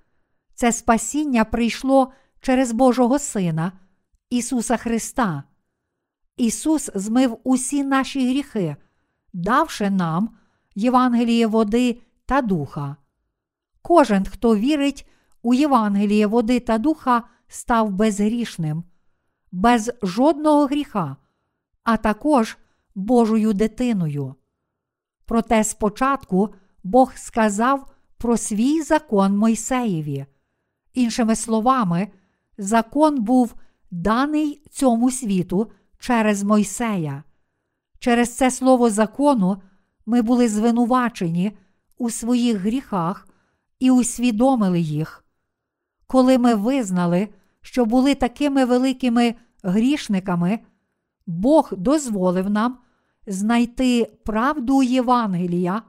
Це 0.56 0.72
спасіння 0.72 1.46
прийшло 1.46 2.12
через 2.42 2.72
Божого 2.72 3.20
Сина, 3.20 3.72
Ісуса 4.30 4.78
Христа. 4.78 5.44
Ісус 6.38 6.90
змив 6.96 7.38
усі 7.44 7.84
наші 7.84 8.30
гріхи, 8.30 8.76
давши 9.34 9.90
нам 9.90 10.38
Євангеліє 10.76 11.48
води 11.48 12.02
та 12.26 12.42
духа. 12.42 12.96
Кожен, 13.82 14.26
хто 14.26 14.56
вірить 14.56 15.10
у 15.42 15.54
Євангеліє 15.54 16.28
води 16.28 16.60
та 16.60 16.78
духа, 16.78 17.24
став 17.48 17.90
безгрішним, 17.90 18.84
без 19.52 19.92
жодного 20.02 20.66
гріха, 20.66 21.18
а 21.84 21.98
також 21.98 22.58
Божою 22.96 23.54
дитиною. 23.54 24.36
Проте 25.26 25.64
спочатку 25.64 26.54
Бог 26.84 27.14
сказав 27.16 27.92
про 28.18 28.38
свій 28.38 28.82
закон 28.82 29.38
Мойсеєві. 29.38 30.26
Іншими 30.94 31.36
словами, 31.36 32.08
закон 32.58 33.22
був 33.22 33.56
даний 33.92 34.62
цьому 34.72 35.12
світу 35.12 35.72
через 36.00 36.44
Мойсея. 36.44 37.24
Через 38.00 38.36
це 38.36 38.52
слово 38.52 38.90
закону 38.90 39.62
ми 40.06 40.22
були 40.22 40.48
звинувачені 40.48 41.58
у 41.98 42.10
своїх 42.10 42.58
гріхах 42.58 43.28
і 43.80 43.92
усвідомили 43.92 44.80
їх. 44.80 45.26
Коли 46.08 46.38
ми 46.38 46.56
визнали, 46.56 47.28
що 47.62 47.86
були 47.86 48.16
такими 48.16 48.66
великими 48.66 49.36
грішниками, 49.64 50.60
Бог 51.26 51.70
дозволив 51.78 52.50
нам 52.50 52.78
знайти 53.28 54.18
правду 54.26 54.84
Євангелія, 54.84 55.82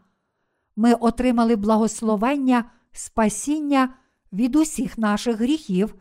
ми 0.76 0.94
отримали 0.94 1.56
благословення 1.56 2.64
спасіння 2.92 3.94
від 4.32 4.56
усіх 4.56 4.98
наших 4.98 5.36
гріхів 5.36 5.94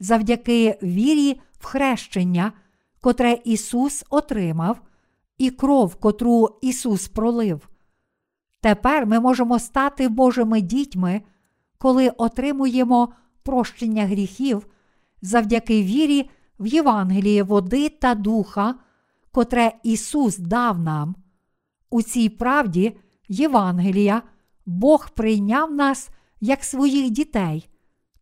завдяки 0.00 0.78
вірі 0.82 1.40
в 1.58 1.66
хрещення, 1.66 2.52
котре 3.00 3.38
Ісус 3.44 4.04
отримав, 4.10 4.80
і 5.38 5.50
кров, 5.50 5.94
котру 5.94 6.58
Ісус 6.62 7.08
пролив. 7.08 7.68
Тепер 8.60 9.06
ми 9.06 9.20
можемо 9.20 9.58
стати 9.58 10.08
Божими 10.08 10.60
дітьми, 10.60 11.22
коли 11.78 12.08
отримуємо 12.08 13.12
прощення 13.42 14.06
гріхів 14.06 14.66
завдяки 15.22 15.82
вірі 15.82 16.30
в 16.58 16.66
Євангеліє 16.66 17.42
води 17.42 17.88
та 17.88 18.14
духа, 18.14 18.74
котре 19.32 19.72
Ісус 19.82 20.38
дав 20.38 20.78
нам. 20.78 21.14
У 21.90 22.02
цій 22.02 22.28
правді 22.28 22.96
Євангелія 23.28 24.22
Бог 24.66 25.10
прийняв 25.10 25.74
нас 25.74 26.10
як 26.40 26.64
своїх 26.64 27.10
дітей, 27.10 27.68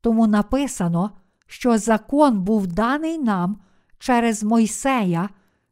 тому 0.00 0.26
написано, 0.26 1.10
що 1.46 1.78
закон 1.78 2.40
був 2.40 2.66
даний 2.66 3.18
нам 3.18 3.60
через 3.98 4.42
Мойсея, 4.42 5.28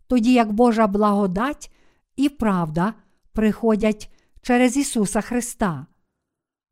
тоді 0.06 0.32
як 0.32 0.52
Божа 0.52 0.86
благодать 0.86 1.72
і 2.16 2.28
правда 2.28 2.94
приходять 3.32 4.10
через 4.42 4.76
Ісуса 4.76 5.20
Христа. 5.20 5.86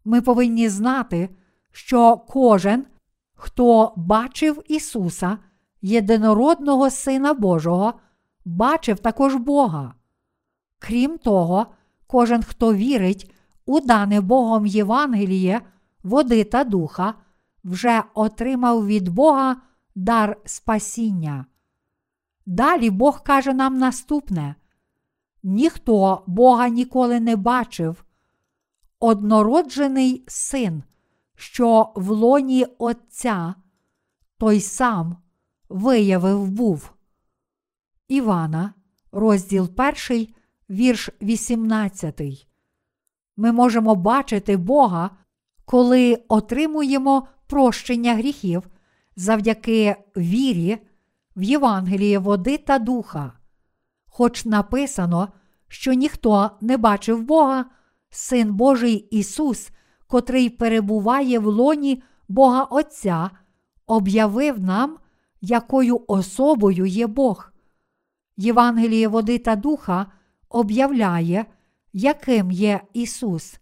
Ми 0.04 0.22
повинні 0.22 0.68
знати, 0.68 1.28
що 1.72 2.16
кожен, 2.16 2.86
хто 3.34 3.92
бачив 3.96 4.62
Ісуса, 4.68 5.38
єдинородного 5.82 6.90
Сина 6.90 7.34
Божого, 7.34 7.94
бачив 8.44 8.98
також 8.98 9.34
Бога. 9.34 9.94
Крім 10.78 11.18
того, 11.18 11.66
кожен, 12.06 12.42
хто 12.42 12.74
вірить 12.74 13.34
у 13.66 13.80
дане 13.80 14.20
Богом 14.20 14.66
Євангеліє, 14.66 15.60
води 16.02 16.44
та 16.44 16.64
духа, 16.64 17.14
вже 17.64 18.02
отримав 18.14 18.86
від 18.86 19.08
Бога 19.08 19.56
дар 19.94 20.36
спасіння. 20.44 21.46
Далі 22.46 22.90
Бог 22.90 23.22
каже 23.22 23.54
нам 23.54 23.78
наступне: 23.78 24.54
ніхто 25.42 26.24
Бога 26.26 26.68
ніколи 26.68 27.20
не 27.20 27.36
бачив. 27.36 28.04
Однороджений 29.00 30.24
син, 30.28 30.82
що 31.34 31.92
в 31.96 32.10
лоні 32.10 32.66
Отця, 32.78 33.54
той 34.38 34.60
сам 34.60 35.16
виявив 35.68 36.50
був. 36.50 36.92
Івана, 38.08 38.74
розділ 39.12 39.70
1, 40.08 40.28
вірш 40.70 41.10
18. 41.22 42.20
Ми 43.36 43.52
можемо 43.52 43.94
бачити 43.94 44.56
Бога, 44.56 45.10
коли 45.64 46.24
отримуємо 46.28 47.28
прощення 47.46 48.14
гріхів 48.14 48.68
завдяки 49.16 49.96
вірі 50.16 50.78
в 51.36 51.42
Євангеліє 51.42 52.18
води 52.18 52.58
та 52.58 52.78
духа. 52.78 53.32
Хоч 54.06 54.44
написано, 54.44 55.28
що 55.68 55.92
ніхто 55.92 56.50
не 56.60 56.76
бачив 56.76 57.22
Бога, 57.22 57.64
Син 58.10 58.54
Божий 58.54 58.94
Ісус, 58.94 59.70
котрий 60.06 60.50
перебуває 60.50 61.38
в 61.38 61.46
лоні 61.46 62.02
Бога 62.28 62.62
Отця, 62.62 63.30
об'явив 63.86 64.60
нам, 64.60 64.98
якою 65.40 66.04
особою 66.06 66.86
є 66.86 67.06
Бог. 67.06 67.52
Євангеліє 68.36 69.08
води 69.08 69.38
та 69.38 69.56
духа 69.56 70.06
об'являє, 70.48 71.46
яким 71.92 72.50
є 72.50 72.80
Ісус. 72.92 73.60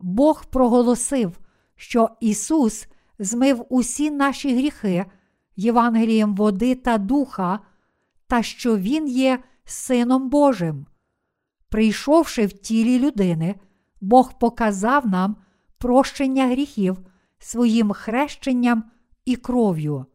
Бог 0.00 0.44
проголосив, 0.44 1.38
що 1.76 2.08
Ісус 2.20 2.86
змив 3.18 3.66
усі 3.68 4.10
наші 4.10 4.56
гріхи 4.56 5.04
Євангелієм 5.56 6.34
води 6.34 6.74
та 6.74 6.98
духа, 6.98 7.60
та 8.26 8.42
що 8.42 8.76
Він 8.76 9.08
є 9.08 9.38
Сином 9.64 10.28
Божим. 10.30 10.86
Прийшовши 11.68 12.46
в 12.46 12.52
тілі 12.52 12.98
людини, 12.98 13.54
Бог 14.00 14.38
показав 14.38 15.06
нам 15.06 15.36
прощення 15.78 16.46
гріхів 16.46 16.98
своїм 17.38 17.92
хрещенням 17.92 18.84
і 19.24 19.36
кров'ю. 19.36 20.06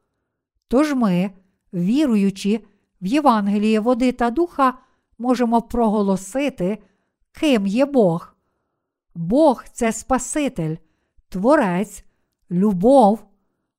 Тож 0.70 0.94
ми, 0.94 1.32
віруючи 1.74 2.60
в 3.02 3.06
Євангеліє 3.06 3.80
води 3.80 4.12
та 4.12 4.30
духа, 4.30 4.74
можемо 5.18 5.62
проголосити, 5.62 6.84
ким 7.32 7.68
є 7.68 7.86
Бог. 7.86 8.36
Бог 9.16 9.64
це 9.74 9.92
Спаситель, 9.92 10.76
Творець, 11.30 12.04
любов, 12.52 13.26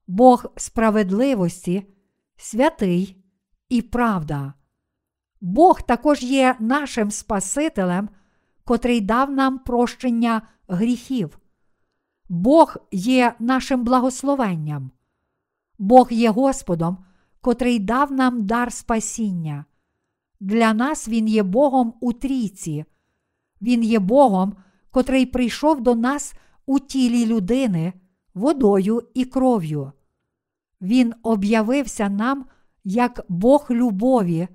Бог 0.07 0.47
справедливості, 0.57 1.87
святий 2.37 3.17
і 3.69 3.83
правда. 3.83 4.55
Бог 5.41 5.83
також 5.83 6.23
є 6.23 6.57
нашим 6.61 7.11
Спасителем, 7.11 8.09
котрий 8.65 9.01
дав 9.01 9.31
нам 9.31 9.59
прощення 9.59 10.43
гріхів. 10.69 11.39
Бог 12.29 12.77
є 12.93 13.35
нашим 13.39 13.85
благословенням. 13.85 14.91
Бог 15.81 16.13
є 16.13 16.31
Господом, 16.31 16.99
котрий 17.41 17.79
дав 17.79 18.13
нам 18.13 18.47
дар 18.47 18.73
спасіння. 18.73 19.65
Для 20.41 20.73
нас 20.75 21.09
Він 21.09 21.29
є 21.29 21.43
Богом 21.43 21.95
у 22.01 22.13
трійці– 22.13 22.85
Він 23.63 23.83
є 23.83 23.99
Богом, 23.99 24.55
котрий 24.91 25.27
прийшов 25.27 25.81
до 25.81 25.95
нас 25.95 26.35
у 26.67 26.79
тілі 26.79 27.27
людини, 27.27 27.93
водою 28.35 29.03
і 29.15 29.25
кров'ю. 29.25 29.93
Він 30.81 31.15
об'явився 31.23 32.09
нам 32.09 32.45
як 32.85 33.25
Бог 33.29 33.67
любові, 33.71 34.49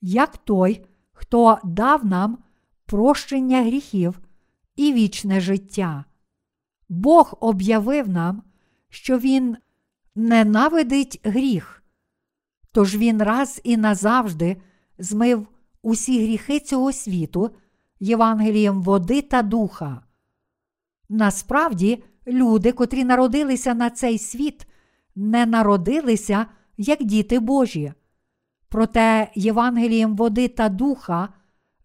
як 0.00 0.36
той, 0.36 0.86
хто 1.12 1.58
дав 1.64 2.04
нам 2.04 2.38
прощення 2.86 3.62
гріхів 3.62 4.20
і 4.76 4.92
вічне 4.92 5.40
життя. 5.40 6.04
Бог 6.88 7.38
об'явив 7.40 8.08
нам, 8.08 8.42
що 8.88 9.18
Він 9.18 9.56
ненавидить 10.14 11.20
гріх, 11.24 11.82
тож 12.72 12.96
Він 12.96 13.22
раз 13.22 13.60
і 13.64 13.76
назавжди 13.76 14.56
змив 14.98 15.46
усі 15.82 16.22
гріхи 16.22 16.60
цього 16.60 16.92
світу 16.92 17.50
Євангелієм 18.00 18.82
води 18.82 19.22
та 19.22 19.42
духа. 19.42 20.02
Насправді, 21.08 22.04
люди, 22.26 22.72
котрі 22.72 23.04
народилися 23.04 23.74
на 23.74 23.90
цей 23.90 24.18
світ, 24.18 24.66
не 25.14 25.46
народилися 25.46 26.46
як 26.76 27.04
діти 27.04 27.38
Божі. 27.38 27.92
Проте 28.68 29.30
Євангелієм 29.34 30.16
води 30.16 30.48
та 30.48 30.68
духа 30.68 31.28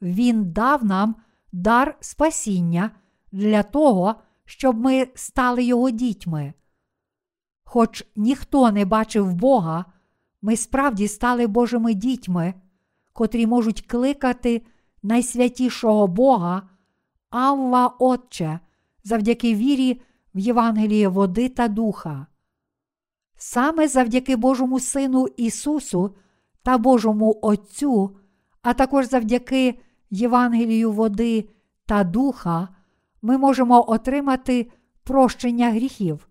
Він 0.01 0.51
дав 0.51 0.85
нам 0.85 1.15
дар 1.51 1.97
спасіння 1.99 2.91
для 3.31 3.63
того, 3.63 4.15
щоб 4.45 4.79
ми 4.79 5.07
стали 5.15 5.63
Його 5.63 5.89
дітьми. 5.89 6.53
Хоч 7.71 8.05
ніхто 8.15 8.71
не 8.71 8.85
бачив 8.85 9.33
Бога, 9.33 9.85
ми 10.41 10.57
справді 10.57 11.07
стали 11.07 11.47
Божими 11.47 11.93
дітьми, 11.93 12.53
котрі 13.13 13.47
можуть 13.47 13.81
кликати 13.81 14.61
найсвятішого 15.03 16.07
Бога, 16.07 16.69
Авва 17.29 17.87
Отче, 17.87 18.59
завдяки 19.03 19.55
вірі 19.55 20.01
в 20.35 20.39
Євангеліє 20.39 21.07
води 21.07 21.49
та 21.49 21.67
духа. 21.67 22.25
Саме 23.37 23.87
завдяки 23.87 24.35
Божому 24.35 24.79
Сину 24.79 25.27
Ісусу 25.37 26.15
та 26.63 26.77
Божому 26.77 27.39
Отцю, 27.41 28.17
а 28.61 28.73
також 28.73 29.09
завдяки 29.09 29.79
Євангелію 30.09 30.91
води 30.91 31.49
та 31.85 32.03
духа, 32.03 32.67
ми 33.21 33.37
можемо 33.37 33.91
отримати 33.91 34.71
прощення 35.03 35.71
гріхів. 35.71 36.28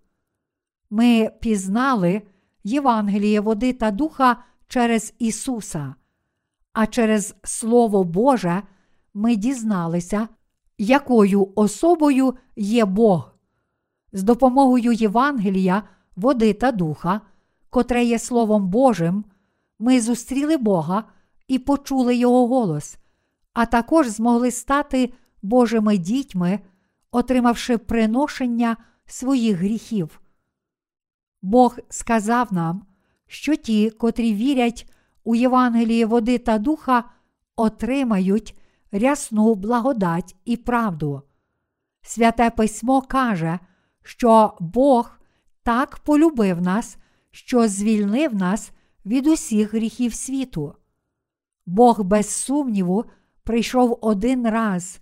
Ми 0.91 1.31
пізнали 1.41 2.23
Євангеліє 2.65 3.41
води 3.41 3.73
та 3.73 3.91
духа 3.91 4.37
через 4.69 5.15
Ісуса, 5.19 5.95
а 6.73 6.87
через 6.87 7.35
Слово 7.45 8.05
Боже 8.05 8.63
ми 9.15 9.37
дізналися, 9.37 10.29
якою 10.79 11.53
особою 11.55 12.35
є 12.57 12.85
Бог. 12.85 13.35
З 14.13 14.23
допомогою 14.23 14.93
Євангелія, 14.93 15.83
води 16.17 16.53
та 16.53 16.73
духа, 16.73 17.21
котре 17.71 18.05
є 18.05 18.19
Словом 18.19 18.69
Божим, 18.69 19.25
ми 19.79 20.01
зустріли 20.01 20.57
Бога 20.57 21.05
і 21.49 21.59
почули 21.59 22.17
Його 22.17 22.47
голос, 22.47 22.97
а 23.53 23.67
також 23.67 24.09
змогли 24.09 24.51
стати 24.51 25.13
Божими 25.43 25.99
дітьми, 25.99 26.61
отримавши 27.11 27.79
приношення 27.79 28.77
своїх 29.07 29.57
гріхів. 29.57 30.21
Бог 31.43 31.79
сказав 31.89 32.53
нам, 32.53 32.87
що 33.27 33.57
ті, 33.57 33.91
котрі 33.91 34.35
вірять 34.35 34.93
у 35.25 35.35
Євангеліє 35.35 36.07
води 36.07 36.39
та 36.39 36.59
духа, 36.59 37.05
отримають 37.57 38.59
рясну 38.93 39.55
благодать 39.55 40.37
і 40.45 40.57
правду. 40.57 41.23
Святе 42.03 42.51
письмо 42.51 43.03
каже, 43.03 43.59
що 44.03 44.57
Бог 44.61 45.19
так 45.63 45.99
полюбив 45.99 46.63
нас, 46.63 46.99
що 47.31 47.69
звільнив 47.69 48.35
нас 48.35 48.73
від 49.07 49.27
усіх 49.27 49.75
гріхів 49.75 50.15
світу. 50.15 50.75
Бог, 51.67 52.03
без 52.03 52.31
сумніву, 52.31 53.05
прийшов 53.45 53.99
один 54.03 54.49
раз 54.51 55.01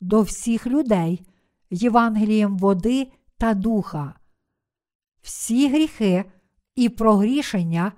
до 0.00 0.22
всіх 0.22 0.66
людей 0.66 1.26
Євангелієм 1.70 2.58
води 2.58 3.12
та 3.38 3.54
духа. 3.54 4.17
Всі 5.22 5.68
гріхи 5.68 6.24
і 6.76 6.88
прогрішення, 6.88 7.92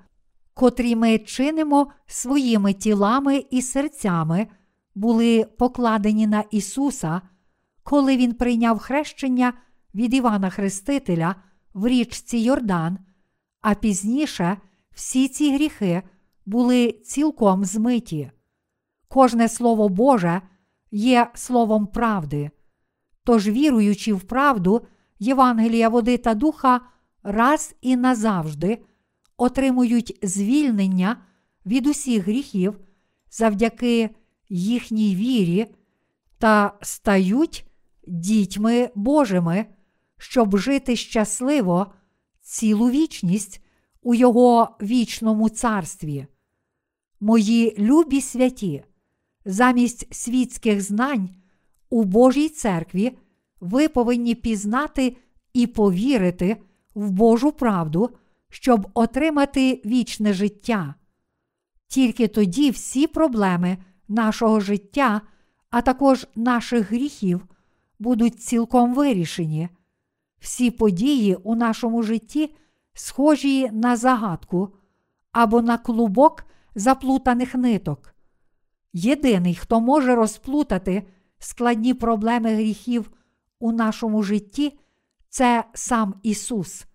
котрі 0.55 0.97
ми 0.97 1.19
чинимо 1.19 1.93
своїми 2.07 2.73
тілами 2.73 3.45
і 3.51 3.63
серцями, 3.63 4.47
були 4.95 5.45
покладені 5.45 6.27
на 6.27 6.45
Ісуса, 6.51 7.21
коли 7.83 8.17
Він 8.17 8.35
прийняв 8.35 8.79
хрещення 8.79 9.53
від 9.95 10.15
Івана 10.15 10.51
Хрестителя 10.51 11.35
в 11.75 11.87
річці 11.87 12.39
Йордан, 12.39 12.99
а 13.61 13.75
пізніше 13.75 14.57
всі 14.95 15.29
ці 15.29 15.55
гріхи 15.55 16.03
були 16.47 16.93
цілком 16.93 17.65
змиті. 17.65 18.31
Кожне 19.09 19.49
Слово 19.49 19.89
Боже 19.89 20.43
є 20.91 21.31
словом 21.35 21.87
правди. 21.87 22.51
Тож, 23.25 23.49
віруючи 23.49 24.13
в 24.13 24.23
правду 24.23 24.87
Євангелія 25.19 25.89
води 25.89 26.19
та 26.19 26.35
духа, 26.35 26.81
раз 27.23 27.75
і 27.81 27.97
назавжди 27.97 28.79
отримують 29.37 30.19
звільнення 30.23 31.17
від 31.67 31.87
усіх 31.87 32.25
гріхів 32.25 32.81
завдяки 33.31 34.11
їхній 34.49 35.17
вірі 35.17 35.67
та 36.39 36.79
стають 36.83 37.67
дітьми 38.07 38.91
Божими, 38.95 39.67
щоб 40.19 40.59
жити 40.59 40.97
щасливо 40.97 41.93
цілу 42.41 42.91
вічність 42.91 43.65
у 44.03 44.15
Його 44.15 44.77
вічному 44.83 45.49
царстві. 45.49 46.27
Мої 47.21 47.75
любі 47.79 48.21
святі, 48.21 48.85
замість 49.45 50.15
світських 50.15 50.81
знань 50.81 51.29
у 51.91 52.05
Божій 52.05 52.49
церкві 52.49 53.19
ви 53.61 53.89
повинні 53.89 54.35
пізнати 54.35 55.17
і 55.53 55.67
повірити 55.67 56.57
в 56.95 57.11
Божу 57.11 57.53
правду, 57.53 58.11
щоб 58.49 58.91
отримати 58.95 59.83
вічне 59.85 60.33
життя. 60.33 60.95
Тільки 61.89 62.29
тоді 62.29 62.71
всі 62.71 63.07
проблеми 63.07 63.79
нашого 64.09 64.61
життя, 64.61 65.21
а 65.71 65.83
також 65.83 66.27
наших 66.35 66.91
гріхів, 66.91 67.47
будуть 67.99 68.43
цілком 68.43 68.95
вирішені. 68.95 69.69
Всі 70.39 70.71
події 70.71 71.35
у 71.35 71.55
нашому 71.55 72.03
житті 72.03 72.55
схожі 72.95 73.71
на 73.71 73.97
загадку 73.97 74.75
або 75.33 75.63
на 75.63 75.79
клубок 75.79 76.45
заплутаних 76.75 77.55
ниток. 77.55 78.15
Єдиний, 78.93 79.55
хто 79.55 79.81
може 79.81 80.15
розплутати 80.15 81.07
складні 81.39 81.95
проблеми 81.95 82.55
гріхів 82.55 83.11
у 83.59 83.73
нашому 83.73 84.23
житті, 84.23 84.79
це 85.31 85.65
сам 85.75 86.15
Ісус. 86.23 86.87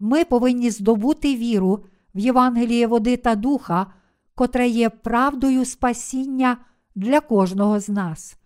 Ми 0.00 0.24
повинні 0.24 0.70
здобути 0.70 1.36
віру 1.36 1.84
в 2.14 2.18
Євангеліє 2.18 2.86
води 2.86 3.16
та 3.16 3.34
духа, 3.34 3.86
котре 4.34 4.68
є 4.68 4.90
правдою 4.90 5.64
спасіння 5.64 6.56
для 6.94 7.20
кожного 7.20 7.80
з 7.80 7.88
нас. 7.88 8.36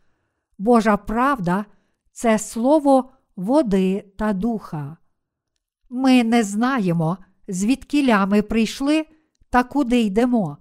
Божа 0.58 0.96
правда 0.96 1.64
це 2.12 2.38
слово 2.38 3.10
води 3.36 4.04
та 4.16 4.32
духа. 4.32 4.96
Ми 5.90 6.24
не 6.24 6.42
знаємо, 6.42 7.18
звідкіля 7.48 8.26
ми 8.26 8.42
прийшли 8.42 9.06
та 9.50 9.62
куди 9.62 10.00
йдемо. 10.00 10.56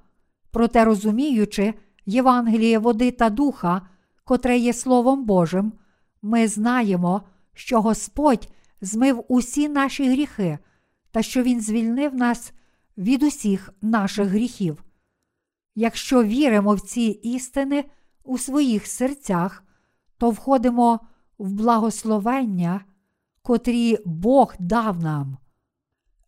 Проте, 0.51 0.85
розуміючи 0.85 1.73
Євангеліє 2.05 2.79
води 2.79 3.11
та 3.11 3.29
духа, 3.29 3.81
котре 4.23 4.57
є 4.57 4.73
Словом 4.73 5.25
Божим, 5.25 5.73
ми 6.21 6.47
знаємо, 6.47 7.21
що 7.57 7.81
Господь 7.81 8.49
змив 8.81 9.25
усі 9.27 9.69
наші 9.69 10.09
гріхи 10.09 10.57
та 11.11 11.21
що 11.21 11.43
Він 11.43 11.61
звільнив 11.61 12.15
нас 12.15 12.53
від 12.97 13.23
усіх 13.23 13.73
наших 13.81 14.27
гріхів. 14.27 14.83
Якщо 15.75 16.23
віримо 16.23 16.75
в 16.75 16.81
ці 16.81 17.01
істини 17.01 17.85
у 18.23 18.37
своїх 18.37 18.87
серцях, 18.87 19.63
то 20.17 20.29
входимо 20.29 20.99
в 21.37 21.51
благословення, 21.51 22.81
котрі 23.41 23.97
Бог 24.05 24.55
дав 24.59 24.99
нам. 24.99 25.37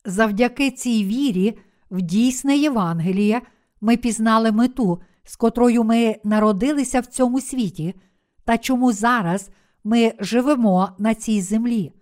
Завдяки 0.05 0.71
цій 0.71 1.03
вірі, 1.03 1.57
в 1.91 2.01
дійсне 2.01 2.57
Євангеліє, 2.57 3.41
ми 3.81 3.97
пізнали 3.97 4.51
мету, 4.51 5.01
з 5.23 5.35
котрою 5.35 5.83
ми 5.83 6.15
народилися 6.23 6.99
в 6.99 7.05
цьому 7.05 7.41
світі, 7.41 7.95
та 8.45 8.57
чому 8.57 8.91
зараз 8.91 9.49
ми 9.83 10.13
живемо 10.19 10.89
на 10.97 11.13
цій 11.13 11.41
землі. 11.41 11.93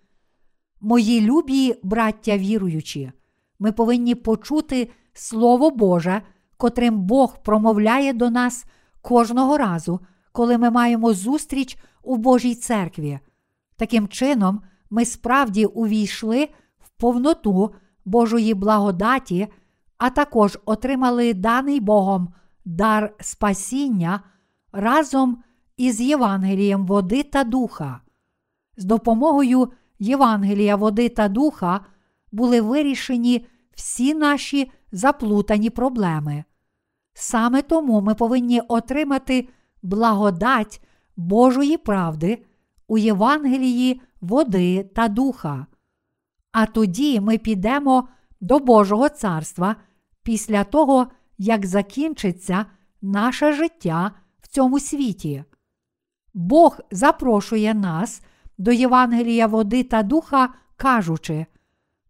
Мої 0.80 1.20
любі 1.20 1.74
браття 1.82 2.38
віруючі, 2.38 3.12
ми 3.58 3.72
повинні 3.72 4.14
почути 4.14 4.90
Слово 5.12 5.70
Боже, 5.70 6.22
котрим 6.56 7.00
Бог 7.00 7.42
промовляє 7.42 8.12
до 8.12 8.30
нас 8.30 8.64
кожного 9.02 9.58
разу, 9.58 10.00
коли 10.32 10.58
ми 10.58 10.70
маємо 10.70 11.12
зустріч 11.12 11.78
у 12.02 12.16
Божій 12.16 12.54
церкві. 12.54 13.18
Таким 13.76 14.08
чином, 14.08 14.60
ми 14.90 15.04
справді 15.04 15.66
увійшли 15.66 16.48
в 16.78 16.88
повноту 16.88 17.74
Божої 18.04 18.54
благодаті, 18.54 19.48
а 19.98 20.10
також 20.10 20.58
отримали 20.64 21.34
даний 21.34 21.80
Богом 21.80 22.28
дар 22.64 23.14
спасіння 23.20 24.20
разом 24.72 25.42
із 25.78 26.00
Євангелієм 26.00 26.86
води 26.86 27.22
та 27.22 27.44
духа. 27.44 28.00
З 28.76 28.84
допомогою 28.84 29.72
Євангелія 29.98 30.76
води 30.76 31.08
та 31.08 31.28
духа 31.28 31.80
були 32.32 32.60
вирішені 32.60 33.46
всі 33.74 34.14
наші 34.14 34.70
заплутані 34.92 35.70
проблеми. 35.70 36.44
Саме 37.14 37.62
тому 37.62 38.00
ми 38.00 38.14
повинні 38.14 38.60
отримати 38.60 39.48
благодать 39.82 40.82
Божої 41.16 41.76
правди 41.76 42.44
у 42.88 42.98
Євангелії 42.98 44.00
води 44.20 44.90
та 44.94 45.08
духа. 45.08 45.66
А 46.52 46.66
тоді 46.66 47.20
ми 47.20 47.38
підемо 47.38 48.08
до 48.40 48.58
Божого 48.58 49.08
царства 49.08 49.76
після 50.22 50.64
того, 50.64 51.06
як 51.38 51.66
закінчиться 51.66 52.66
наше 53.02 53.52
життя 53.52 54.10
в 54.40 54.48
цьому 54.48 54.80
світі. 54.80 55.44
Бог 56.38 56.80
запрошує 56.90 57.74
нас 57.74 58.22
до 58.58 58.72
Євангелія 58.72 59.46
води 59.46 59.82
та 59.82 60.02
духа, 60.02 60.48
кажучи: 60.76 61.46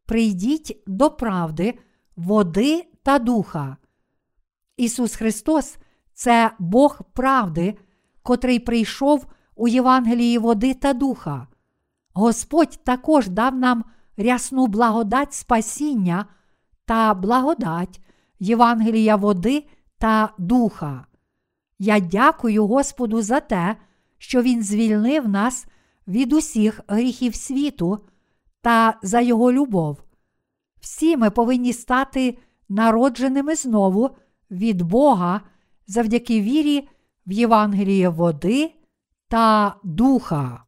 Прийдіть 0.06 0.82
до 0.86 1.10
правди, 1.10 1.78
води 2.16 2.86
та 3.02 3.18
духа. 3.18 3.76
Ісус 4.76 5.16
Христос 5.16 5.76
це 6.14 6.50
Бог 6.58 7.00
правди, 7.12 7.78
котрий 8.22 8.58
прийшов 8.58 9.26
у 9.54 9.68
Євангелії 9.68 10.38
води 10.38 10.74
та 10.74 10.92
духа. 10.92 11.46
Господь 12.14 12.80
також 12.84 13.28
дав 13.28 13.54
нам 13.54 13.84
рясну 14.16 14.66
благодать 14.66 15.34
спасіння 15.34 16.26
та 16.84 17.14
благодать 17.14 18.00
Євангелія 18.40 19.16
води 19.16 19.66
та 19.98 20.32
духа. 20.38 21.06
Я 21.78 22.00
дякую 22.00 22.66
Господу 22.66 23.22
за 23.22 23.40
те, 23.40 23.76
що 24.18 24.42
Він 24.42 24.62
звільнив 24.62 25.28
нас 25.28 25.66
від 26.08 26.32
усіх 26.32 26.80
гріхів 26.88 27.34
світу 27.34 27.98
та 28.60 28.98
за 29.02 29.20
Його 29.20 29.52
любов. 29.52 30.02
Всі 30.80 31.16
ми 31.16 31.30
повинні 31.30 31.72
стати 31.72 32.38
народженими 32.68 33.54
знову 33.54 34.10
від 34.50 34.82
Бога 34.82 35.40
завдяки 35.86 36.40
вірі 36.40 36.88
в 37.26 37.32
Євангеліє 37.32 38.08
води 38.08 38.72
та 39.28 39.76
духа. 39.84 40.67